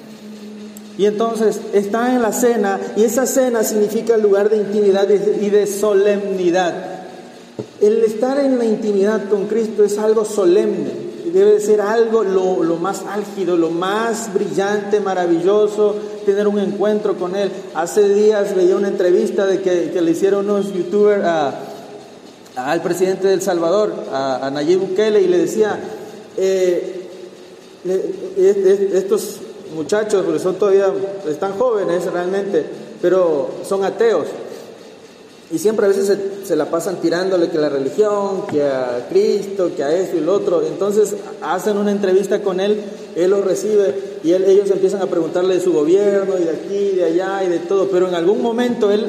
Y 0.97 1.07
entonces 1.07 1.61
está 1.73 2.15
en 2.15 2.23
la 2.23 2.33
cena 2.33 2.79
y 2.97 3.03
esa 3.03 3.27
cena 3.27 3.65
significa 3.65 4.15
el 4.15 4.23
lugar 4.23 4.49
de 4.49 4.59
intimidad 4.59 5.09
y 5.09 5.51
de 5.51 5.67
solemnidad. 5.67 6.95
El 7.81 8.05
estar 8.05 8.39
en 8.39 8.59
la 8.59 8.65
intimidad 8.65 9.29
con 9.29 9.47
Cristo 9.47 9.85
es 9.85 9.99
algo 9.99 10.25
solemne, 10.25 11.05
debe 11.33 11.61
ser 11.61 11.81
algo 11.81 12.23
lo, 12.23 12.77
más 12.77 13.03
álgido, 13.11 13.57
lo 13.57 13.71
más 13.71 14.33
brillante, 14.33 15.01
maravilloso, 15.01 15.97
tener 16.25 16.47
un 16.47 16.61
encuentro 16.61 17.17
con 17.17 17.35
Él. 17.35 17.51
Hace 17.75 18.09
días 18.09 18.55
veía 18.55 18.77
una 18.77 18.89
entrevista 18.89 19.45
de 19.45 19.61
que, 19.61 20.01
le 20.01 20.11
hicieron 20.13 20.49
unos 20.49 20.73
youtubers 20.73 21.25
al 22.55 22.83
presidente 22.83 23.27
del 23.27 23.43
Salvador, 23.43 23.93
a, 24.13 24.49
Nayib 24.53 24.79
Bukele, 24.79 25.21
y 25.21 25.27
le 25.27 25.39
decía, 25.39 25.77
eh, 26.37 27.09
estos 28.95 29.41
muchachos, 29.75 30.23
porque 30.25 30.41
son 30.41 30.57
todavía, 30.57 30.93
están 31.29 31.53
jóvenes 31.53 32.05
realmente, 32.13 32.65
pero 33.01 33.51
son 33.65 33.85
ateos. 33.85 34.27
Y 35.53 35.59
siempre 35.59 35.85
a 35.87 35.89
veces 35.89 36.19
se, 36.45 36.57
la 36.57 36.71
pasan 36.71 36.97
tirándole 36.97 37.49
que 37.49 37.59
la 37.59 37.69
religión, 37.69 38.47
que 38.51 38.65
a 38.65 39.07
Cristo, 39.11 39.71
que 39.77 39.85
a 39.85 39.95
esto 39.95 40.17
y 40.17 40.21
lo 40.21 40.33
otro. 40.33 40.63
Entonces 40.67 41.15
hacen 41.43 41.77
una 41.77 41.93
entrevista 41.93 42.43
con 42.43 42.61
él, 42.61 42.83
él 43.15 43.31
los 43.31 43.45
recibe 43.45 43.95
y 44.25 44.33
ellos 44.33 44.71
empiezan 44.71 45.03
a 45.03 45.07
preguntarle 45.07 45.55
de 45.55 45.61
su 45.61 45.73
gobierno 45.73 46.35
y 46.39 46.45
de 46.45 46.51
aquí, 46.51 46.97
de 46.97 47.05
allá 47.05 47.45
y 47.45 47.49
de 47.49 47.59
todo. 47.59 47.89
Pero 47.89 48.09
en 48.09 48.15
algún 48.15 48.41
momento 48.43 48.91
él, 48.91 49.07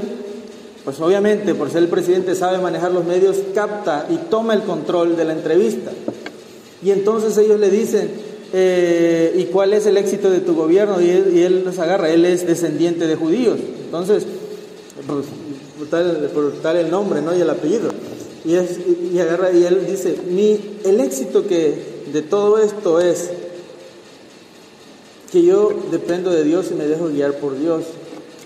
pues 0.83 0.99
obviamente 0.99 1.55
por 1.55 1.71
ser 1.71 1.83
el 1.83 1.89
presidente 1.89 2.35
sabe 2.35 2.57
manejar 2.57 2.91
los 2.91 3.05
medios, 3.05 3.37
capta 3.55 4.05
y 4.09 4.17
toma 4.29 4.53
el 4.53 4.63
control 4.63 5.15
de 5.15 5.23
la 5.23 5.33
entrevista. 5.33 5.91
Y 6.83 6.91
entonces 6.91 7.35
ellos 7.37 7.59
le 7.59 7.71
dicen, 7.71 8.11
eh, 8.53 9.33
¿y 9.37 9.45
cuál 9.45 9.73
es 9.73 9.85
el 9.85 9.97
éxito 9.97 10.29
de 10.29 10.39
tu 10.39 10.55
gobierno? 10.55 11.01
Y 11.01 11.09
él, 11.09 11.63
nos 11.65 11.79
agarra, 11.79 12.09
él 12.09 12.25
es 12.25 12.45
descendiente 12.45 13.07
de 13.07 13.15
judíos. 13.15 13.59
Entonces, 13.85 14.25
por, 15.07 15.23
tal, 16.61 16.77
el 16.77 16.89
nombre 16.89 17.21
¿no? 17.21 17.35
y 17.35 17.41
el 17.41 17.49
apellido. 17.49 17.89
Y, 18.43 18.55
es, 18.55 18.79
y 19.13 19.19
agarra 19.19 19.51
y 19.51 19.63
él 19.63 19.85
dice, 19.87 20.17
Mi, 20.29 20.59
el 20.83 20.99
éxito 20.99 21.47
que 21.47 21.95
de 22.13 22.21
todo 22.21 22.59
esto 22.59 23.01
es 23.01 23.31
que 25.31 25.41
yo 25.43 25.69
dependo 25.91 26.31
de 26.31 26.43
Dios 26.43 26.67
y 26.71 26.75
me 26.75 26.87
dejo 26.87 27.07
guiar 27.07 27.33
por 27.39 27.57
Dios. 27.59 27.83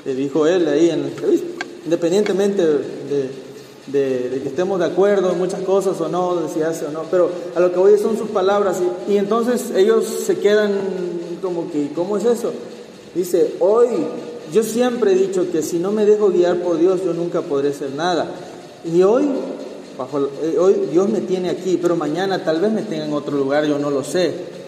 Le 0.06 0.16
dijo 0.16 0.48
él 0.48 0.68
ahí 0.68 0.90
en 0.90 1.02
la 1.02 1.08
entrevista. 1.10 1.48
Independientemente 1.84 2.64
de 2.64 3.49
de, 3.92 4.40
que 4.42 4.50
estemos 4.50 4.80
de 4.80 4.86
acuerdo 4.86 5.32
en 5.32 5.38
muchas 5.38 5.62
cosas 5.62 6.00
o 6.02 6.08
no, 6.10 6.36
de 6.36 6.50
si 6.50 6.62
hace 6.62 6.86
o 6.86 6.92
no, 6.92 7.04
pero 7.10 7.30
a 7.56 7.60
lo 7.60 7.72
que 7.72 7.80
voy 7.80 7.98
son 7.98 8.18
sus 8.18 8.30
palabras 8.30 8.82
y, 9.08 9.18
entonces 9.18 9.72
ellos 9.76 10.06
se 10.06 10.38
quedan 10.38 10.72
como 11.42 11.72
que, 11.72 11.92
¿cómo 11.94 12.18
es 12.18 12.26
eso? 12.26 12.52
Dice, 13.16 13.56
hoy 13.60 13.88
yo 14.54 14.64
siempre 14.64 15.14
he 15.14 15.16
dicho 15.16 15.52
que 15.52 15.62
si 15.62 15.80
no 15.80 15.92
me 15.92 16.06
dejo 16.06 16.30
guiar 16.30 16.58
por 16.58 16.78
Dios 16.78 17.04
yo 17.04 17.14
nunca 17.14 17.42
podré 17.42 17.70
hacer 17.70 17.92
nada. 17.92 18.28
Y 18.86 19.04
hoy, 19.04 19.26
bajo, 19.98 20.20
eh, 20.42 20.58
hoy 20.60 20.88
Dios 20.92 21.10
me 21.10 21.22
tiene 21.22 21.50
aquí, 21.50 21.78
pero 21.82 21.96
mañana 21.96 22.44
tal 22.44 22.62
vez 22.62 22.72
me 22.72 22.84
tenga 22.84 23.06
en 23.06 23.14
otro 23.14 23.38
lugar, 23.38 23.66
yo 23.66 23.80
no 23.80 23.90
lo 23.90 24.04
sé. 24.04 24.59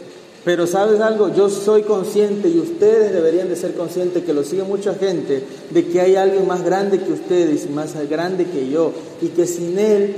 Pero 0.44 0.66
sabes 0.66 1.00
algo, 1.02 1.34
yo 1.34 1.50
soy 1.50 1.84
consciente 1.84 2.50
y 2.50 2.60
ustedes 2.60 3.14
deberían 3.14 3.48
de 3.48 3.56
ser 3.56 3.76
conscientes 3.76 4.24
que 4.24 4.34
lo 4.34 4.44
sigue 4.44 4.64
mucha 4.64 4.96
gente, 4.96 5.44
de 5.70 5.88
que 5.88 6.02
hay 6.02 6.16
alguien 6.16 6.48
más 6.48 6.64
grande 6.64 7.00
que 7.00 7.14
ustedes 7.14 7.66
y 7.66 7.70
más 7.70 7.94
grande 8.10 8.46
que 8.46 8.68
yo 8.68 8.92
y 9.22 9.28
que 9.28 9.46
sin 9.46 9.78
Él 9.78 10.16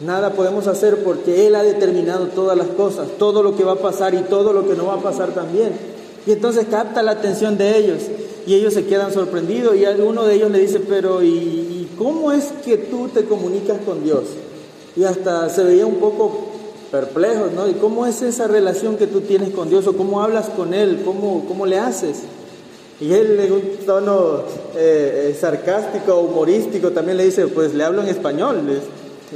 nada 0.00 0.32
podemos 0.32 0.66
hacer 0.66 1.04
porque 1.04 1.46
Él 1.46 1.54
ha 1.54 1.62
determinado 1.62 2.28
todas 2.28 2.56
las 2.56 2.68
cosas, 2.68 3.08
todo 3.18 3.42
lo 3.42 3.56
que 3.56 3.64
va 3.64 3.72
a 3.72 3.76
pasar 3.76 4.14
y 4.14 4.22
todo 4.22 4.54
lo 4.54 4.66
que 4.66 4.74
no 4.74 4.86
va 4.86 4.94
a 4.94 5.02
pasar 5.02 5.34
también. 5.34 5.72
Y 6.26 6.32
entonces 6.32 6.66
capta 6.70 7.02
la 7.02 7.12
atención 7.12 7.58
de 7.58 7.76
ellos 7.76 8.02
y 8.46 8.54
ellos 8.54 8.72
se 8.72 8.86
quedan 8.86 9.12
sorprendidos 9.12 9.76
y 9.76 9.84
alguno 9.84 10.24
de 10.24 10.34
ellos 10.34 10.50
le 10.50 10.60
dice, 10.60 10.80
pero 10.80 11.22
¿y 11.22 11.88
cómo 11.98 12.32
es 12.32 12.52
que 12.64 12.78
tú 12.78 13.08
te 13.08 13.26
comunicas 13.26 13.78
con 13.84 14.02
Dios? 14.02 14.24
Y 14.96 15.04
hasta 15.04 15.50
se 15.50 15.62
veía 15.62 15.84
un 15.84 15.96
poco 15.96 16.45
perplejos, 16.96 17.52
¿no? 17.52 17.68
¿Y 17.68 17.74
cómo 17.74 18.06
es 18.06 18.22
esa 18.22 18.46
relación 18.46 18.96
que 18.96 19.06
tú 19.06 19.20
tienes 19.20 19.50
con 19.50 19.68
Dios 19.68 19.86
o 19.86 19.94
cómo 19.94 20.22
hablas 20.22 20.48
con 20.48 20.72
Él? 20.72 21.02
¿Cómo, 21.04 21.44
cómo 21.46 21.66
le 21.66 21.78
haces? 21.78 22.22
Y 22.98 23.12
él 23.12 23.38
en 23.38 23.52
un 23.52 23.62
tono 23.84 24.40
eh, 24.74 25.28
eh, 25.28 25.36
sarcástico, 25.38 26.18
humorístico, 26.20 26.92
también 26.92 27.18
le 27.18 27.26
dice, 27.26 27.48
pues 27.48 27.74
le 27.74 27.84
hablo 27.84 28.00
en 28.00 28.08
español. 28.08 28.62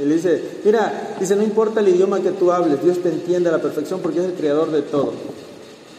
Él 0.01 0.09
dice, 0.11 0.41
mira, 0.65 1.15
dice, 1.19 1.35
no 1.35 1.43
importa 1.43 1.81
el 1.81 1.89
idioma 1.89 2.19
que 2.19 2.31
tú 2.31 2.51
hables, 2.51 2.83
Dios 2.83 2.97
te 3.03 3.09
entiende 3.09 3.49
a 3.49 3.51
la 3.51 3.61
perfección 3.61 3.99
porque 3.99 4.17
es 4.17 4.25
el 4.25 4.33
creador 4.33 4.71
de 4.71 4.81
todo. 4.81 5.13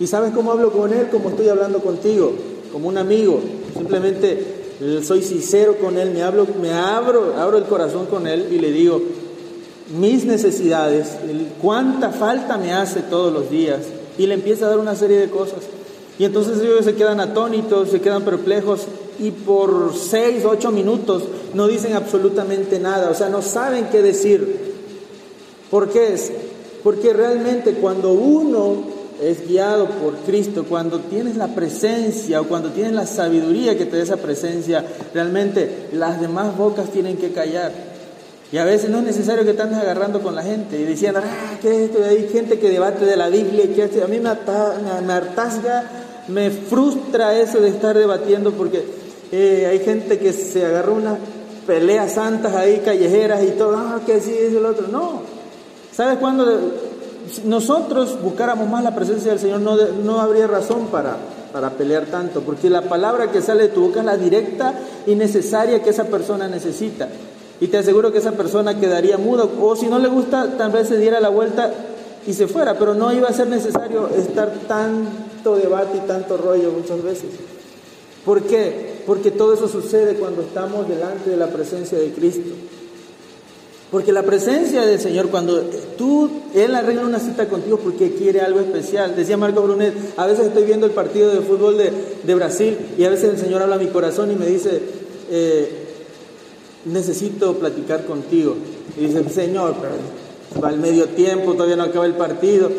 ¿Y 0.01 0.09
sabes 0.09 0.33
cómo 0.33 0.51
hablo 0.51 0.73
con 0.73 0.93
Él? 0.93 1.11
Como 1.13 1.29
estoy 1.29 1.49
hablando 1.49 1.79
contigo, 1.79 2.33
como 2.73 2.89
un 2.89 2.99
amigo. 2.99 3.39
Simplemente 3.79 4.45
soy 5.05 5.23
sincero 5.23 5.77
con 5.81 5.97
Él, 5.97 6.11
me, 6.11 6.25
hablo, 6.25 6.45
me 6.61 6.73
abro, 6.73 7.37
abro 7.39 7.59
el 7.59 7.65
corazón 7.65 8.07
con 8.07 8.27
Él 8.27 8.49
y 8.51 8.59
le 8.59 8.73
digo, 8.73 9.01
mis 9.91 10.25
necesidades, 10.25 11.09
cuánta 11.61 12.11
falta 12.11 12.57
me 12.57 12.73
hace 12.73 13.01
todos 13.01 13.33
los 13.33 13.51
días. 13.51 13.81
Y 14.19 14.27
le 14.27 14.35
empieza 14.35 14.67
a 14.67 14.71
dar 14.71 14.79
una 14.79 14.95
serie 14.95 15.19
de 15.19 15.31
cosas. 15.31 15.61
Y 16.19 16.25
entonces 16.25 16.61
ellos 16.61 16.85
se 16.85 16.95
quedan 16.95 17.21
atónitos, 17.21 17.91
se 17.91 18.01
quedan 18.01 18.23
perplejos 18.23 18.87
y 19.19 19.31
por 19.31 19.95
seis, 19.95 20.45
ocho 20.45 20.71
minutos 20.71 21.25
no 21.55 21.69
dicen 21.69 21.95
absolutamente 21.95 22.79
nada, 22.79 23.11
o 23.11 23.15
sea, 23.15 23.29
no 23.29 23.43
saben 23.43 23.87
qué 23.91 24.03
decir. 24.03 24.73
¿Por 25.71 25.89
qué 25.89 26.15
es? 26.15 26.33
Porque 26.83 27.13
realmente 27.13 27.75
cuando 27.75 28.13
uno 28.13 28.85
es 29.23 29.47
guiado 29.49 29.87
por 29.87 30.17
Cristo, 30.27 30.65
cuando 30.69 30.99
tienes 30.99 31.37
la 31.37 31.55
presencia 31.55 32.41
o 32.41 32.45
cuando 32.45 32.71
tienes 32.71 32.93
la 32.93 33.07
sabiduría 33.07 33.79
que 33.79 33.87
te 33.87 33.97
da 33.97 34.03
esa 34.03 34.17
presencia, 34.17 34.85
realmente 35.15 35.89
las 35.93 36.21
demás 36.21 36.57
bocas 36.57 36.91
tienen 36.91 37.17
que 37.17 37.33
callar. 37.33 37.92
Y 38.53 38.59
a 38.59 38.65
veces 38.67 38.91
no 38.91 38.99
es 38.99 39.05
necesario 39.05 39.47
que 39.47 39.55
te 39.55 39.63
andes 39.63 39.79
agarrando 39.79 40.21
con 40.21 40.35
la 40.35 40.43
gente 40.43 40.79
y 40.79 40.85
diciendo, 40.85 41.21
ah, 41.25 41.57
¿qué 41.63 41.71
es 41.71 41.91
esto? 41.91 42.05
Hay 42.05 42.29
gente 42.29 42.59
que 42.59 42.69
debate 42.69 43.07
de 43.07 43.17
la 43.17 43.31
Biblia 43.31 43.65
y 43.65 43.69
que 43.69 44.03
a 44.03 44.07
mí 44.07 44.21
me, 44.21 44.29
hartazga, 45.13 45.85
me 46.29 46.51
frustra 46.51 47.35
eso 47.35 47.61
de 47.61 47.71
estar 47.71 47.97
debatiendo 47.97 48.53
porque 48.53 48.85
eh, 49.33 49.67
hay 49.71 49.79
gente 49.79 50.19
que 50.19 50.35
se 50.35 50.67
agarra 50.67 50.93
unas 50.93 51.19
peleas 51.67 52.13
santas 52.13 52.55
ahí, 52.55 52.83
callejeras 52.85 53.43
y 53.43 53.53
todo, 53.53 53.75
ah, 53.79 54.03
que 54.05 54.21
sí, 54.21 54.35
es 54.39 54.53
el 54.53 54.67
otro. 54.67 54.87
No. 54.89 55.23
¿Sabes 55.91 56.19
cuándo 56.19 56.45
nosotros 57.47 58.21
buscáramos 58.23 58.69
más 58.69 58.85
la 58.85 58.95
presencia 58.95 59.31
del 59.31 59.41
Señor? 59.41 59.61
No, 59.61 59.77
no 59.77 60.21
habría 60.21 60.47
razón 60.47 60.89
para, 60.89 61.17
para 61.55 61.71
pelear 61.71 62.05
tanto, 62.05 62.43
porque 62.43 62.69
la 62.69 62.83
palabra 62.83 63.31
que 63.31 63.41
sale 63.41 63.63
de 63.63 63.69
tu 63.71 63.87
boca 63.87 64.01
es 64.01 64.07
la 64.07 64.19
directa 64.19 64.75
y 65.07 65.15
necesaria 65.15 65.83
que 65.83 65.89
esa 65.89 66.05
persona 66.05 66.49
necesita. 66.49 67.09
Y 67.63 67.69
te 67.69 67.79
aseguro 67.79 68.11
que 68.11 68.19
esa 68.19 68.33
persona 68.33 68.81
quedaría 68.81 69.19
muda, 69.19 69.45
o 69.45 69.77
si 69.77 69.87
no 69.87 70.01
le 70.01 70.09
gusta, 70.09 70.57
tal 70.59 70.73
vez 70.73 70.89
se 70.89 70.99
diera 70.99 71.21
la 71.21 71.29
vuelta 71.29 71.73
y 72.27 72.33
se 72.33 72.49
fuera, 72.49 72.77
pero 72.77 72.93
no 72.93 73.13
iba 73.13 73.29
a 73.29 73.33
ser 73.33 73.47
necesario 73.47 74.09
estar 74.09 74.53
tanto 74.67 75.55
debate 75.55 75.99
y 75.99 76.09
tanto 76.09 76.37
rollo 76.37 76.73
muchas 76.73 77.01
veces. 77.05 77.31
¿Por 78.25 78.43
qué? 78.43 79.05
Porque 79.07 79.31
todo 79.31 79.55
eso 79.55 79.69
sucede 79.69 80.15
cuando 80.15 80.43
estamos 80.43 80.89
delante 80.89 81.31
de 81.31 81.37
la 81.37 81.51
presencia 81.51 81.97
de 81.97 82.11
Cristo. 82.11 82.51
Porque 83.93 84.11
la 84.11 84.25
presencia 84.25 84.85
del 84.85 84.99
Señor, 84.99 85.29
cuando 85.29 85.61
tú, 85.97 86.31
Él 86.57 86.75
arregla 86.75 87.03
una 87.03 87.21
cita 87.21 87.47
contigo 87.47 87.79
porque 87.79 88.13
quiere 88.15 88.41
algo 88.41 88.59
especial. 88.59 89.15
Decía 89.15 89.37
Marco 89.37 89.63
Brunet, 89.63 89.95
a 90.17 90.27
veces 90.27 90.47
estoy 90.47 90.65
viendo 90.65 90.87
el 90.87 90.93
partido 90.93 91.31
de 91.31 91.43
fútbol 91.43 91.79
de, 91.79 92.35
Brasil 92.35 92.77
y 92.99 93.05
a 93.05 93.11
veces 93.11 93.31
el 93.31 93.39
Señor 93.39 93.63
habla 93.63 93.77
a 93.77 93.79
mi 93.79 93.87
corazón 93.87 94.33
y 94.33 94.35
me 94.35 94.47
dice, 94.47 94.81
eh, 95.31 95.82
necesito 96.85 97.55
platicar 97.55 98.05
contigo. 98.05 98.57
Y 98.97 99.07
dice, 99.07 99.29
Señor, 99.31 99.75
va 100.63 100.69
al 100.69 100.79
medio 100.79 101.07
tiempo, 101.07 101.53
todavía 101.53 101.77
no 101.77 101.85
acaba 101.85 102.07
el 102.07 102.15
partido. 102.15 102.71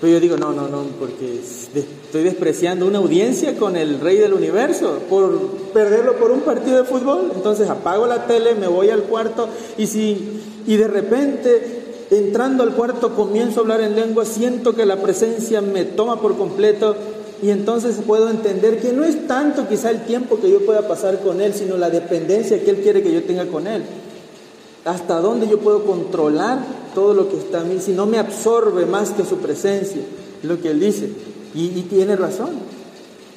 Pero 0.00 0.12
yo 0.12 0.20
digo, 0.20 0.36
no, 0.36 0.52
no, 0.52 0.68
no, 0.68 0.84
porque 0.98 1.40
estoy 1.74 2.22
despreciando 2.22 2.86
una 2.86 2.98
audiencia 2.98 3.56
con 3.56 3.76
el 3.76 3.98
rey 3.98 4.18
del 4.18 4.34
universo 4.34 4.98
por 5.08 5.38
perderlo 5.72 6.16
por 6.16 6.30
un 6.30 6.40
partido 6.40 6.76
de 6.76 6.84
fútbol. 6.84 7.32
Entonces 7.34 7.70
apago 7.70 8.06
la 8.06 8.26
tele, 8.26 8.54
me 8.54 8.66
voy 8.66 8.90
al 8.90 9.04
cuarto 9.04 9.48
y 9.78 9.86
si 9.86 10.42
y 10.66 10.76
de 10.76 10.88
repente 10.88 11.82
entrando 12.10 12.62
al 12.62 12.74
cuarto 12.74 13.14
comienzo 13.14 13.60
a 13.60 13.62
hablar 13.62 13.80
en 13.80 13.96
lengua, 13.96 14.24
siento 14.24 14.74
que 14.74 14.84
la 14.84 14.96
presencia 14.96 15.60
me 15.60 15.84
toma 15.84 16.20
por 16.20 16.36
completo 16.36 16.94
y 17.42 17.50
entonces 17.50 17.96
puedo 18.06 18.30
entender 18.30 18.80
que 18.80 18.92
no 18.92 19.04
es 19.04 19.26
tanto 19.26 19.68
quizá 19.68 19.90
el 19.90 20.04
tiempo 20.04 20.40
que 20.40 20.50
yo 20.50 20.64
pueda 20.64 20.88
pasar 20.88 21.20
con 21.20 21.40
él, 21.40 21.52
sino 21.54 21.76
la 21.76 21.90
dependencia 21.90 22.62
que 22.62 22.70
él 22.70 22.78
quiere 22.78 23.02
que 23.02 23.12
yo 23.12 23.22
tenga 23.24 23.46
con 23.46 23.66
él 23.66 23.82
hasta 24.86 25.20
dónde 25.20 25.48
yo 25.48 25.58
puedo 25.58 25.84
controlar 25.84 26.60
todo 26.94 27.12
lo 27.12 27.28
que 27.28 27.36
está 27.36 27.60
a 27.60 27.64
mí, 27.64 27.78
si 27.80 27.90
no 27.90 28.06
me 28.06 28.18
absorbe 28.18 28.86
más 28.86 29.10
que 29.10 29.24
su 29.24 29.38
presencia, 29.38 30.00
lo 30.44 30.60
que 30.60 30.70
él 30.70 30.80
dice. 30.80 31.10
Y, 31.54 31.68
tiene 31.82 32.16
razón. 32.16 32.50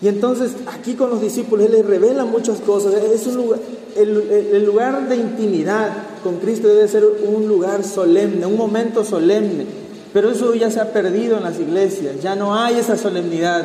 Y 0.02 0.10
entonces 0.10 0.52
aquí 0.68 0.94
con 0.94 1.10
los 1.10 1.22
discípulos 1.22 1.66
Él 1.68 1.72
les 1.72 1.86
revela 1.86 2.26
muchas 2.26 2.60
cosas. 2.60 2.94
Es 2.94 3.26
un 3.28 3.36
lugar, 3.38 3.60
el, 3.96 4.66
lugar 4.66 5.08
de 5.08 5.16
intimidad 5.16 5.92
con 6.22 6.38
Cristo 6.38 6.68
debe 6.68 6.88
ser 6.88 7.06
un 7.06 7.48
lugar 7.48 7.84
solemne, 7.86 8.46
un 8.46 8.58
momento 8.58 9.06
solemne. 9.06 9.66
Pero 10.14 10.32
eso 10.32 10.54
ya 10.56 10.72
se 10.72 10.80
ha 10.80 10.92
perdido 10.92 11.38
en 11.38 11.44
las 11.44 11.60
iglesias, 11.60 12.16
ya 12.22 12.36
no 12.36 12.56
hay 12.56 12.80
esa 12.80 12.98
solemnidad. 12.98 13.64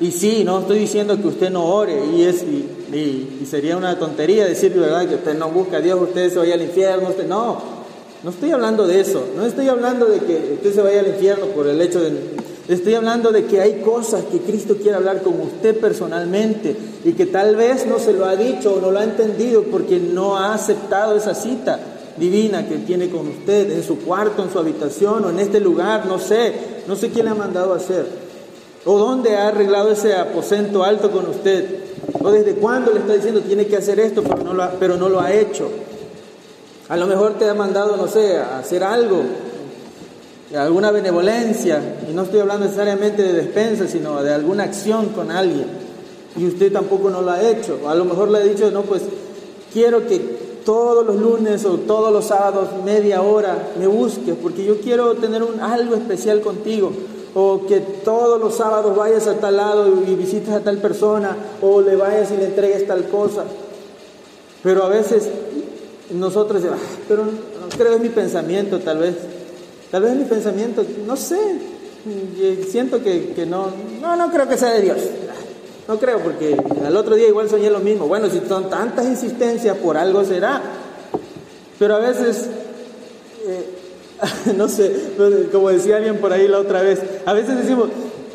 Y 0.00 0.12
sí, 0.12 0.44
no 0.44 0.60
estoy 0.60 0.78
diciendo 0.78 1.16
que 1.16 1.26
usted 1.26 1.50
no 1.50 1.66
ore, 1.66 2.00
y, 2.14 2.22
es, 2.22 2.42
y, 2.42 3.44
sería 3.44 3.76
una 3.76 3.98
tontería 3.98 4.46
decir, 4.46 4.72
¿verdad?, 4.72 5.08
que 5.08 5.16
usted 5.16 5.36
no 5.36 5.50
busca 5.50 5.78
a 5.78 5.80
Dios, 5.80 6.00
usted 6.00 6.32
se 6.32 6.38
vaya 6.38 6.54
al 6.54 6.62
infierno, 6.62 7.08
usted 7.08 7.26
no. 7.26 7.80
No 8.22 8.30
estoy 8.30 8.50
hablando 8.52 8.86
de 8.86 9.00
eso, 9.00 9.24
no 9.36 9.44
estoy 9.44 9.68
hablando 9.68 10.06
de 10.06 10.20
que 10.20 10.52
usted 10.54 10.74
se 10.74 10.82
vaya 10.82 11.00
al 11.00 11.08
infierno 11.08 11.46
por 11.46 11.66
el 11.66 11.80
hecho 11.80 12.00
de... 12.00 12.40
Estoy 12.68 12.94
hablando 12.94 13.32
de 13.32 13.46
que 13.46 13.60
hay 13.60 13.80
cosas 13.80 14.24
que 14.30 14.38
Cristo 14.38 14.76
quiere 14.76 14.96
hablar 14.96 15.22
con 15.22 15.40
usted 15.40 15.76
personalmente 15.80 16.76
y 17.04 17.14
que 17.14 17.26
tal 17.26 17.56
vez 17.56 17.84
no 17.86 17.98
se 17.98 18.12
lo 18.12 18.26
ha 18.26 18.36
dicho 18.36 18.74
o 18.74 18.80
no 18.80 18.92
lo 18.92 19.00
ha 19.00 19.04
entendido 19.04 19.64
porque 19.64 19.98
no 19.98 20.36
ha 20.36 20.54
aceptado 20.54 21.16
esa 21.16 21.34
cita 21.34 21.80
divina 22.20 22.68
que 22.68 22.76
tiene 22.76 23.08
con 23.08 23.26
usted 23.26 23.72
en 23.72 23.82
su 23.82 23.98
cuarto, 24.00 24.44
en 24.44 24.52
su 24.52 24.58
habitación 24.58 25.24
o 25.24 25.30
en 25.30 25.40
este 25.40 25.58
lugar, 25.58 26.06
no 26.06 26.18
sé, 26.18 26.52
no 26.86 26.94
sé 26.94 27.10
quién 27.10 27.24
le 27.24 27.32
ha 27.32 27.34
mandado 27.34 27.72
a 27.72 27.78
hacer. 27.78 28.06
O 28.84 28.98
dónde 28.98 29.36
ha 29.36 29.48
arreglado 29.48 29.90
ese 29.90 30.14
aposento 30.14 30.84
alto 30.84 31.10
con 31.10 31.26
usted. 31.26 31.80
O 32.22 32.30
desde 32.30 32.54
cuándo 32.54 32.92
le 32.92 33.00
está 33.00 33.14
diciendo 33.14 33.40
tiene 33.40 33.66
que 33.66 33.76
hacer 33.76 33.98
esto, 33.98 34.22
pero 34.22 34.44
no 34.44 34.54
lo 34.54 34.62
ha, 34.62 34.70
pero 34.72 34.96
no 34.96 35.08
lo 35.08 35.20
ha 35.20 35.32
hecho. 35.32 35.68
A 36.88 36.96
lo 36.96 37.06
mejor 37.06 37.34
te 37.38 37.48
ha 37.48 37.54
mandado, 37.54 37.96
no 37.96 38.08
sé, 38.08 38.36
a 38.36 38.58
hacer 38.58 38.82
algo, 38.82 39.22
alguna 40.56 40.90
benevolencia. 40.90 41.80
Y 42.10 42.12
no 42.12 42.22
estoy 42.22 42.40
hablando 42.40 42.66
necesariamente 42.66 43.22
de 43.22 43.32
despensa, 43.32 43.86
sino 43.86 44.22
de 44.22 44.32
alguna 44.32 44.64
acción 44.64 45.10
con 45.10 45.30
alguien. 45.30 45.66
Y 46.36 46.46
usted 46.46 46.72
tampoco 46.72 47.10
no 47.10 47.22
lo 47.22 47.30
ha 47.30 47.42
hecho. 47.42 47.88
A 47.88 47.94
lo 47.94 48.04
mejor 48.04 48.30
le 48.30 48.38
ha 48.38 48.42
dicho, 48.42 48.70
no, 48.70 48.82
pues 48.82 49.02
quiero 49.72 50.06
que 50.06 50.39
todos 50.64 51.06
los 51.06 51.16
lunes 51.16 51.64
o 51.64 51.78
todos 51.78 52.12
los 52.12 52.26
sábados, 52.26 52.68
media 52.84 53.22
hora, 53.22 53.70
me 53.78 53.86
busques, 53.86 54.34
porque 54.40 54.64
yo 54.64 54.80
quiero 54.80 55.14
tener 55.14 55.42
un, 55.42 55.60
algo 55.60 55.94
especial 55.94 56.40
contigo 56.40 56.92
o 57.34 57.66
que 57.66 57.80
todos 57.80 58.40
los 58.40 58.56
sábados 58.56 58.96
vayas 58.96 59.26
a 59.26 59.34
tal 59.34 59.56
lado 59.56 59.88
y 60.06 60.14
visites 60.14 60.50
a 60.50 60.60
tal 60.60 60.78
persona, 60.78 61.36
o 61.62 61.80
le 61.80 61.96
vayas 61.96 62.32
y 62.32 62.36
le 62.36 62.46
entregues 62.46 62.86
tal 62.86 63.04
cosa. 63.08 63.44
Pero 64.62 64.84
a 64.84 64.88
veces 64.88 65.28
nosotros, 66.12 66.62
pero 67.08 67.24
no 67.24 67.68
creo 67.76 67.94
es 67.94 68.00
mi 68.00 68.08
pensamiento 68.08 68.80
tal 68.80 68.98
vez, 68.98 69.14
tal 69.90 70.02
vez 70.02 70.12
es 70.12 70.18
mi 70.18 70.24
pensamiento, 70.24 70.84
no 71.06 71.16
sé, 71.16 71.38
siento 72.68 73.02
que, 73.02 73.32
que 73.32 73.46
no, 73.46 73.66
no, 74.00 74.16
no 74.16 74.30
creo 74.30 74.48
que 74.48 74.58
sea 74.58 74.70
de 74.72 74.82
Dios. 74.82 74.98
No 75.90 75.98
creo, 75.98 76.20
porque 76.20 76.56
al 76.86 76.96
otro 76.96 77.16
día 77.16 77.26
igual 77.26 77.50
soñé 77.50 77.68
lo 77.68 77.80
mismo. 77.80 78.06
Bueno, 78.06 78.30
si 78.30 78.40
son 78.46 78.70
tantas 78.70 79.06
insistencias, 79.06 79.76
por 79.78 79.96
algo 79.96 80.24
será. 80.24 80.62
Pero 81.80 81.96
a 81.96 81.98
veces 81.98 82.48
eh, 83.44 83.80
no 84.56 84.68
sé, 84.68 85.14
como 85.50 85.70
decía 85.70 85.96
alguien 85.96 86.18
por 86.18 86.32
ahí 86.32 86.46
la 86.46 86.60
otra 86.60 86.82
vez, 86.82 87.02
a 87.26 87.32
veces 87.32 87.56
decimos, 87.56 87.88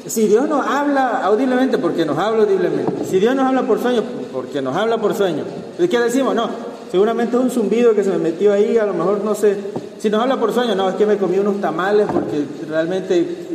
si 0.05 0.27
Dios 0.27 0.49
nos 0.49 0.67
habla 0.67 1.21
audiblemente, 1.23 1.77
porque 1.77 2.05
nos 2.05 2.17
habla 2.17 2.43
audiblemente. 2.43 3.05
Si 3.05 3.19
Dios 3.19 3.33
nos 3.35 3.45
habla 3.45 3.63
por 3.63 3.81
sueño, 3.81 4.03
porque 4.33 4.61
nos 4.61 4.75
habla 4.75 4.97
por 4.97 5.15
sueño. 5.15 5.45
¿Qué 5.77 5.99
decimos? 5.99 6.35
No, 6.35 6.49
seguramente 6.91 7.37
es 7.37 7.41
un 7.41 7.51
zumbido 7.51 7.95
que 7.95 8.03
se 8.03 8.09
me 8.09 8.17
metió 8.17 8.51
ahí, 8.51 8.77
a 8.77 8.85
lo 8.85 8.93
mejor 8.93 9.23
no 9.23 9.33
sé. 9.33 9.55
Si 9.97 10.09
nos 10.09 10.21
habla 10.21 10.37
por 10.37 10.53
sueño, 10.53 10.75
no, 10.75 10.89
es 10.89 10.95
que 10.95 11.05
me 11.05 11.17
comí 11.17 11.39
unos 11.39 11.61
tamales 11.61 12.07
porque 12.11 12.43
realmente 12.69 13.54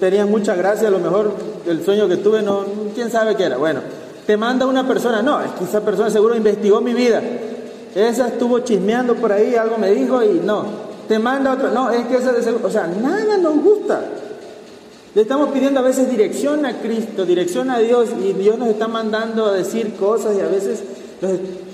tenían 0.00 0.30
mucha 0.30 0.54
gracia, 0.54 0.88
a 0.88 0.90
lo 0.90 0.98
mejor 0.98 1.32
el 1.66 1.84
sueño 1.84 2.08
que 2.08 2.16
tuve, 2.16 2.42
no, 2.42 2.64
quién 2.94 3.10
sabe 3.10 3.36
qué 3.36 3.44
era. 3.44 3.56
Bueno, 3.58 3.80
te 4.26 4.36
manda 4.36 4.66
una 4.66 4.86
persona, 4.86 5.22
no, 5.22 5.40
es 5.40 5.50
que 5.52 5.64
esa 5.64 5.80
persona 5.80 6.10
seguro 6.10 6.36
investigó 6.36 6.80
mi 6.80 6.94
vida. 6.94 7.22
Esa 7.94 8.28
estuvo 8.28 8.60
chismeando 8.60 9.14
por 9.14 9.32
ahí, 9.32 9.54
algo 9.54 9.78
me 9.78 9.90
dijo 9.90 10.22
y 10.22 10.40
no, 10.44 10.64
te 11.08 11.18
manda 11.18 11.52
otro, 11.52 11.70
no, 11.70 11.90
es 11.90 12.06
que 12.06 12.16
esa 12.16 12.32
de 12.32 12.50
o 12.50 12.70
sea, 12.70 12.86
nada 12.86 13.36
nos 13.38 13.62
gusta. 13.62 14.02
Le 15.14 15.22
estamos 15.22 15.50
pidiendo 15.50 15.80
a 15.80 15.82
veces 15.82 16.10
dirección 16.10 16.66
a 16.66 16.80
Cristo, 16.80 17.24
dirección 17.24 17.70
a 17.70 17.78
Dios, 17.78 18.10
y 18.22 18.34
Dios 18.34 18.58
nos 18.58 18.68
está 18.68 18.88
mandando 18.88 19.46
a 19.46 19.52
decir 19.52 19.94
cosas 19.94 20.36
y 20.36 20.40
a 20.40 20.46
veces, 20.46 20.82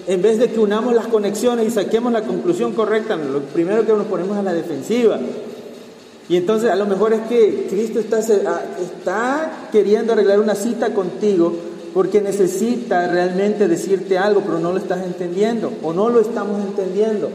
en 0.06 0.22
vez 0.22 0.38
de 0.38 0.50
que 0.50 0.60
unamos 0.60 0.94
las 0.94 1.08
conexiones 1.08 1.66
y 1.66 1.70
saquemos 1.70 2.12
la 2.12 2.22
conclusión 2.22 2.72
correcta, 2.72 3.16
lo 3.16 3.40
primero 3.40 3.84
que 3.84 3.92
nos 3.92 4.06
ponemos 4.06 4.38
a 4.38 4.42
la 4.42 4.52
defensiva. 4.52 5.18
Y 6.28 6.36
entonces 6.36 6.70
a 6.70 6.76
lo 6.76 6.86
mejor 6.86 7.12
es 7.12 7.20
que 7.28 7.66
Cristo 7.68 7.98
está, 7.98 8.18
está 8.18 9.68
queriendo 9.70 10.12
arreglar 10.12 10.40
una 10.40 10.54
cita 10.54 10.94
contigo 10.94 11.54
porque 11.92 12.20
necesita 12.20 13.06
realmente 13.06 13.68
decirte 13.68 14.18
algo, 14.18 14.40
pero 14.40 14.58
no 14.58 14.72
lo 14.72 14.78
estás 14.78 15.04
entendiendo 15.04 15.72
o 15.82 15.92
no 15.92 16.08
lo 16.08 16.20
estamos 16.20 16.60
entendiendo. 16.60 17.30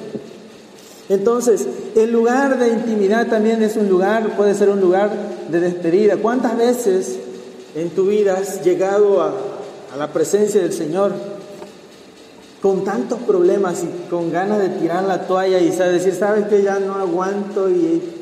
Entonces, 1.07 1.65
el 1.95 2.11
lugar 2.11 2.59
de 2.59 2.69
intimidad 2.69 3.27
también 3.27 3.63
es 3.63 3.75
un 3.77 3.89
lugar, 3.89 4.35
puede 4.35 4.53
ser 4.53 4.69
un 4.69 4.79
lugar 4.79 5.11
de 5.49 5.59
despedida. 5.59 6.17
¿Cuántas 6.17 6.57
veces 6.57 7.17
en 7.75 7.89
tu 7.91 8.07
vida 8.07 8.37
has 8.37 8.63
llegado 8.63 9.21
a, 9.21 9.33
la 9.97 10.13
presencia 10.13 10.61
del 10.61 10.71
Señor 10.71 11.13
con 12.61 12.83
tantos 12.83 13.17
problemas 13.19 13.83
y 13.83 14.09
con 14.09 14.31
ganas 14.31 14.59
de 14.59 14.69
tirar 14.69 15.03
la 15.03 15.25
toalla 15.25 15.59
y 15.59 15.71
decir, 15.71 16.13
sabes 16.13 16.45
que 16.45 16.61
ya 16.61 16.77
no 16.77 16.93
aguanto 16.93 17.69
y 17.71 18.18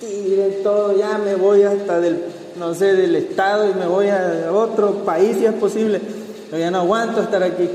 tire 0.00 0.60
todo, 0.62 0.96
ya 0.96 1.18
me 1.18 1.34
voy 1.34 1.62
hasta 1.62 2.00
del, 2.00 2.18
no 2.58 2.74
sé, 2.74 2.94
del 2.94 3.14
estado 3.16 3.70
y 3.70 3.74
me 3.74 3.86
voy 3.86 4.08
a 4.08 4.50
otro 4.52 5.04
país 5.04 5.36
si 5.38 5.46
es 5.46 5.54
posible, 5.54 6.00
pero 6.50 6.60
ya 6.60 6.70
no 6.70 6.78
aguanto 6.78 7.22
estar 7.22 7.42
aquí. 7.42 7.68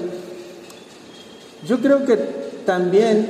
Yo 1.68 1.80
creo 1.80 2.06
que 2.06 2.18
también 2.66 3.28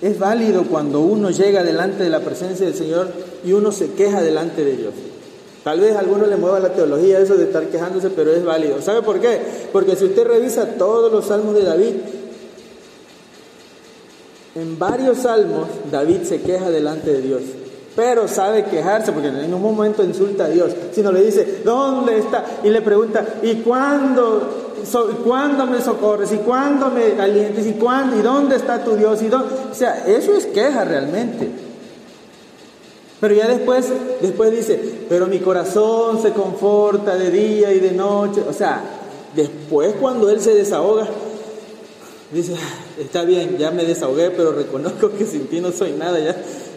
es 0.00 0.18
válido 0.18 0.64
cuando 0.64 1.00
uno 1.00 1.30
llega 1.30 1.62
delante 1.62 2.04
de 2.04 2.10
la 2.10 2.20
presencia 2.20 2.66
del 2.66 2.74
Señor 2.74 3.08
y 3.44 3.52
uno 3.52 3.72
se 3.72 3.92
queja 3.92 4.22
delante 4.22 4.64
de 4.64 4.76
Dios. 4.76 4.94
Tal 5.64 5.80
vez 5.80 5.96
a 5.96 6.00
algunos 6.00 6.28
le 6.28 6.36
mueva 6.36 6.60
la 6.60 6.72
teología 6.72 7.18
eso 7.18 7.36
de 7.36 7.44
estar 7.44 7.66
quejándose, 7.66 8.10
pero 8.10 8.32
es 8.32 8.44
válido. 8.44 8.80
¿Sabe 8.80 9.02
por 9.02 9.20
qué? 9.20 9.40
Porque 9.72 9.96
si 9.96 10.04
usted 10.04 10.26
revisa 10.26 10.76
todos 10.78 11.12
los 11.12 11.26
salmos 11.26 11.54
de 11.54 11.64
David, 11.64 11.94
en 14.54 14.78
varios 14.78 15.18
salmos 15.18 15.68
David 15.90 16.22
se 16.22 16.40
queja 16.40 16.70
delante 16.70 17.12
de 17.12 17.20
Dios. 17.20 17.42
Pero 17.96 18.28
sabe 18.28 18.64
quejarse 18.64 19.12
porque 19.12 19.28
en 19.28 19.40
ningún 19.42 19.62
momento 19.62 20.04
insulta 20.04 20.44
a 20.44 20.48
Dios, 20.48 20.72
sino 20.92 21.10
le 21.10 21.22
dice, 21.22 21.62
¿dónde 21.64 22.18
está? 22.18 22.44
Y 22.62 22.68
le 22.68 22.80
pregunta, 22.80 23.24
¿y 23.42 23.56
cuándo 23.56 24.68
¿Cuándo 25.24 25.66
me 25.66 25.80
socorres? 25.80 26.32
¿Y 26.32 26.38
cuándo 26.38 26.90
me 26.90 27.20
alientes? 27.20 27.66
¿Y 27.66 27.72
cuándo? 27.72 28.16
¿Y 28.16 28.22
dónde 28.22 28.56
está 28.56 28.82
tu 28.82 28.96
Dios? 28.96 29.20
¿Y 29.22 29.28
O 29.28 29.74
sea, 29.74 30.06
eso 30.06 30.34
es 30.34 30.46
queja 30.46 30.84
realmente. 30.84 31.48
Pero 33.20 33.34
ya 33.34 33.48
después, 33.48 33.86
después 34.20 34.52
dice, 34.52 34.80
pero 35.08 35.26
mi 35.26 35.40
corazón 35.40 36.22
se 36.22 36.30
conforta 36.30 37.16
de 37.16 37.30
día 37.30 37.72
y 37.72 37.80
de 37.80 37.92
noche. 37.92 38.42
O 38.48 38.52
sea, 38.52 38.82
después 39.34 39.94
cuando 40.00 40.30
él 40.30 40.40
se 40.40 40.54
desahoga, 40.54 41.08
dice, 42.32 42.54
ah, 42.56 43.00
está 43.00 43.24
bien, 43.24 43.58
ya 43.58 43.72
me 43.72 43.84
desahogué, 43.84 44.30
pero 44.30 44.52
reconozco 44.52 45.10
que 45.10 45.26
sin 45.26 45.48
ti 45.48 45.60
no 45.60 45.72
soy 45.72 45.92
nada, 45.92 46.18
ya 46.20 46.36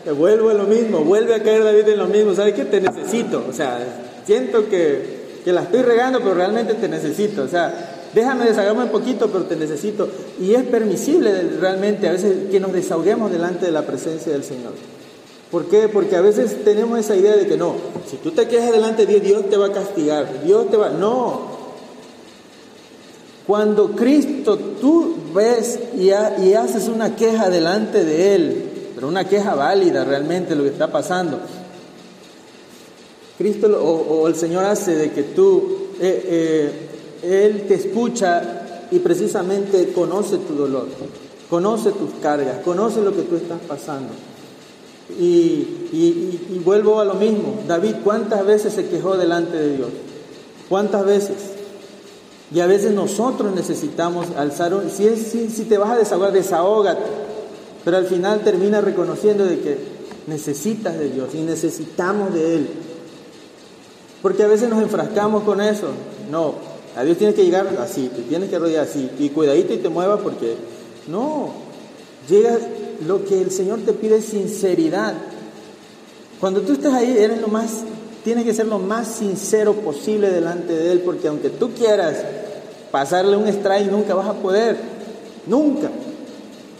vuelvo 0.10 0.50
a 0.50 0.54
lo 0.54 0.64
mismo, 0.64 1.00
vuelve 1.00 1.36
a 1.36 1.44
caer 1.44 1.64
David 1.64 1.90
en 1.90 2.00
lo 2.00 2.08
mismo, 2.08 2.34
¿sabes 2.34 2.54
qué? 2.56 2.66
Te 2.66 2.82
necesito, 2.82 3.46
o 3.48 3.54
sea, 3.54 3.80
siento 4.26 4.68
que, 4.68 5.22
que 5.46 5.54
la 5.54 5.62
estoy 5.62 5.82
regando, 5.82 6.20
pero 6.20 6.34
realmente 6.34 6.74
te 6.74 6.88
necesito, 6.88 7.44
o 7.44 7.48
sea, 7.48 8.10
déjame 8.14 8.46
desahogarme 8.46 8.84
un 8.84 8.90
poquito, 8.90 9.28
pero 9.30 9.46
te 9.46 9.56
necesito. 9.56 10.10
Y 10.40 10.54
es 10.54 10.64
permisible 10.64 11.32
realmente 11.60 12.08
a 12.08 12.14
veces 12.14 12.50
que 12.50 12.60
nos 12.60 12.74
desahoguemos 12.74 13.32
delante 13.32 13.66
de 13.66 13.72
la 13.72 13.84
presencia 13.84 14.32
del 14.32 14.44
Señor. 14.44 14.74
¿Por 15.50 15.66
qué? 15.66 15.90
Porque 15.90 16.16
a 16.16 16.22
veces 16.22 16.64
tenemos 16.64 16.98
esa 16.98 17.16
idea 17.16 17.36
de 17.36 17.46
que 17.46 17.58
no, 17.58 17.76
si 18.10 18.18
tú 18.18 18.32
te 18.32 18.48
quejas 18.48 18.72
delante 18.72 19.06
de 19.06 19.20
Dios, 19.20 19.24
Dios 19.24 19.50
te 19.50 19.58
va 19.58 19.68
a 19.68 19.72
castigar, 19.72 20.44
Dios 20.44 20.70
te 20.70 20.78
va... 20.78 20.90
No. 20.90 21.62
Cuando 23.46 23.92
Cristo 23.92 24.58
tú 24.58 25.16
ves 25.34 25.78
y, 25.98 26.08
y 26.08 26.54
haces 26.54 26.88
una 26.88 27.18
queja 27.18 27.50
delante 27.50 28.06
de 28.06 28.36
Él, 28.36 28.71
pero 29.02 29.10
una 29.10 29.28
queja 29.28 29.56
válida 29.56 30.06
realmente 30.06 30.54
lo 30.54 30.62
que 30.62 30.70
está 30.70 30.92
pasando, 30.92 31.40
Cristo 33.36 33.68
o, 33.68 34.28
el 34.28 34.36
Señor 34.36 34.64
hace 34.64 34.96
de 34.96 35.12
que 35.12 35.24
tú, 35.24 35.88
eh, 36.00 36.70
eh, 37.24 37.48
Él 37.48 37.66
te 37.68 37.74
escucha 37.74 38.86
y 38.92 39.00
precisamente 39.00 39.92
conoce 39.92 40.38
tu 40.38 40.54
dolor, 40.54 40.88
conoce 41.50 41.94
tus 41.94 42.12
cargas, 42.22 42.60
conoce 42.60 43.02
lo 43.02 43.12
que 43.16 43.24
tú 43.24 43.38
estás 43.38 43.60
pasando. 43.68 44.10
Y, 45.20 46.60
vuelvo 46.64 47.00
a 47.00 47.06
lo 47.06 47.16
mismo, 47.16 47.56
David, 47.68 47.96
¿cuántas 48.04 48.46
veces 48.46 48.72
se 48.74 48.88
quejó 48.88 49.18
delante 49.18 49.58
de 49.58 49.78
Dios? 49.78 49.90
¿Cuántas 50.70 51.04
veces? 51.08 51.38
Y 52.54 52.60
a 52.60 52.68
veces 52.68 52.94
nosotros 52.94 53.52
necesitamos 53.56 54.28
alzar 54.38 54.76
un... 54.76 54.92
Si, 54.92 55.16
si, 55.16 55.50
si 55.50 55.64
te 55.64 55.80
vas 55.80 55.90
a 55.90 55.98
desahogar, 55.98 56.32
desahógate. 56.32 57.31
Pero 57.84 57.98
al 57.98 58.06
final 58.06 58.41
termina 58.41 58.82
reconociendo 58.82 59.46
de 59.46 59.60
que 59.60 59.78
necesitas 60.28 60.98
de 60.98 61.10
Dios 61.10 61.30
y 61.34 61.41
necesitamos 61.41 62.34
de 62.34 62.56
Él. 62.56 62.67
Porque 64.22 64.44
a 64.44 64.48
veces 64.48 64.70
nos 64.70 64.82
enfrascamos 64.82 65.44
con 65.44 65.62
eso. 65.62 65.88
No, 66.30 66.56
a 66.96 67.04
Dios 67.04 67.17
tienes 67.17 67.36
que 67.36 67.44
llegar 67.44 67.67
así, 67.80 68.10
te 68.10 68.22
tienes 68.22 68.50
que 68.50 68.60
rodear 68.60 68.86
así. 68.86 69.10
Y 69.20 69.30
cuidadito 69.30 69.74
y 69.74 69.78
te 69.78 69.89
muevas 69.89 70.20
porque... 70.22 70.56
No, 71.08 71.50
llega 72.30 72.60
lo 73.08 73.26
que 73.26 73.41
el 73.41 73.52
Señor 73.52 73.80
te 73.80 73.94
pide 73.94 74.17
es 74.17 74.26
sinceridad. 74.26 75.13
Cuando 76.39 76.62
tú 76.62 76.74
estás 76.74 76.94
ahí, 76.94 77.15
eres 77.17 77.41
lo 77.41 77.48
más, 77.48 77.82
tienes 78.24 78.46
que 78.46 78.54
ser 78.54 78.67
lo 78.67 78.80
más 78.80 79.08
sincero 79.08 79.74
posible 79.74 80.30
delante 80.30 80.74
de 80.74 80.91
Él, 80.91 81.02
porque 81.02 81.28
aunque 81.28 81.50
tú 81.50 81.72
quieras 81.72 82.17
pasarle 82.91 83.36
un 83.38 83.48
strike, 83.48 83.89
nunca 83.89 84.13
vas 84.13 84.28
a 84.28 84.34
poder, 84.34 84.78
nunca. 85.48 85.89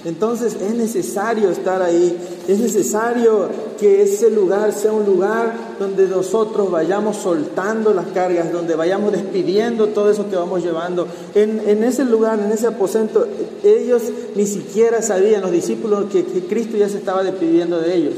Entonces 0.04 0.56
es 0.60 0.74
necesario 0.74 1.52
estar 1.52 1.82
ahí, 1.84 2.18
es 2.48 2.60
necesario 2.60 3.50
que 3.80 4.02
ese 4.02 4.32
lugar 4.32 4.74
sea 4.74 4.92
un 4.94 5.06
lugar 5.06 5.54
donde 5.80 6.08
nosotros 6.08 6.72
vayamos 6.72 7.18
soltando 7.18 7.94
las 7.94 8.08
cargas, 8.08 8.52
donde 8.52 8.76
vayamos 8.76 9.12
despidiendo 9.12 9.88
todo 9.90 10.10
eso 10.10 10.28
que 10.28 10.36
vamos 10.36 10.64
llevando. 10.64 11.08
En, 11.36 11.84
ese 11.84 12.04
lugar, 12.04 12.40
en 12.40 12.52
ese 12.52 12.66
aposento, 12.66 13.28
ellos 13.64 14.02
ni 14.36 14.48
siquiera 14.48 15.04
sabían, 15.04 15.42
los 15.42 15.52
discípulos, 15.52 16.06
que, 16.12 16.24
Cristo 16.24 16.78
ya 16.78 16.90
se 16.90 16.98
estaba 16.98 17.24
despidiendo 17.24 17.80
de 17.80 17.96
ellos. 17.96 18.16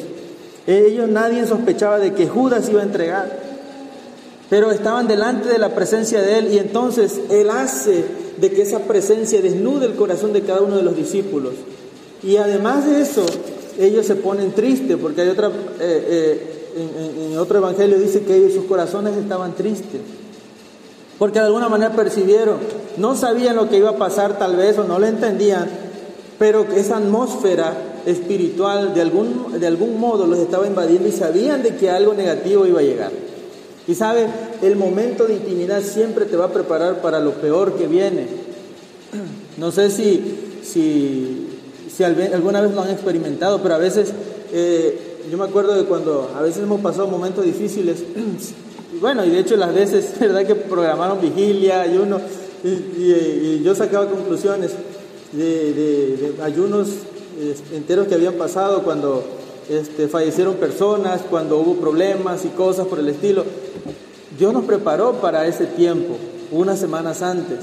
Ellos 0.66 1.10
nadie 1.10 1.46
sospechaba 1.46 2.00
de 2.00 2.14
que 2.14 2.30
Judas 2.30 2.70
iba 2.70 2.80
a 2.80 2.86
entregar, 2.86 3.40
pero 4.50 4.72
estaban 4.72 5.08
delante 5.10 5.50
de 5.50 5.58
la 5.58 5.76
presencia 5.76 6.22
de 6.22 6.40
Él 6.40 6.54
y 6.54 6.60
entonces 6.60 7.20
Él 7.30 7.50
hace 7.50 8.06
de 8.38 8.52
que 8.52 8.62
esa 8.62 8.80
presencia 8.80 9.42
desnude 9.42 9.86
el 9.86 9.96
corazón 9.96 10.32
de 10.34 10.42
cada 10.42 10.62
uno 10.62 10.78
de 10.78 10.84
los 10.84 10.96
discípulos. 10.96 11.54
Y 12.24 12.38
además 12.38 12.86
de 12.86 13.02
eso, 13.02 13.26
ellos 13.78 14.06
se 14.06 14.16
ponen 14.16 14.54
tristes, 14.54 14.98
porque 14.98 15.22
hay 15.22 15.30
otra, 15.30 15.48
eh, 15.48 16.52
eh, 16.80 17.30
en, 17.32 17.38
otro 17.38 17.58
evangelio 17.58 18.00
dice 18.00 18.22
que 18.22 18.36
ellos, 18.36 18.54
sus 18.54 18.66
corazones 18.66 19.18
estaban 19.18 19.54
tristes, 19.54 20.02
porque 21.20 21.40
de 21.40 21.46
alguna 21.46 21.70
manera 21.70 21.96
percibieron, 21.96 22.58
no 22.98 23.16
sabían 23.16 23.56
lo 23.56 23.70
que 23.70 23.78
iba 23.78 23.92
a 23.92 23.98
pasar 23.98 24.38
tal 24.38 24.56
vez 24.56 24.78
o 24.78 24.84
no 24.84 25.00
lo 25.00 25.06
entendían, 25.06 25.70
pero 26.40 26.66
esa 26.76 26.98
atmósfera 26.98 27.74
espiritual 28.06 28.94
de 28.94 29.02
algún, 29.02 29.60
de 29.60 29.68
algún 29.68 30.00
modo 30.00 30.28
los 30.28 30.40
estaba 30.40 30.68
invadiendo 30.68 31.08
y 31.08 31.12
sabían 31.12 31.64
de 31.64 31.76
que 31.76 31.90
algo 31.90 32.14
negativo 32.14 32.66
iba 32.66 32.80
a 32.80 32.84
llegar. 32.84 33.12
Y 33.88 33.96
sabe, 33.96 34.28
el 34.62 34.76
momento 34.78 35.26
de 35.26 35.36
intimidad 35.36 35.82
siempre 35.82 36.26
te 36.26 36.38
va 36.38 36.46
a 36.46 36.54
preparar 36.54 37.02
para 37.02 37.20
lo 37.20 37.34
peor 37.34 37.74
que 37.74 37.88
viene. 37.88 38.28
No 39.58 39.72
sé 39.72 39.90
si, 39.90 40.62
si 40.64 41.43
si 41.96 42.04
alguna 42.04 42.62
vez 42.62 42.74
lo 42.74 42.82
han 42.82 42.90
experimentado, 42.90 43.62
pero 43.62 43.76
a 43.76 43.78
veces, 43.78 44.12
eh, 44.52 45.18
yo 45.30 45.38
me 45.38 45.46
acuerdo 45.46 45.76
de 45.76 45.86
cuando 45.86 46.32
a 46.36 46.42
veces 46.42 46.64
hemos 46.64 46.82
pasado 46.82 47.08
momentos 47.08 47.46
difíciles, 47.46 48.04
bueno, 49.02 49.24
y 49.26 49.30
de 49.30 49.40
hecho 49.40 49.56
las 49.56 49.74
veces, 49.74 50.14
¿verdad? 50.20 50.46
Que 50.46 50.56
programaron 50.56 51.22
vigilia, 51.22 51.82
ayuno, 51.82 52.20
y, 52.64 52.68
y, 52.68 53.62
yo 53.64 53.76
sacaba 53.76 54.08
conclusiones 54.10 54.72
de, 55.34 56.36
ayunos 56.42 56.90
este, 57.40 57.76
enteros 57.76 58.08
que 58.08 58.16
habían 58.16 58.36
pasado 58.36 58.84
cuando 58.84 59.24
este, 59.70 60.08
fallecieron 60.08 60.56
personas, 60.56 61.22
cuando 61.30 61.58
hubo 61.58 61.76
problemas 61.76 62.46
y 62.46 62.50
cosas 62.50 62.88
por 62.88 63.00
el 63.00 63.10
estilo. 63.10 63.44
Dios 64.38 64.54
nos 64.54 64.66
preparó 64.66 65.14
para 65.14 65.46
ese 65.46 65.66
tiempo, 65.66 66.18
unas 66.52 66.80
semanas 66.80 67.22
antes. 67.22 67.60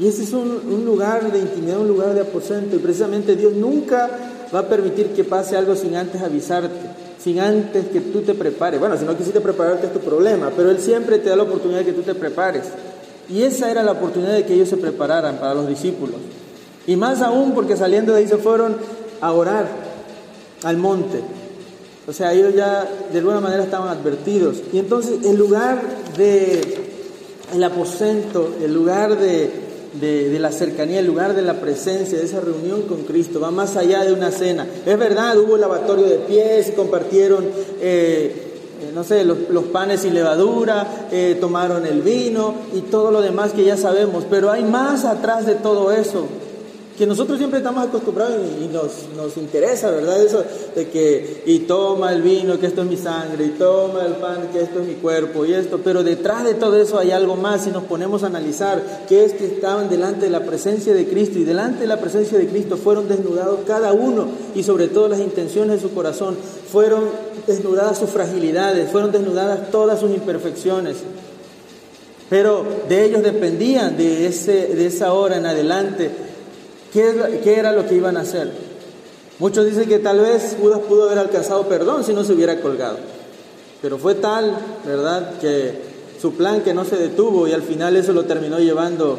Y 0.00 0.08
ese 0.08 0.22
es 0.22 0.32
un, 0.32 0.82
lugar 0.86 1.30
de 1.30 1.38
intimidad, 1.38 1.78
un 1.78 1.88
lugar 1.88 2.14
de 2.14 2.22
aposento. 2.22 2.74
Y 2.74 2.78
precisamente 2.78 3.36
Dios 3.36 3.52
nunca 3.52 4.08
va 4.52 4.60
a 4.60 4.66
permitir 4.66 5.08
que 5.08 5.24
pase 5.24 5.58
algo 5.58 5.76
sin 5.76 5.94
antes 5.94 6.22
avisarte, 6.22 6.74
sin 7.22 7.38
antes 7.38 7.88
que 7.88 8.00
tú 8.00 8.22
te 8.22 8.32
prepares. 8.32 8.80
Bueno, 8.80 8.96
si 8.96 9.04
no 9.04 9.14
quisiste 9.14 9.42
prepararte 9.42 9.88
es 9.88 9.92
tu 9.92 9.98
problema, 9.98 10.50
pero 10.56 10.70
Él 10.70 10.80
siempre 10.80 11.18
te 11.18 11.28
da 11.28 11.36
la 11.36 11.42
oportunidad 11.42 11.80
de 11.80 11.84
que 11.84 11.92
tú 11.92 12.00
te 12.00 12.14
prepares. 12.14 12.62
Y 13.28 13.42
esa 13.42 13.70
era 13.70 13.82
la 13.82 13.92
oportunidad 13.92 14.32
de 14.32 14.46
que 14.46 14.54
ellos 14.54 14.70
se 14.70 14.78
prepararan 14.78 15.36
para 15.36 15.52
los 15.52 15.68
discípulos. 15.68 16.16
Y 16.86 16.96
más 16.96 17.20
aún 17.20 17.52
porque 17.52 17.76
saliendo 17.76 18.12
de 18.12 18.20
ahí 18.20 18.26
se 18.26 18.38
fueron 18.38 18.76
a 19.20 19.32
orar 19.32 19.66
al 20.64 20.78
monte. 20.78 21.20
O 22.08 22.14
sea, 22.14 22.32
ellos 22.32 22.54
ya 22.54 22.88
de 23.12 23.18
alguna 23.18 23.40
manera 23.40 23.64
estaban 23.64 23.88
advertidos. 23.88 24.62
Y 24.72 24.78
entonces 24.78 25.26
el 25.26 25.36
lugar 25.36 25.82
de 26.16 26.88
el 27.52 27.62
aposento, 27.64 28.54
el 28.62 28.72
lugar 28.72 29.18
de 29.18 29.69
de, 29.94 30.38
la 30.38 30.52
cercanía, 30.52 31.00
el 31.00 31.06
lugar 31.06 31.34
de 31.34 31.42
la 31.42 31.60
presencia, 31.60 32.18
de 32.18 32.24
esa 32.24 32.40
reunión 32.40 32.82
con 32.82 33.02
Cristo, 33.02 33.40
va 33.40 33.50
más 33.50 33.76
allá 33.76 34.04
de 34.04 34.12
una 34.12 34.30
cena. 34.30 34.66
Es 34.86 34.98
verdad, 34.98 35.38
hubo 35.38 35.56
lavatorio 35.56 36.06
de 36.06 36.16
pies 36.16 36.72
compartieron, 36.76 37.44
eh, 37.80 38.34
eh, 38.82 38.90
no 38.94 39.04
sé, 39.04 39.24
los, 39.24 39.64
panes 39.72 40.04
y 40.04 40.10
levadura, 40.10 41.08
eh, 41.10 41.36
tomaron 41.40 41.86
el 41.86 42.02
vino 42.02 42.54
y 42.74 42.80
todo 42.82 43.10
lo 43.10 43.20
demás 43.20 43.52
que 43.52 43.64
ya 43.64 43.76
sabemos, 43.76 44.24
pero 44.28 44.50
hay 44.50 44.64
más 44.64 45.04
atrás 45.04 45.46
de 45.46 45.54
todo 45.54 45.92
eso 45.92 46.26
que 47.00 47.06
nosotros 47.06 47.38
siempre 47.38 47.60
estamos 47.60 47.82
acostumbrados 47.82 48.36
y, 48.60 48.66
nos, 48.66 49.38
interesa, 49.38 49.90
¿verdad? 49.90 50.22
Eso 50.22 50.44
de 50.74 50.88
que, 50.88 51.44
y 51.46 51.60
toma 51.60 52.12
el 52.12 52.20
vino, 52.20 52.60
que 52.60 52.66
esto 52.66 52.82
es 52.82 52.88
mi 52.88 52.98
sangre, 52.98 53.46
y 53.46 53.48
toma 53.52 54.04
el 54.04 54.16
pan, 54.16 54.50
que 54.52 54.60
esto 54.60 54.80
es 54.80 54.86
mi 54.86 54.96
cuerpo, 54.96 55.46
y 55.46 55.54
esto, 55.54 55.80
pero 55.82 56.04
detrás 56.04 56.44
de 56.44 56.52
todo 56.52 56.78
eso 56.78 56.98
hay 56.98 57.10
algo 57.12 57.36
más 57.36 57.66
y 57.66 57.70
nos 57.70 57.84
ponemos 57.84 58.22
a 58.22 58.26
analizar 58.26 59.06
que 59.08 59.24
es 59.24 59.32
que 59.32 59.46
estaban 59.46 59.88
delante 59.88 60.26
de 60.26 60.30
la 60.30 60.44
presencia 60.44 60.92
de 60.92 61.08
Cristo 61.08 61.38
y 61.38 61.44
delante 61.44 61.80
de 61.80 61.86
la 61.86 61.98
presencia 61.98 62.36
de 62.36 62.46
Cristo 62.46 62.76
fueron 62.76 63.08
desnudados 63.08 63.60
cada 63.66 63.94
uno 63.94 64.26
y 64.54 64.62
sobre 64.62 64.88
todo 64.88 65.08
las 65.08 65.20
intenciones 65.20 65.76
de 65.76 65.88
su 65.88 65.94
corazón, 65.94 66.36
fueron 66.70 67.04
desnudadas 67.46 67.96
sus 67.96 68.10
fragilidades, 68.10 68.90
fueron 68.90 69.10
desnudadas 69.10 69.70
todas 69.70 70.00
sus 70.00 70.10
imperfecciones. 70.10 70.98
Pero 72.28 72.62
de 72.90 73.06
ellos 73.06 73.22
dependían 73.22 73.96
de, 73.96 74.26
ese, 74.26 74.68
de 74.68 74.86
esa 74.86 75.14
hora 75.14 75.38
en 75.38 75.46
adelante 75.46 76.29
¿Qué, 76.92 77.40
era 77.44 77.72
lo 77.72 77.86
que 77.86 77.94
iban 77.94 78.16
a 78.16 78.20
hacer? 78.20 78.50
Muchos 79.38 79.64
dicen 79.66 79.88
que 79.88 79.98
tal 79.98 80.20
vez 80.20 80.56
Judas 80.60 80.80
pudo 80.80 81.04
haber 81.04 81.18
alcanzado 81.18 81.66
perdón 81.68 82.04
si 82.04 82.12
no 82.12 82.24
se 82.24 82.32
hubiera 82.32 82.60
colgado. 82.60 82.98
Pero 83.80 83.96
fue 83.98 84.16
tal, 84.16 84.56
¿verdad?, 84.84 85.38
que 85.40 85.90
su 86.20 86.34
plan 86.34 86.60
que 86.60 86.74
no 86.74 86.84
se 86.84 86.96
detuvo 86.96 87.48
y 87.48 87.52
al 87.52 87.62
final 87.62 87.96
eso 87.96 88.12
lo 88.12 88.24
terminó 88.24 88.58
llevando 88.58 89.18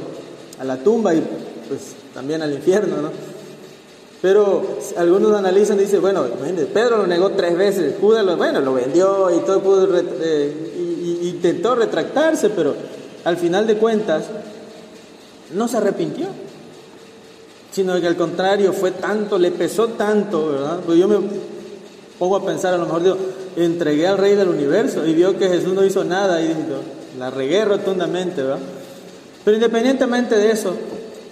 a 0.59 0.63
la 0.63 0.77
tumba 0.77 1.15
y 1.15 1.23
pues 1.67 1.93
también 2.13 2.41
al 2.41 2.53
infierno, 2.53 2.97
¿no? 3.01 3.09
Pero 4.21 4.77
algunos 4.97 5.35
analizan 5.35 5.79
y 5.79 5.83
dicen, 5.83 6.01
bueno, 6.01 6.25
Pedro 6.71 6.97
lo 6.97 7.07
negó 7.07 7.31
tres 7.31 7.57
veces, 7.57 7.95
Judas 7.99 8.23
lo, 8.23 8.37
bueno, 8.37 8.61
lo 8.61 8.73
vendió 8.73 9.35
y 9.35 9.39
todo 9.39 9.61
pudo, 9.61 9.87
eh, 9.97 11.19
intentó 11.23 11.73
retractarse, 11.73 12.49
pero 12.49 12.75
al 13.23 13.37
final 13.37 13.65
de 13.65 13.77
cuentas 13.77 14.25
no 15.55 15.67
se 15.67 15.77
arrepintió 15.77 16.27
sino 17.71 17.99
que 17.99 18.07
al 18.07 18.17
contrario 18.17 18.73
fue 18.73 18.91
tanto, 18.91 19.39
le 19.39 19.51
pesó 19.51 19.89
tanto, 19.89 20.49
¿verdad? 20.49 20.79
Pues 20.85 20.99
yo 20.99 21.07
me 21.07 21.17
pongo 22.19 22.35
a 22.35 22.45
pensar, 22.45 22.73
a 22.73 22.77
lo 22.77 22.85
mejor 22.85 23.03
digo, 23.03 23.17
entregué 23.55 24.07
al 24.07 24.17
Rey 24.17 24.35
del 24.35 24.49
Universo 24.49 25.05
y 25.07 25.13
vio 25.13 25.37
que 25.37 25.47
Jesús 25.47 25.73
no 25.73 25.83
hizo 25.83 26.03
nada 26.03 26.41
y 26.41 26.49
dijo, 26.49 26.81
la 27.17 27.29
regué 27.29 27.65
rotundamente, 27.65 28.43
¿verdad? 28.43 28.59
Pero 29.43 29.55
independientemente 29.55 30.35
de 30.35 30.51
eso, 30.51 30.73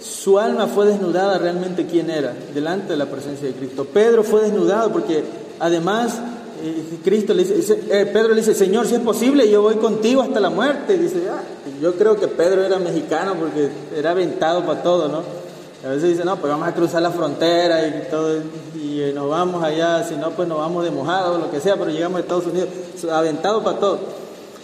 su 0.00 0.38
alma 0.38 0.66
fue 0.66 0.86
desnudada 0.86 1.38
realmente 1.38 1.86
quién 1.86 2.10
era 2.10 2.32
delante 2.54 2.92
de 2.92 2.96
la 2.96 3.06
presencia 3.06 3.46
de 3.46 3.54
Cristo. 3.54 3.84
Pedro 3.84 4.24
fue 4.24 4.42
desnudado 4.42 4.90
porque 4.90 5.22
además 5.58 6.18
eh, 6.62 6.98
Cristo 7.04 7.34
le 7.34 7.44
dice, 7.44 7.80
eh, 7.90 8.06
Pedro 8.06 8.30
le 8.30 8.40
dice, 8.40 8.54
Señor, 8.54 8.86
si 8.86 8.94
es 8.94 9.00
posible, 9.00 9.48
yo 9.50 9.62
voy 9.62 9.76
contigo 9.76 10.22
hasta 10.22 10.40
la 10.40 10.50
muerte. 10.50 10.96
dice, 10.96 11.22
ah, 11.30 11.42
yo 11.80 11.94
creo 11.94 12.16
que 12.16 12.28
Pedro 12.28 12.64
era 12.64 12.78
mexicano 12.78 13.34
porque 13.38 13.68
era 13.96 14.10
aventado 14.10 14.64
para 14.64 14.82
todo, 14.82 15.08
¿no? 15.08 15.39
A 15.84 15.88
veces 15.88 16.10
dice, 16.10 16.24
no, 16.24 16.36
pues 16.36 16.52
vamos 16.52 16.68
a 16.68 16.74
cruzar 16.74 17.00
la 17.00 17.10
frontera 17.10 17.86
y 17.86 18.10
todo, 18.10 18.42
y 18.74 19.12
nos 19.14 19.30
vamos 19.30 19.64
allá, 19.64 20.04
si 20.04 20.14
no, 20.14 20.30
pues 20.30 20.46
nos 20.46 20.58
vamos 20.58 20.84
de 20.84 20.90
mojado, 20.90 21.38
lo 21.38 21.50
que 21.50 21.60
sea, 21.60 21.76
pero 21.76 21.90
llegamos 21.90 22.18
a 22.18 22.20
Estados 22.20 22.46
Unidos, 22.46 22.68
aventado 23.10 23.64
para 23.64 23.78
todo. 23.78 23.98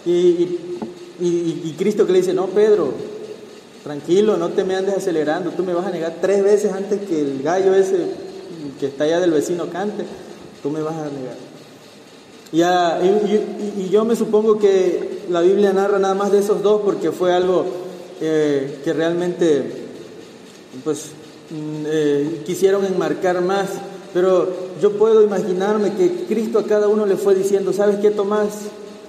Y, 0.05 0.59
y 1.19 1.75
Cristo 1.79 2.07
que 2.07 2.13
le 2.13 2.19
dice, 2.19 2.35
no, 2.35 2.47
Pedro, 2.49 2.93
tranquilo, 3.87 4.37
no 4.37 4.49
te 4.49 4.65
me 4.65 4.75
andes 4.75 4.97
acelerando, 4.97 5.53
tú 5.53 5.63
me 5.63 5.73
vas 5.73 5.87
a 5.87 5.91
negar 5.91 6.17
tres 6.21 6.43
veces 6.43 6.73
antes 6.73 7.03
que 7.03 7.21
el 7.21 7.41
gallo 7.41 7.73
ese 7.73 8.27
que 8.81 8.87
está 8.87 9.05
allá 9.05 9.21
del 9.21 9.31
vecino 9.31 9.71
cante, 9.71 10.05
tú 10.61 10.71
me 10.71 10.83
vas 10.83 10.97
a 10.97 11.05
negar. 11.05 11.37
y, 13.79 13.89
yo 13.89 14.05
me 14.05 14.17
supongo 14.17 14.59
que 14.59 15.23
la 15.31 15.41
Biblia 15.41 15.73
narra 15.73 16.01
nada 16.01 16.15
más 16.15 16.33
de 16.33 16.41
esos 16.41 16.65
dos 16.65 16.83
porque 16.85 17.13
fue 17.13 17.33
algo 17.33 17.65
eh, 18.21 18.81
que 18.83 18.93
realmente 18.93 19.86
pues 20.85 21.11
mm, 21.51 21.85
eh, 21.87 22.43
quisieron 22.47 22.85
enmarcar 22.85 23.41
más. 23.43 23.69
Pero 24.13 24.49
yo 24.81 24.93
puedo 24.93 25.23
imaginarme 25.23 25.93
que 25.93 26.25
Cristo 26.29 26.59
a 26.59 26.65
cada 26.65 26.89
uno 26.89 27.05
le 27.07 27.17
fue 27.17 27.35
diciendo, 27.35 27.73
¿sabes 27.73 27.97
qué 27.97 28.11
Tomás? 28.11 28.49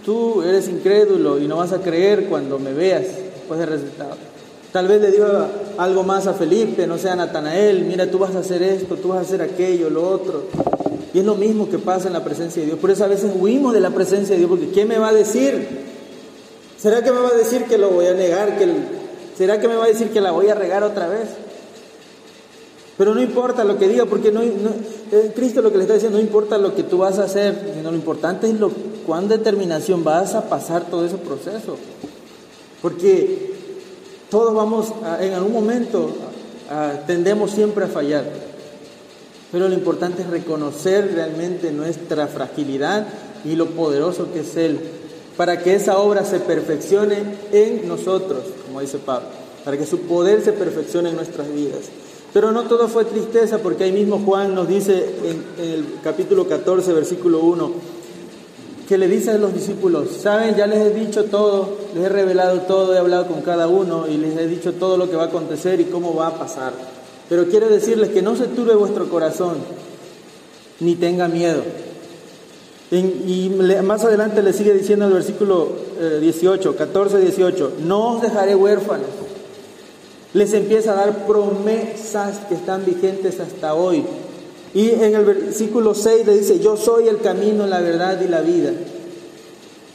Tú 0.04 0.42
eres 0.42 0.68
incrédulo 0.68 1.40
y 1.40 1.48
no 1.48 1.58
vas 1.58 1.74
a 1.74 1.82
creer 1.82 2.26
cuando 2.26 2.60
me 2.60 2.74
veas 2.74 3.04
después 3.04 3.60
del 3.60 3.70
resultado. 3.70 4.16
Tal 4.72 4.88
vez 4.88 5.02
le 5.02 5.12
diga 5.12 5.50
algo 5.78 6.04
más 6.04 6.28
a 6.28 6.34
Felipe, 6.34 6.86
no 6.88 6.98
sea 6.98 7.14
a 7.14 7.16
Natanael, 7.16 7.86
mira, 7.86 8.12
tú 8.12 8.20
vas 8.20 8.36
a 8.36 8.40
hacer 8.40 8.62
esto, 8.62 8.96
tú 8.96 9.10
vas 9.10 9.20
a 9.20 9.22
hacer 9.22 9.42
aquello, 9.42 9.90
lo 9.90 10.08
otro. 10.08 10.44
Y 11.14 11.20
es 11.20 11.26
lo 11.26 11.36
mismo 11.36 11.70
que 11.70 11.80
pasa 11.80 12.08
en 12.08 12.14
la 12.14 12.24
presencia 12.24 12.62
de 12.62 12.68
Dios. 12.68 12.80
Por 12.80 12.92
eso 12.92 13.06
a 13.06 13.08
veces 13.08 13.32
huimos 13.40 13.74
de 13.74 13.80
la 13.80 13.92
presencia 13.92 14.36
de 14.36 14.40
Dios, 14.40 14.50
porque 14.50 14.70
¿qué 14.72 14.86
me 14.86 14.98
va 14.98 15.10
a 15.10 15.14
decir? 15.14 15.68
¿Será 16.78 17.04
que 17.04 17.12
me 17.12 17.20
va 17.20 17.30
a 17.30 17.34
decir 17.34 17.64
que 17.64 17.78
lo 17.78 17.90
voy 17.90 18.08
a 18.08 18.14
negar? 18.14 18.58
Que 18.58 18.68
¿Será 19.38 19.60
que 19.60 19.68
me 19.68 19.76
va 19.76 19.86
a 19.86 19.88
decir 19.88 20.10
que 20.10 20.22
la 20.22 20.32
voy 20.32 20.50
a 20.50 20.56
regar 20.56 20.84
otra 20.84 21.08
vez? 21.08 21.30
Pero 22.98 23.14
no 23.14 23.22
importa 23.22 23.64
lo 23.64 23.78
que 23.78 23.88
diga, 23.88 24.06
porque 24.06 24.32
no, 24.32 24.42
eh, 24.42 25.32
Cristo 25.36 25.62
lo 25.62 25.72
que 25.72 25.78
le 25.78 25.84
está 25.84 25.94
diciendo, 25.94 26.18
no 26.18 26.24
importa 26.24 26.58
lo 26.58 26.74
que 26.74 26.84
tú 26.84 26.98
vas 26.98 27.20
a 27.20 27.26
hacer, 27.26 27.74
sino 27.76 27.92
lo 27.92 27.98
importante 27.98 28.50
es 28.50 28.60
lo, 28.60 28.72
cuán 29.06 29.28
determinación 29.28 30.04
vas 30.04 30.34
a 30.34 30.50
pasar 30.50 30.86
todo 30.90 31.06
ese 31.06 31.18
proceso. 31.18 31.78
Porque 32.82 33.54
todos 34.32 34.54
vamos, 34.56 34.92
en 35.20 35.34
algún 35.34 35.54
momento, 35.54 36.10
tendemos 37.06 37.52
siempre 37.52 37.86
a 37.86 37.88
fallar. 37.88 38.26
Pero 39.52 39.70
lo 39.70 39.76
importante 39.76 40.24
es 40.24 40.30
reconocer 40.30 41.14
realmente 41.14 41.72
nuestra 41.72 42.28
fragilidad 42.28 43.08
y 43.46 43.56
lo 43.56 43.68
poderoso 43.68 44.32
que 44.34 44.42
es 44.42 44.58
Él, 44.58 44.80
para 45.38 45.62
que 45.62 45.76
esa 45.76 46.00
obra 46.00 46.26
se 46.26 46.40
perfeccione 46.40 47.18
en 47.52 47.88
nosotros, 47.88 48.44
como 48.66 48.82
dice 48.82 48.98
Pablo, 48.98 49.30
para 49.64 49.78
que 49.78 49.86
su 49.86 50.00
poder 50.02 50.42
se 50.42 50.52
perfeccione 50.52 51.10
en 51.10 51.16
nuestras 51.16 51.54
vidas. 51.54 51.84
Pero 52.38 52.52
no 52.52 52.66
todo 52.66 52.88
fue 52.88 53.04
tristeza, 53.04 53.58
porque 53.58 53.86
ahí 53.86 53.92
mismo 53.92 54.22
Juan 54.24 54.54
nos 54.54 54.68
dice 54.68 55.10
en, 55.24 55.44
el 55.60 55.86
capítulo 56.04 56.48
14, 56.48 56.94
versículo 56.94 57.40
1, 57.40 57.72
que 58.88 58.96
le 59.00 59.08
dice 59.08 59.32
a 59.32 59.40
los 59.40 59.56
discípulos, 59.56 60.10
saben, 60.22 60.56
ya 60.56 60.68
les 60.68 60.78
he 60.82 60.94
dicho 60.94 61.26
todo, 61.26 61.68
les 61.96 62.04
he 62.04 62.10
revelado 62.10 62.60
todo, 62.62 62.94
he 62.94 63.00
hablado 63.00 63.26
con 63.26 63.42
cada 63.42 63.68
uno 63.68 64.08
y 64.08 64.18
les 64.18 64.38
he 64.38 64.46
dicho 64.46 64.74
todo 64.74 64.98
lo 64.98 65.10
que 65.10 65.16
va 65.16 65.24
a 65.24 65.28
acontecer 65.30 65.82
y 65.82 65.86
cómo 65.86 66.14
va 66.14 66.28
a 66.28 66.38
pasar. 66.38 66.74
Pero 67.28 67.48
quiero 67.48 67.70
decirles 67.70 68.10
que 68.10 68.22
no 68.22 68.36
se 68.36 68.46
turbe 68.46 68.76
vuestro 68.76 69.10
corazón, 69.10 69.56
ni 70.80 70.94
tenga 70.94 71.28
miedo. 71.28 71.64
y 72.92 73.50
más 73.84 74.06
adelante 74.06 74.44
le 74.44 74.54
sigue 74.54 74.76
diciendo 74.76 75.08
el 75.08 75.14
versículo 75.14 75.70
18, 76.22 76.76
14, 76.76 77.18
18, 77.18 77.72
no 77.84 78.18
os 78.18 78.22
dejaré 78.22 78.54
huérfanos. 78.54 79.27
Les 80.38 80.54
empieza 80.54 80.92
a 80.92 80.96
dar 80.96 81.26
promesas 81.26 82.38
que 82.48 82.54
están 82.54 82.86
vigentes 82.86 83.40
hasta 83.40 83.74
hoy. 83.74 84.06
Y 84.72 84.92
en 84.92 85.16
el 85.16 85.26
versículo 85.26 85.96
6 85.96 86.28
le 86.28 86.38
dice, 86.38 86.60
yo 86.60 86.78
soy 86.78 87.08
el 87.08 87.18
camino, 87.22 87.66
la 87.66 87.82
verdad 87.82 88.22
y 88.22 88.28
la 88.28 88.42
vida. 88.42 88.70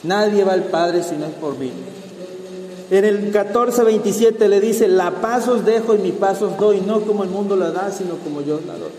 Nadie 0.03 0.43
va 0.43 0.55
al 0.55 0.65
Padre 0.65 1.05
si 1.05 1.15
no 1.15 1.27
es 1.27 1.35
por 1.35 1.57
mí. 1.57 1.71
En 2.91 3.05
el 3.05 3.31
14, 3.31 3.85
27 3.85 4.49
le 4.49 4.61
dice, 4.61 4.89
la 4.89 5.13
paz 5.13 5.47
os 5.47 5.65
dejo 5.65 5.95
y 5.95 5.99
mi 5.99 6.11
paz 6.11 6.43
os 6.43 6.59
doy, 6.59 6.81
no 6.81 7.03
como 7.03 7.23
el 7.23 7.31
mundo 7.31 7.55
la 7.55 7.71
da, 7.71 7.93
sino 7.93 8.17
como 8.17 8.41
yo 8.41 8.59
la 8.67 8.75
doy. 8.75 8.91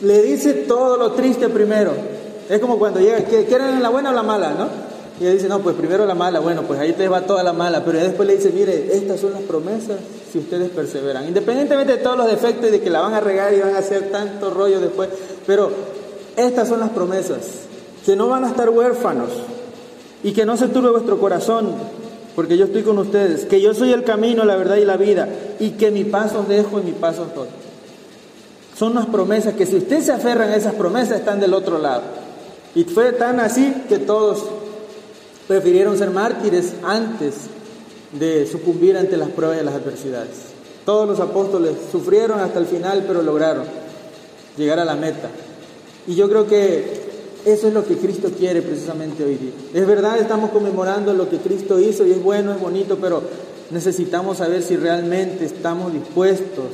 Le 0.00 0.22
dice 0.22 0.54
todo 0.54 0.96
lo 0.96 1.12
triste 1.12 1.48
primero. 1.48 1.92
Es 2.48 2.58
como 2.58 2.80
cuando 2.80 2.98
llega, 2.98 3.18
¿quieren 3.18 3.80
la 3.80 3.90
buena 3.90 4.10
o 4.10 4.12
la 4.12 4.24
mala? 4.24 4.54
¿no? 4.54 4.89
Y 5.20 5.26
él 5.26 5.34
dice, 5.34 5.48
no, 5.48 5.58
pues 5.58 5.76
primero 5.76 6.06
la 6.06 6.14
mala, 6.14 6.40
bueno, 6.40 6.62
pues 6.62 6.80
ahí 6.80 6.94
te 6.94 7.06
va 7.06 7.20
toda 7.26 7.42
la 7.42 7.52
mala, 7.52 7.84
pero 7.84 7.98
después 7.98 8.26
le 8.26 8.36
dice, 8.36 8.50
mire, 8.54 8.96
estas 8.96 9.20
son 9.20 9.32
las 9.32 9.42
promesas 9.42 9.98
si 10.32 10.38
ustedes 10.38 10.70
perseveran, 10.70 11.28
independientemente 11.28 11.96
de 11.96 11.98
todos 11.98 12.16
los 12.16 12.26
defectos 12.26 12.68
y 12.68 12.72
de 12.72 12.80
que 12.80 12.88
la 12.88 13.00
van 13.00 13.12
a 13.12 13.20
regar 13.20 13.52
y 13.52 13.60
van 13.60 13.74
a 13.74 13.78
hacer 13.78 14.10
tanto 14.10 14.48
rollo 14.48 14.80
después, 14.80 15.10
pero 15.46 15.70
estas 16.36 16.68
son 16.68 16.80
las 16.80 16.88
promesas, 16.90 17.40
que 18.06 18.16
no 18.16 18.28
van 18.28 18.44
a 18.44 18.48
estar 18.48 18.70
huérfanos 18.70 19.28
y 20.22 20.32
que 20.32 20.46
no 20.46 20.56
se 20.56 20.68
turbe 20.68 20.88
vuestro 20.90 21.18
corazón, 21.18 21.68
porque 22.34 22.56
yo 22.56 22.64
estoy 22.64 22.82
con 22.82 22.96
ustedes, 22.96 23.44
que 23.44 23.60
yo 23.60 23.74
soy 23.74 23.92
el 23.92 24.04
camino, 24.04 24.46
la 24.46 24.56
verdad 24.56 24.76
y 24.76 24.86
la 24.86 24.96
vida, 24.96 25.28
y 25.58 25.72
que 25.72 25.90
mi 25.90 26.04
paso 26.04 26.40
os 26.40 26.48
dejo 26.48 26.80
y 26.80 26.82
mi 26.82 26.92
paso 26.92 27.22
os 27.22 27.34
doy. 27.34 27.48
Son 28.74 28.92
unas 28.92 29.06
promesas 29.06 29.52
que 29.52 29.66
si 29.66 29.76
ustedes 29.76 30.06
se 30.06 30.12
aferran 30.12 30.48
a 30.48 30.56
esas 30.56 30.72
promesas 30.72 31.18
están 31.18 31.40
del 31.40 31.52
otro 31.52 31.78
lado. 31.78 32.02
Y 32.74 32.84
fue 32.84 33.12
tan 33.12 33.40
así 33.40 33.74
que 33.88 33.98
todos 33.98 34.44
prefirieron 35.50 35.98
ser 35.98 36.12
mártires 36.12 36.74
antes 36.84 37.34
de 38.12 38.46
sucumbir 38.46 38.96
ante 38.96 39.16
las 39.16 39.30
pruebas 39.30 39.60
y 39.60 39.64
las 39.64 39.74
adversidades. 39.74 40.36
Todos 40.84 41.08
los 41.08 41.18
apóstoles 41.18 41.72
sufrieron 41.90 42.38
hasta 42.38 42.60
el 42.60 42.66
final, 42.66 43.02
pero 43.04 43.20
lograron 43.20 43.64
llegar 44.56 44.78
a 44.78 44.84
la 44.84 44.94
meta. 44.94 45.28
Y 46.06 46.14
yo 46.14 46.28
creo 46.28 46.46
que 46.46 47.02
eso 47.44 47.66
es 47.66 47.74
lo 47.74 47.84
que 47.84 47.96
Cristo 47.96 48.30
quiere 48.38 48.62
precisamente 48.62 49.24
hoy 49.24 49.34
día. 49.34 49.50
Es 49.74 49.88
verdad, 49.88 50.20
estamos 50.20 50.50
conmemorando 50.50 51.12
lo 51.14 51.28
que 51.28 51.38
Cristo 51.38 51.80
hizo 51.80 52.06
y 52.06 52.12
es 52.12 52.22
bueno, 52.22 52.52
es 52.52 52.60
bonito, 52.60 52.98
pero 53.00 53.20
necesitamos 53.72 54.38
saber 54.38 54.62
si 54.62 54.76
realmente 54.76 55.46
estamos 55.46 55.92
dispuestos 55.92 56.66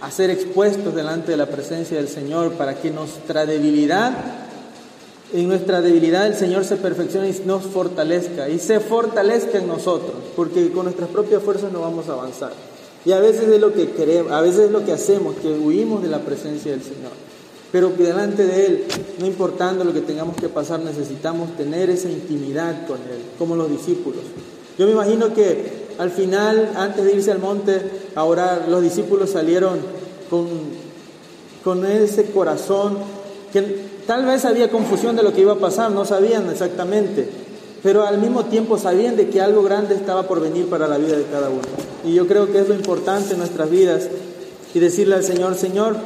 a 0.00 0.10
ser 0.10 0.30
expuestos 0.30 0.94
delante 0.94 1.32
de 1.32 1.36
la 1.36 1.46
presencia 1.46 1.98
del 1.98 2.08
Señor 2.08 2.52
para 2.52 2.80
que 2.80 2.90
nuestra 2.90 3.44
debilidad 3.44 4.43
en 5.32 5.48
nuestra 5.48 5.80
debilidad 5.80 6.26
el 6.26 6.34
Señor 6.34 6.64
se 6.64 6.76
perfecciona 6.76 7.28
y 7.28 7.42
nos 7.46 7.64
fortalezca 7.64 8.48
y 8.48 8.58
se 8.58 8.80
fortalezca 8.80 9.58
en 9.58 9.66
nosotros, 9.66 10.14
porque 10.36 10.70
con 10.70 10.84
nuestras 10.84 11.08
propias 11.08 11.42
fuerzas 11.42 11.72
no 11.72 11.80
vamos 11.80 12.08
a 12.08 12.12
avanzar. 12.12 12.52
Y 13.04 13.12
a 13.12 13.20
veces 13.20 13.48
es 13.48 13.60
lo 13.60 13.72
que 13.72 13.90
queremos, 13.90 14.32
a 14.32 14.40
veces 14.40 14.66
es 14.66 14.70
lo 14.70 14.84
que 14.84 14.92
hacemos, 14.92 15.36
que 15.36 15.48
huimos 15.48 16.02
de 16.02 16.08
la 16.08 16.20
presencia 16.20 16.70
del 16.70 16.82
Señor. 16.82 17.12
Pero 17.70 17.96
que 17.96 18.04
delante 18.04 18.46
de 18.46 18.66
Él, 18.66 18.84
no 19.18 19.26
importando 19.26 19.84
lo 19.84 19.92
que 19.92 20.00
tengamos 20.00 20.36
que 20.36 20.48
pasar, 20.48 20.80
necesitamos 20.80 21.56
tener 21.56 21.90
esa 21.90 22.08
intimidad 22.08 22.86
con 22.86 22.98
Él, 22.98 23.20
como 23.38 23.56
los 23.56 23.70
discípulos. 23.70 24.22
Yo 24.78 24.86
me 24.86 24.92
imagino 24.92 25.34
que 25.34 25.84
al 25.98 26.10
final, 26.10 26.72
antes 26.76 27.04
de 27.04 27.14
irse 27.14 27.32
al 27.32 27.40
monte 27.40 27.80
a 28.14 28.24
orar, 28.24 28.68
los 28.68 28.82
discípulos 28.82 29.30
salieron 29.30 29.80
con, 30.30 30.46
con 31.62 31.84
ese 31.84 32.30
corazón 32.30 32.98
que 33.52 33.93
Tal 34.06 34.26
vez 34.26 34.44
había 34.44 34.70
confusión 34.70 35.16
de 35.16 35.22
lo 35.22 35.32
que 35.32 35.40
iba 35.40 35.54
a 35.54 35.58
pasar, 35.58 35.90
no 35.90 36.04
sabían 36.04 36.50
exactamente, 36.50 37.26
pero 37.82 38.04
al 38.04 38.18
mismo 38.18 38.44
tiempo 38.44 38.76
sabían 38.76 39.16
de 39.16 39.28
que 39.28 39.40
algo 39.40 39.62
grande 39.62 39.94
estaba 39.94 40.24
por 40.24 40.40
venir 40.40 40.66
para 40.66 40.86
la 40.88 40.98
vida 40.98 41.16
de 41.16 41.24
cada 41.24 41.48
uno. 41.48 41.62
Y 42.04 42.12
yo 42.12 42.26
creo 42.26 42.52
que 42.52 42.60
es 42.60 42.68
lo 42.68 42.74
importante 42.74 43.32
en 43.32 43.38
nuestras 43.38 43.70
vidas 43.70 44.08
y 44.74 44.78
decirle 44.78 45.14
al 45.14 45.24
Señor, 45.24 45.54
Señor, 45.54 45.96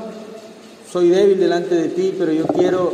soy 0.93 1.09
débil 1.09 1.41
delante 1.41 1.75
de 1.75 1.89
ti, 1.89 2.15
pero 2.17 2.33
yo 2.33 2.47
quiero 2.47 2.93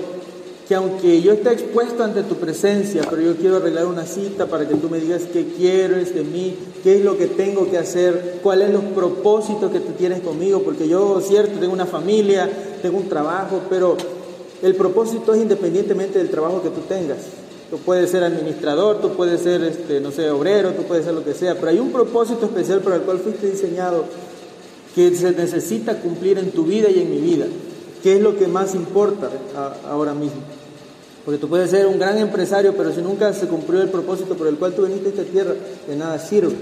que 0.66 0.74
aunque 0.74 1.20
yo 1.20 1.32
esté 1.32 1.52
expuesto 1.52 2.02
ante 2.02 2.22
tu 2.22 2.36
presencia, 2.36 3.02
pero 3.10 3.20
yo 3.20 3.36
quiero 3.36 3.56
arreglar 3.56 3.84
una 3.84 4.06
cita 4.06 4.46
para 4.46 4.66
que 4.66 4.74
tú 4.74 4.88
me 4.88 4.98
digas 4.98 5.22
qué 5.30 5.46
quieres 5.56 6.14
de 6.14 6.22
mí, 6.22 6.56
qué 6.82 6.96
es 6.96 7.04
lo 7.04 7.18
que 7.18 7.26
tengo 7.26 7.70
que 7.70 7.76
hacer, 7.76 8.38
cuáles 8.42 8.72
son 8.72 8.84
los 8.84 8.94
propósitos 8.94 9.70
que 9.70 9.80
tú 9.80 9.92
tienes 9.92 10.22
conmigo, 10.22 10.62
porque 10.62 10.88
yo, 10.88 11.20
cierto, 11.20 11.60
tengo 11.60 11.74
una 11.74 11.84
familia, 11.84 12.48
tengo 12.80 12.96
un 12.96 13.10
trabajo, 13.10 13.60
pero 13.68 13.98
el 14.62 14.74
propósito 14.76 15.34
es 15.34 15.40
independientemente 15.40 16.18
del 16.18 16.30
trabajo 16.30 16.62
que 16.62 16.70
tú 16.70 16.80
tengas. 16.88 17.18
Tú 17.70 17.78
puedes 17.78 18.10
ser 18.10 18.22
administrador, 18.22 19.00
tú 19.00 19.10
puedes 19.10 19.40
ser, 19.40 19.62
este, 19.64 20.00
no 20.00 20.10
sé, 20.10 20.30
obrero, 20.30 20.72
tú 20.72 20.82
puedes 20.82 21.04
ser 21.04 21.14
lo 21.14 21.24
que 21.24 21.34
sea, 21.34 21.54
pero 21.54 21.68
hay 21.68 21.78
un 21.78 21.90
propósito 21.90 22.46
especial 22.46 22.80
para 22.80 22.96
el 22.96 23.02
cual 23.02 23.18
fuiste 23.18 23.50
diseñado 23.50 24.04
que 24.94 25.14
se 25.14 25.32
necesita 25.32 26.00
cumplir 26.00 26.38
en 26.38 26.52
tu 26.52 26.64
vida 26.64 26.88
y 26.90 27.00
en 27.00 27.10
mi 27.10 27.18
vida, 27.18 27.46
que 28.02 28.16
es 28.16 28.22
lo 28.22 28.36
que 28.36 28.46
más 28.46 28.74
importa 28.74 29.30
ahora 29.88 30.14
mismo. 30.14 30.40
Porque 31.24 31.38
tú 31.38 31.48
puedes 31.48 31.70
ser 31.70 31.86
un 31.86 31.98
gran 31.98 32.18
empresario, 32.18 32.74
pero 32.76 32.92
si 32.92 33.00
nunca 33.00 33.32
se 33.32 33.48
cumplió 33.48 33.80
el 33.82 33.88
propósito 33.88 34.34
por 34.34 34.46
el 34.46 34.56
cual 34.56 34.74
tú 34.74 34.82
viniste 34.82 35.08
a 35.08 35.10
esta 35.10 35.24
tierra, 35.24 35.54
de 35.88 35.96
nada 35.96 36.18
sirve. 36.18 36.54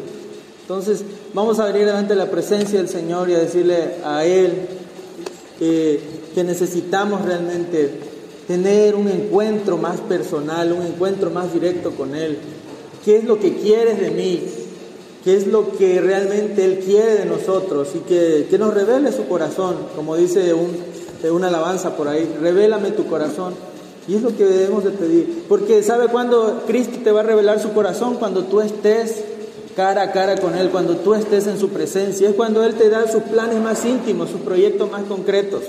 Entonces, 0.62 1.04
vamos 1.34 1.58
a 1.58 1.66
venir 1.66 1.84
delante 1.84 2.14
de 2.14 2.18
la 2.18 2.30
presencia 2.30 2.78
del 2.78 2.88
Señor 2.88 3.28
y 3.28 3.34
a 3.34 3.38
decirle 3.38 3.96
a 4.04 4.24
Él 4.24 4.52
que 6.34 6.44
necesitamos 6.44 7.24
realmente 7.24 7.90
tener 8.46 8.94
un 8.94 9.08
encuentro 9.08 9.76
más 9.76 10.00
personal, 10.00 10.72
un 10.72 10.86
encuentro 10.86 11.30
más 11.30 11.52
directo 11.52 11.92
con 11.92 12.14
Él. 12.14 12.38
¿Qué 13.04 13.16
es 13.16 13.24
lo 13.24 13.38
que 13.38 13.56
quieres 13.56 14.00
de 14.00 14.10
mí? 14.10 14.42
¿Qué 15.24 15.36
es 15.36 15.46
lo 15.46 15.76
que 15.76 16.00
realmente 16.00 16.64
Él 16.64 16.80
quiere 16.84 17.14
de 17.14 17.26
nosotros? 17.26 17.90
Y 17.94 18.00
que, 18.00 18.46
que 18.50 18.58
nos 18.58 18.74
revele 18.74 19.12
su 19.12 19.26
corazón, 19.26 19.76
como 19.94 20.16
dice 20.16 20.52
un, 20.54 20.76
una 21.30 21.48
alabanza 21.48 21.96
por 21.96 22.08
ahí, 22.08 22.28
revélame 22.40 22.90
tu 22.90 23.06
corazón. 23.06 23.54
Y 24.08 24.16
es 24.16 24.22
lo 24.22 24.36
que 24.36 24.44
debemos 24.44 24.82
de 24.82 24.90
pedir. 24.90 25.44
Porque 25.48 25.82
¿sabe 25.82 26.08
cuándo 26.08 26.64
Cristo 26.66 26.98
te 27.04 27.12
va 27.12 27.20
a 27.20 27.24
revelar 27.24 27.60
su 27.60 27.72
corazón? 27.72 28.16
Cuando 28.16 28.44
tú 28.44 28.60
estés 28.60 29.22
cara 29.76 30.02
a 30.02 30.12
cara 30.12 30.36
con 30.36 30.56
Él, 30.56 30.70
cuando 30.70 30.96
tú 30.96 31.14
estés 31.14 31.46
en 31.46 31.58
su 31.58 31.68
presencia. 31.70 32.28
Es 32.28 32.34
cuando 32.34 32.64
Él 32.64 32.74
te 32.74 32.88
da 32.88 33.10
sus 33.10 33.22
planes 33.22 33.60
más 33.60 33.84
íntimos, 33.84 34.30
sus 34.30 34.40
proyectos 34.40 34.90
más 34.90 35.04
concretos. 35.04 35.62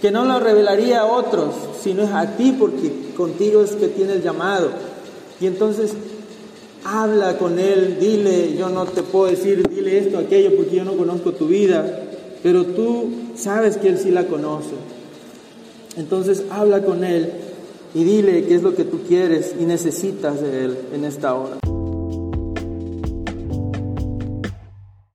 Que 0.00 0.10
no 0.10 0.24
lo 0.24 0.38
revelaría 0.38 1.00
a 1.00 1.06
otros, 1.06 1.54
sino 1.82 2.04
es 2.04 2.10
a 2.10 2.36
ti, 2.36 2.54
porque 2.58 2.92
contigo 3.16 3.62
es 3.62 3.72
que 3.72 3.88
tiene 3.88 4.14
el 4.14 4.22
llamado. 4.22 4.70
Y 5.40 5.46
entonces 5.46 5.94
habla 6.84 7.38
con 7.38 7.58
Él, 7.58 7.98
dile, 8.00 8.56
yo 8.56 8.68
no 8.68 8.86
te 8.86 9.02
puedo 9.02 9.26
decir, 9.26 9.68
dile 9.68 9.98
esto, 9.98 10.18
aquello, 10.18 10.56
porque 10.56 10.76
yo 10.76 10.84
no 10.84 10.96
conozco 10.96 11.32
tu 11.32 11.46
vida, 11.46 12.02
pero 12.42 12.64
tú 12.64 13.10
sabes 13.36 13.76
que 13.76 13.88
Él 13.88 13.98
sí 13.98 14.10
la 14.10 14.26
conoce. 14.26 14.74
Entonces 15.96 16.44
habla 16.50 16.84
con 16.84 17.04
Él 17.04 17.32
y 17.94 18.04
dile 18.04 18.44
qué 18.44 18.54
es 18.54 18.62
lo 18.62 18.74
que 18.74 18.84
tú 18.84 19.00
quieres 19.06 19.54
y 19.58 19.64
necesitas 19.64 20.40
de 20.40 20.64
Él 20.64 20.78
en 20.94 21.04
esta 21.04 21.34
hora. 21.34 21.58